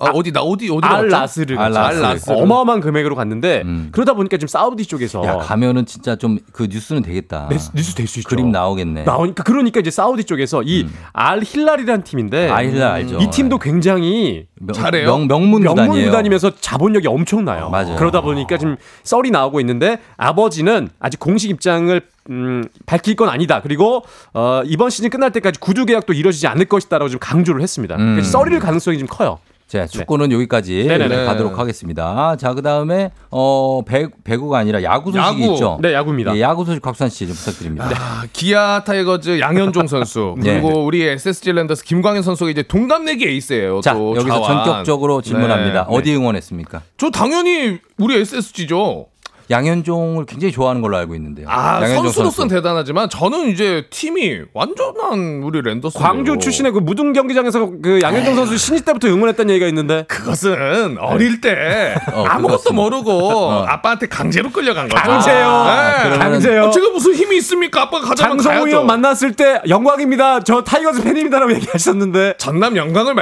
[0.00, 1.06] 아, 어디 나 어디 어디 알 갔죠?
[1.08, 2.00] 나스르 알 갔죠.
[2.00, 2.30] 나스르.
[2.30, 3.88] 어마어마한 금액으로 갔는데 음.
[3.92, 7.46] 그러다 보니까 지금 사우디 쪽에서 야, 가면은 진짜 좀 그 뉴스는 되겠다.
[7.50, 8.28] 네, 뉴스 될 수 있죠.
[8.28, 9.04] 그림 나오겠네.
[9.04, 13.18] 나오니까 그러니까 이제 사우디 쪽에서 이알 힐랄이라는 팀인데 알 힐랄 알죠.
[13.18, 15.06] 이 팀도 굉장히 명, 잘해요?
[15.18, 15.90] 명, 명문 명문.
[16.04, 17.70] 구단이면서 자본력이 엄청나요.
[17.70, 17.96] 맞아요.
[17.96, 22.00] 그러다 보니까 지금 썰이 나오고 있는데 아버지는 아직 공식 입장을
[22.30, 23.60] 음, 밝힐 건 아니다.
[23.62, 24.04] 그리고
[24.34, 27.96] 어, 이번 시즌 끝날 때까지 구두 계약도 이루어지지 않을 것이다라고 좀 강조를 했습니다.
[27.96, 28.14] 음.
[28.14, 29.38] 그래서 썰일 가능성이 좀 커요.
[29.70, 31.26] 자, 축구는 여기까지 네네네.
[31.26, 32.36] 가도록 하겠습니다.
[32.36, 35.52] 자, 그 다음에, 어, 배, 배구 가 아니라 야구 소식이 야구.
[35.54, 35.78] 있죠.
[35.80, 36.34] 네, 야구입니다.
[36.36, 37.88] 예, 야구 소식 곽수산 씨 좀 부탁드립니다.
[37.94, 40.60] 아, 기아 타이거즈 양현종 선수 네.
[40.60, 43.80] 그리고 우리 SSG 랜더스 김광현 선수가 이제 동갑내기 에이스예요.
[43.80, 44.64] 자, 또 여기서 자완.
[44.64, 45.86] 전격적으로 질문합니다.
[45.88, 45.96] 네.
[45.96, 46.82] 어디 응원했습니까?
[46.98, 49.06] 저 당연히 우리 SSG죠.
[49.50, 51.46] 양현종을 굉장히 좋아하는 걸로 알고 있는데요.
[51.48, 52.54] 아 양현종 선수로서는 선수.
[52.54, 55.98] 대단하지만 저는 이제 팀이 완전한 우리 랜더스.
[55.98, 58.00] 광주 출신의 그 무등 경기장에서 그 네.
[58.02, 62.76] 양현종 선수 신인 때부터 응원했다는 얘기가 있는데 그것은 어릴 때 어, 아무것도 그것은.
[62.76, 65.02] 모르고 아빠한테 강제로 끌려간 거죠.
[65.02, 65.64] 강제요.
[65.66, 66.08] 네.
[66.10, 66.62] 그러면은- 강제요.
[66.64, 67.82] 어, 제가 무슨 힘이 있습니까?
[67.82, 68.68] 아빠가 가자면 장성우.
[68.70, 70.40] 형 만났을 때 영광입니다.
[70.44, 73.14] 저 타이거즈 팬입니다라고 얘기하셨는데 전남 영광을.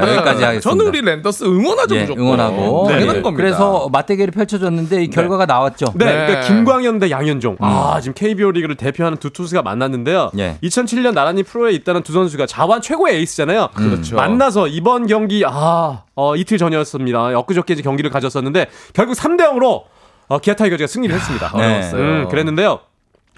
[0.00, 0.12] 거죠.
[0.12, 0.60] 여기까지 하겠습니다.
[0.60, 2.24] 저는 우리 랜더스 응원하죠 예, 무조건.
[2.24, 2.86] 응원하고.
[2.88, 3.22] 당연한 네.
[3.22, 3.36] 겁니다.
[3.44, 5.86] 그래서 맞대결이 펼쳐졌는데 이 결과가 나왔죠.
[5.94, 6.12] 네, 네.
[6.26, 7.56] 그러니까 김광현 대 양현종.
[7.60, 10.30] 아, 지금 KBO 리그를 대표하는 두 투수가 만났는데요.
[10.38, 10.56] 예.
[10.62, 13.68] 2007년 나란히 프로에 있다는 두 선수가 자완 최고의 에이스잖아요.
[13.74, 14.16] 그렇죠.
[14.16, 17.38] 만나서 이번 경기 아, 어, 이틀 전이었습니다.
[17.38, 19.84] 엊그저께 이제 경기를 가졌었는데 결국 3대 0으로
[20.28, 21.52] 어, 기아 타이거즈가 승리를 했습니다.
[21.56, 21.90] 네.
[21.94, 22.80] 음, 그랬는데요.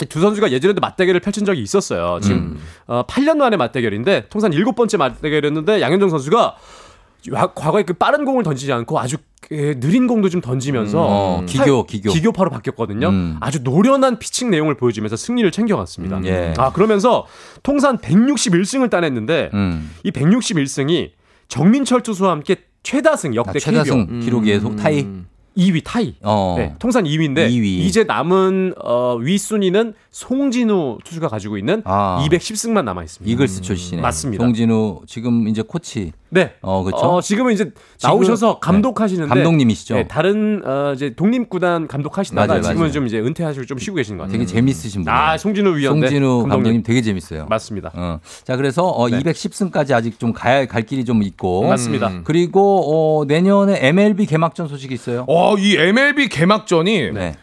[0.03, 2.21] 이두 선수가 예전에도 맞대결을 펼친 적이 있었어요.
[2.23, 2.61] 지금 음.
[2.87, 6.55] 어, 8년 만에 맞대결인데 통산 일곱 번째 맞대결이었는데 양현종 선수가 와-
[7.55, 11.85] 과거에 그 빠른 공을 던지지 않고 아주 그 느린 공도 좀 던지면서 음, 어, 기교,
[11.87, 12.13] 기교.
[12.13, 13.09] 기교파로 바뀌었거든요.
[13.09, 13.37] 음.
[13.41, 16.19] 아주 노련한 피칭 내용을 보여주면서 승리를 챙겨갔습니다.
[16.19, 16.55] 음, 예.
[16.57, 17.27] 아 그러면서
[17.63, 19.91] 통산 161승을 따냈는데 음.
[20.05, 21.11] 이 161승이
[21.49, 25.07] 정민철 투수와 함께 최다승 역대 아, 최다승 KBO 기록에 속 타이.
[25.57, 26.15] 2위 타이.
[26.23, 26.55] 어.
[26.59, 27.65] 네, 통산 2위인데 2위.
[27.81, 32.25] 이제 남은 어, 위 순위는 송진우 투수가 가지고 있는 아.
[32.29, 33.33] 210승만 남아 있습니다.
[33.33, 34.45] 이글스 출신의 맞습니다.
[34.45, 36.13] 송진우 지금 이제 코치.
[36.33, 36.53] 네.
[36.63, 37.05] 어, 그렇죠.
[37.05, 37.73] 어, 지금은 이제
[38.03, 38.59] 나오셔서 네.
[38.61, 39.95] 감독하시는데 감독님이시죠.
[39.97, 42.93] 네, 다른 어, 이제 독립 구단 감독하시다가 맞아요, 지금은 맞아요.
[42.93, 44.39] 좀 이제 은퇴하시고 좀 쉬고 계신 것 같아요.
[44.39, 45.13] 되게 재밌으신 분.
[45.13, 46.49] 아, 송진우 위원회 송진우 감독님.
[46.51, 47.47] 감독님 되게 재밌어요.
[47.49, 47.91] 맞습니다.
[47.95, 48.21] 어.
[48.45, 49.19] 자, 그래서 어, 네.
[49.21, 51.65] 210승까지 아직 좀 가야 갈 길이 좀 있고.
[51.67, 52.09] 맞습니다.
[52.09, 52.21] 음.
[52.25, 55.25] 그리고 어, 내년에 MLB 개막전 소식이 있어요.
[55.29, 57.35] 어, 이 MLB 개막전이 네.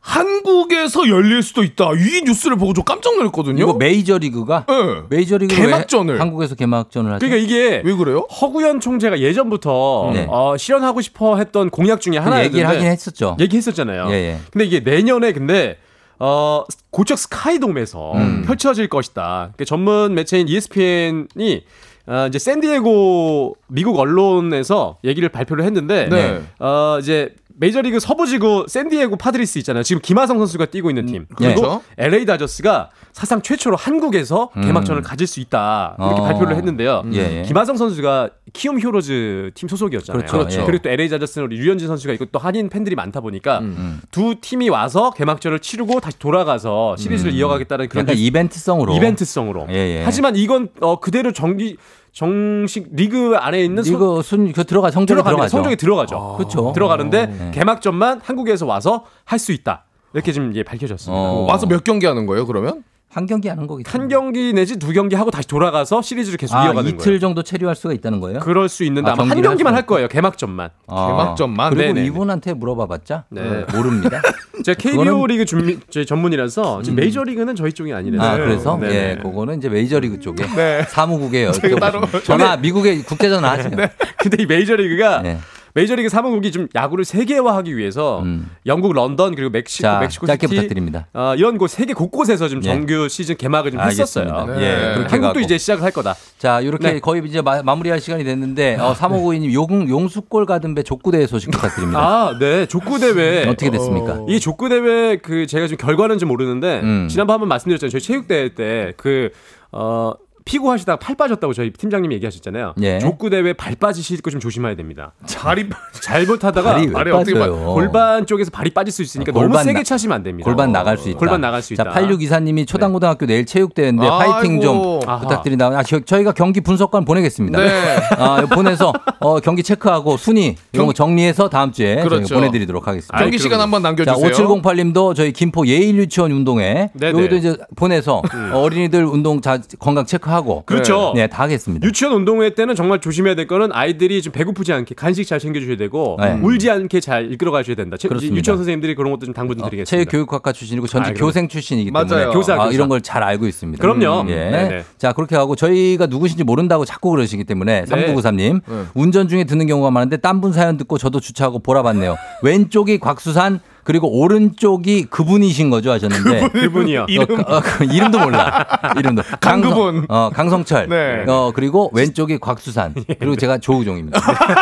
[0.00, 1.90] 한국에서 열릴 수도 있다.
[1.92, 3.62] 이 뉴스를 보고 저 깜짝 놀랐거든요.
[3.62, 4.74] 이거 메이저리그가 네.
[5.08, 6.20] 메이저리그 개막전을.
[6.20, 7.24] 한국에서 개막전을 하죠.
[7.24, 8.26] 그러니까 이게 왜 그래요?
[8.40, 10.26] 허구연 총재가 예전부터 네.
[10.28, 13.36] 어, 실현하고 싶어 했던 공약 중에 하나였는데 얘기를 하긴 했었죠.
[13.38, 14.08] 얘기했었잖아요.
[14.10, 14.38] 예, 예.
[14.52, 15.78] 근데 이게 내년에 근데
[16.18, 18.42] 어, 고척 스카이돔에서 음.
[18.44, 19.52] 펼쳐질 것이다.
[19.56, 21.64] 그 전문 매체인 ESPN이
[22.06, 26.42] 어, 이제 샌디에고 미국 언론에서 얘기를 발표를 했는데 네.
[26.58, 29.82] 어, 이제 메이저리그 서부지구 샌디에고 파드리스 있잖아요.
[29.82, 31.26] 지금 김하성 선수가 뛰고 있는 팀.
[31.36, 31.82] 그리고 그렇죠.
[31.98, 34.62] LA 다저스가 사상 최초로 한국에서 음.
[34.62, 35.96] 개막전을 가질 수 있다.
[35.98, 36.24] 이렇게 어.
[36.24, 37.02] 발표를 했는데요.
[37.12, 37.42] 예, 예.
[37.42, 40.26] 김하성 선수가 키움 히어로즈 팀 소속이었잖아요.
[40.26, 40.60] 그렇죠.
[40.60, 40.64] 예.
[40.64, 44.00] 그리고 또 LA 다저스는 우리 류현진 선수가 있고 또 한인 팬들이 많다 보니까 음.
[44.10, 47.36] 두 팀이 와서 개막전을 치르고 다시 돌아가서 시리즈를 음.
[47.36, 48.94] 이어가겠다는 그런 그러니까 이벤트성으로.
[48.96, 49.66] 이벤트성으로.
[49.70, 50.02] 예, 예.
[50.04, 51.76] 하지만 이건 어, 그대로 정기
[52.12, 55.22] 정식 리그 안에 있는 소- 이거 순, 그 들어가, 성적이.
[55.22, 55.48] 들어가죠.
[55.48, 56.34] 성적이 들어가죠.
[56.36, 56.72] 그렇죠.
[56.72, 57.50] 들어가는데 네.
[57.52, 59.84] 개막전만 한국에서 와서 할 수 있다.
[60.14, 61.18] 이렇게 지금 예, 밝혀졌습니다.
[61.18, 61.46] 어.
[61.48, 62.84] 와서 몇 경기 하는 거예요, 그러면?
[63.12, 63.90] 한 경기 하는 거겠죠.
[63.90, 67.18] 한 경기 내지 두 경기 하고 다시 돌아가서 시리즈를 계속 아, 이어가는 이틀 거예요.
[67.18, 68.40] 정도 체류할 수가 있다는 거예요?
[68.40, 70.08] 그럴 수 있는데 아, 아마 한 경기를 경기만 할할 거예요.
[70.08, 70.70] 개막전만.
[70.86, 71.74] 아, 개막전만?
[71.74, 72.06] 그리고 네네네.
[72.06, 73.66] 이분한테 물어봐봤자 네.
[73.74, 74.22] 모릅니다.
[74.64, 78.24] 제가 KBO 그거는- 리그 준비 저희 전문이라서 지금 메이저 리그는 저희 쪽이 아니라서.
[78.30, 78.94] 아, 그래서 네네.
[78.94, 80.82] 예, 그거는 이제 메이저 리그 쪽에 네.
[80.88, 83.70] 사무국에 여쭤보시면 전화 미국에 국제 전화 하세요.
[84.18, 85.38] 근데 이 메이저 리그가 네.
[85.74, 88.50] 메이저리그 사무국이 좀 야구를 세계화하기 위해서 음.
[88.66, 91.06] 영국 런던 그리고 멕시코 자, 멕시코 짧게 시티 부탁드립니다.
[91.14, 92.68] 어, 이런 곳 세계 곳곳에서 좀 예.
[92.68, 94.30] 정규 시즌 개막을 좀 했었어요.
[94.32, 94.58] 알겠습니다.
[94.60, 94.66] 네.
[94.66, 95.40] 예, 그렇게 한국도 가고.
[95.40, 96.14] 이제 시작을 할 거다.
[96.38, 97.00] 자, 이렇게 네.
[97.00, 102.00] 거의 이제 마, 무리할 시간이 됐는데 어, 359님 용 용수골 가든 배 족구대회 소식 부탁드립니다.
[102.02, 102.66] 아, 네.
[102.66, 104.20] 족구 대회 어떻게 됐습니까?
[104.28, 107.08] 이 족구 대회 그 제가 지금 결과는 좀 모르는데 음.
[107.08, 107.90] 지난번 한번 말씀드렸잖아요.
[107.90, 109.30] 저희 체육대회 때 그
[109.72, 110.12] 어
[110.44, 112.74] 피구하시다가 팔 빠졌다고 저희 팀장님이 얘기하셨잖아요.
[112.82, 112.98] 예.
[112.98, 115.12] 족구 대회 발 빠지실 거 좀 조심해야 됩니다.
[115.36, 115.68] 발이
[116.00, 117.74] 잘못하다가 발이 왜 발이 어떻게 빠져요?
[117.74, 120.44] 골반 쪽에서 발이 빠질 수 있으니까 아, 너무 세게 나- 차시면 안 됩니다.
[120.44, 121.18] 골반 나갈 수 있다.
[121.18, 121.84] 골반 나갈 수 있다.
[121.84, 124.32] 자, 8624님이 초당고등학교 내일 체육대회인데 아이고.
[124.32, 125.20] 파이팅 좀 아하.
[125.20, 125.66] 부탁드린다.
[125.66, 127.58] 아, 저, 저희가 경기 분석관 보내겠습니다.
[127.60, 127.96] 네.
[128.18, 132.34] 아, 보내서 어, 경기 체크하고 순위 이런 거 정리해서 다음 주에 그렇죠.
[132.34, 133.18] 보내드리도록 하겠습니다.
[133.18, 134.30] 경기 시간 한번 자, 남겨주세요.
[134.32, 137.18] 5708님도 저희 김포 예일 유치원 운동회 네네.
[137.18, 141.12] 여기도 이제 보내서 어, 어린이들 운동 자, 건강 체크 하고 그렇죠.
[141.14, 141.86] 네, 다 하겠습니다.
[141.86, 145.76] 유치원 운동회 때는 정말 조심해야 될 거는 아이들이 좀 배고프지 않게 간식 잘 챙겨 주셔야
[145.76, 146.38] 되고 네.
[146.42, 147.96] 울지 않게 잘 이끌어 가셔야 된다.
[147.96, 148.36] 체- 그렇습니다.
[148.36, 149.90] 유치원 선생님들이 그런 것도 좀 당부 좀 어, 드리겠습니다.
[150.10, 151.14] 체육교육학과 출신이고 전직 아.
[151.14, 152.06] 교생 출신이기 맞아요.
[152.08, 152.70] 때문에 교사, 아, 교사.
[152.70, 153.80] 이런 걸 잘 알고 있습니다.
[153.82, 154.30] 그럼요.
[154.30, 154.34] 예.
[154.34, 154.84] 네네.
[154.98, 157.84] 자 그렇게 하고 저희가 누구신지 모른다고 자꾸 그러시기 때문에 네.
[157.84, 158.82] 3993님 네.
[158.94, 162.16] 운전 중에 듣는 경우가 많은데 딴 분 사연 듣고 저도 주차하고 보라 봤네요.
[162.42, 167.06] 왼쪽이 곽수산 그리고 오른쪽이 그분이신 거죠 하셨는데 그분이요.
[167.08, 168.64] 이름 어, 그 이름도 몰라.
[168.96, 169.74] 이름도 강그분.
[169.74, 170.88] 강성, 어, 강성철.
[170.88, 171.24] 네.
[171.26, 172.94] 어 그리고 왼쪽이 곽수산.
[173.18, 174.20] 그리고 제가 조우종입니다.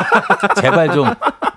[0.60, 1.06] 제발 좀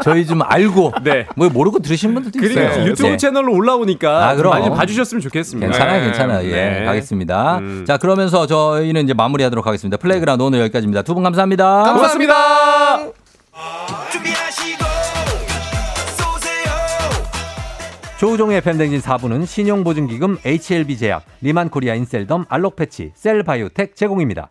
[0.04, 1.26] 저희 좀 알고 네.
[1.36, 2.86] 뭐 모르고 들으신 분들도 그리고 있어요.
[2.86, 3.18] 유튜브 네.
[3.18, 4.54] 채널로 올라오니까 아, 좀 그럼.
[4.54, 5.72] 많이 좀 봐주셨으면 좋겠습니다.
[5.72, 6.06] 괜찮아요, 네.
[6.06, 6.48] 괜찮아요.
[6.50, 6.86] 예, 네.
[6.86, 7.58] 가겠습니다.
[7.60, 7.86] 음.
[7.88, 9.96] 자, 그러면서 저희는 이제 마무리하도록 하겠습니다.
[9.98, 11.02] 플레이그라운드 오늘 여기까지입니다.
[11.04, 11.94] 두 분 감사합니다.
[11.94, 14.03] 고맙습니다.
[18.24, 24.50] 조우종의 FM대행진 4부는 신용보증기금 HLB제약, 리만코리아 인셀덤, 알록패치, 셀바이오텍 제공입니다.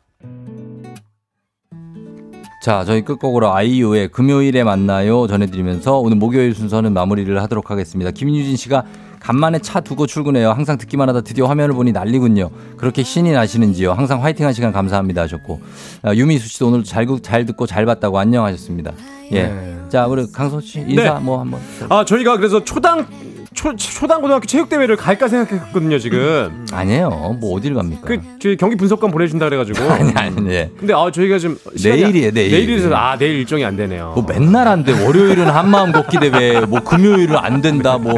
[2.62, 8.10] 자, 저희 끝곡으로 아이유의 금요일에 만나요 전해드리면서 오늘 목요일 순서는 마무리를 하도록 하겠습니다.
[8.10, 8.84] 김유진 씨가
[9.20, 10.50] 간만에 차 두고 출근해요.
[10.50, 12.50] 항상 듣기만 하다 드디어 화면을 보니 난리군요.
[12.76, 13.94] 그렇게 신이 나시는지요.
[13.94, 15.62] 항상 화이팅 한 시간 감사합니다 하셨고
[16.02, 18.92] 아, 유미수 씨도 오늘 잘, 구- 잘 듣고 잘 봤다고 안녕하셨습니다.
[19.30, 19.44] 예.
[19.44, 19.76] 네.
[19.88, 21.20] 자, 우리 강선 씨 인사 네.
[21.20, 21.58] 뭐 한번.
[21.88, 23.06] 아 저희가 그래서 초당
[23.54, 26.66] 초, 초당 고등학교 체육 대회를 갈까 생각했거든요 지금.
[26.72, 27.36] 아니에요.
[27.40, 28.00] 뭐 어디를 갑니까?
[28.04, 29.82] 그 저희 경기 분석관 보내준다 그래가지고.
[29.90, 30.70] 아니 아니 네.
[30.78, 32.50] 근데 아 저희가 좀 시간이 내일이에요, 내일.
[32.52, 34.12] 내일이라서 아 내일 일정이 안 되네요.
[34.14, 34.92] 뭐 맨날 안 돼.
[35.04, 37.98] 월요일은 한마음 걷기 대회, 뭐 금요일은 안 된다.
[37.98, 38.14] 뭐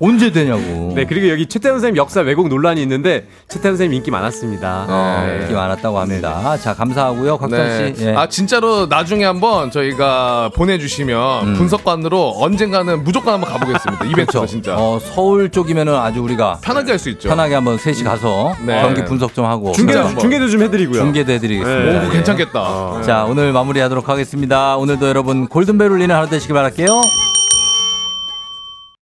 [0.00, 0.92] 언제 되냐고.
[0.94, 4.86] 네, 그리고 여기 최태원 선생님 역사 왜곡 논란이 있는데 최태원 선생님 인기 많았습니다.
[4.88, 5.42] 어, 네.
[5.42, 6.56] 인기 많았다고 합니다.
[6.58, 7.38] 자, 감사하고요.
[7.50, 7.94] 네.
[7.94, 8.04] 씨.
[8.06, 8.14] 예.
[8.14, 11.54] 아 진짜로 나중에 한번 저희가 보내주시면 음.
[11.54, 14.04] 분석관으로 언젠가는 무조건 한번 가보겠습니다.
[14.12, 14.46] 그렇죠.
[14.76, 17.28] 진짜 어, 서울 쪽이면은 아주 우리가 편하게 할 수 있죠.
[17.28, 18.80] 편하게 한번 셋이 가서 네.
[18.82, 20.20] 경기 분석 좀 하고 중계 진짜 한번.
[20.20, 21.00] 중계도 좀 해드리고요.
[21.00, 21.92] 중계도 해드리겠습니다.
[21.92, 22.06] 네.
[22.06, 22.12] 오 예.
[22.12, 23.02] 괜찮겠다.
[23.02, 24.76] 자, 오늘 마무리하도록 하겠습니다.
[24.76, 27.31] 오늘도 여러분 골든벨 울리는 하루 되시길 바랄게요.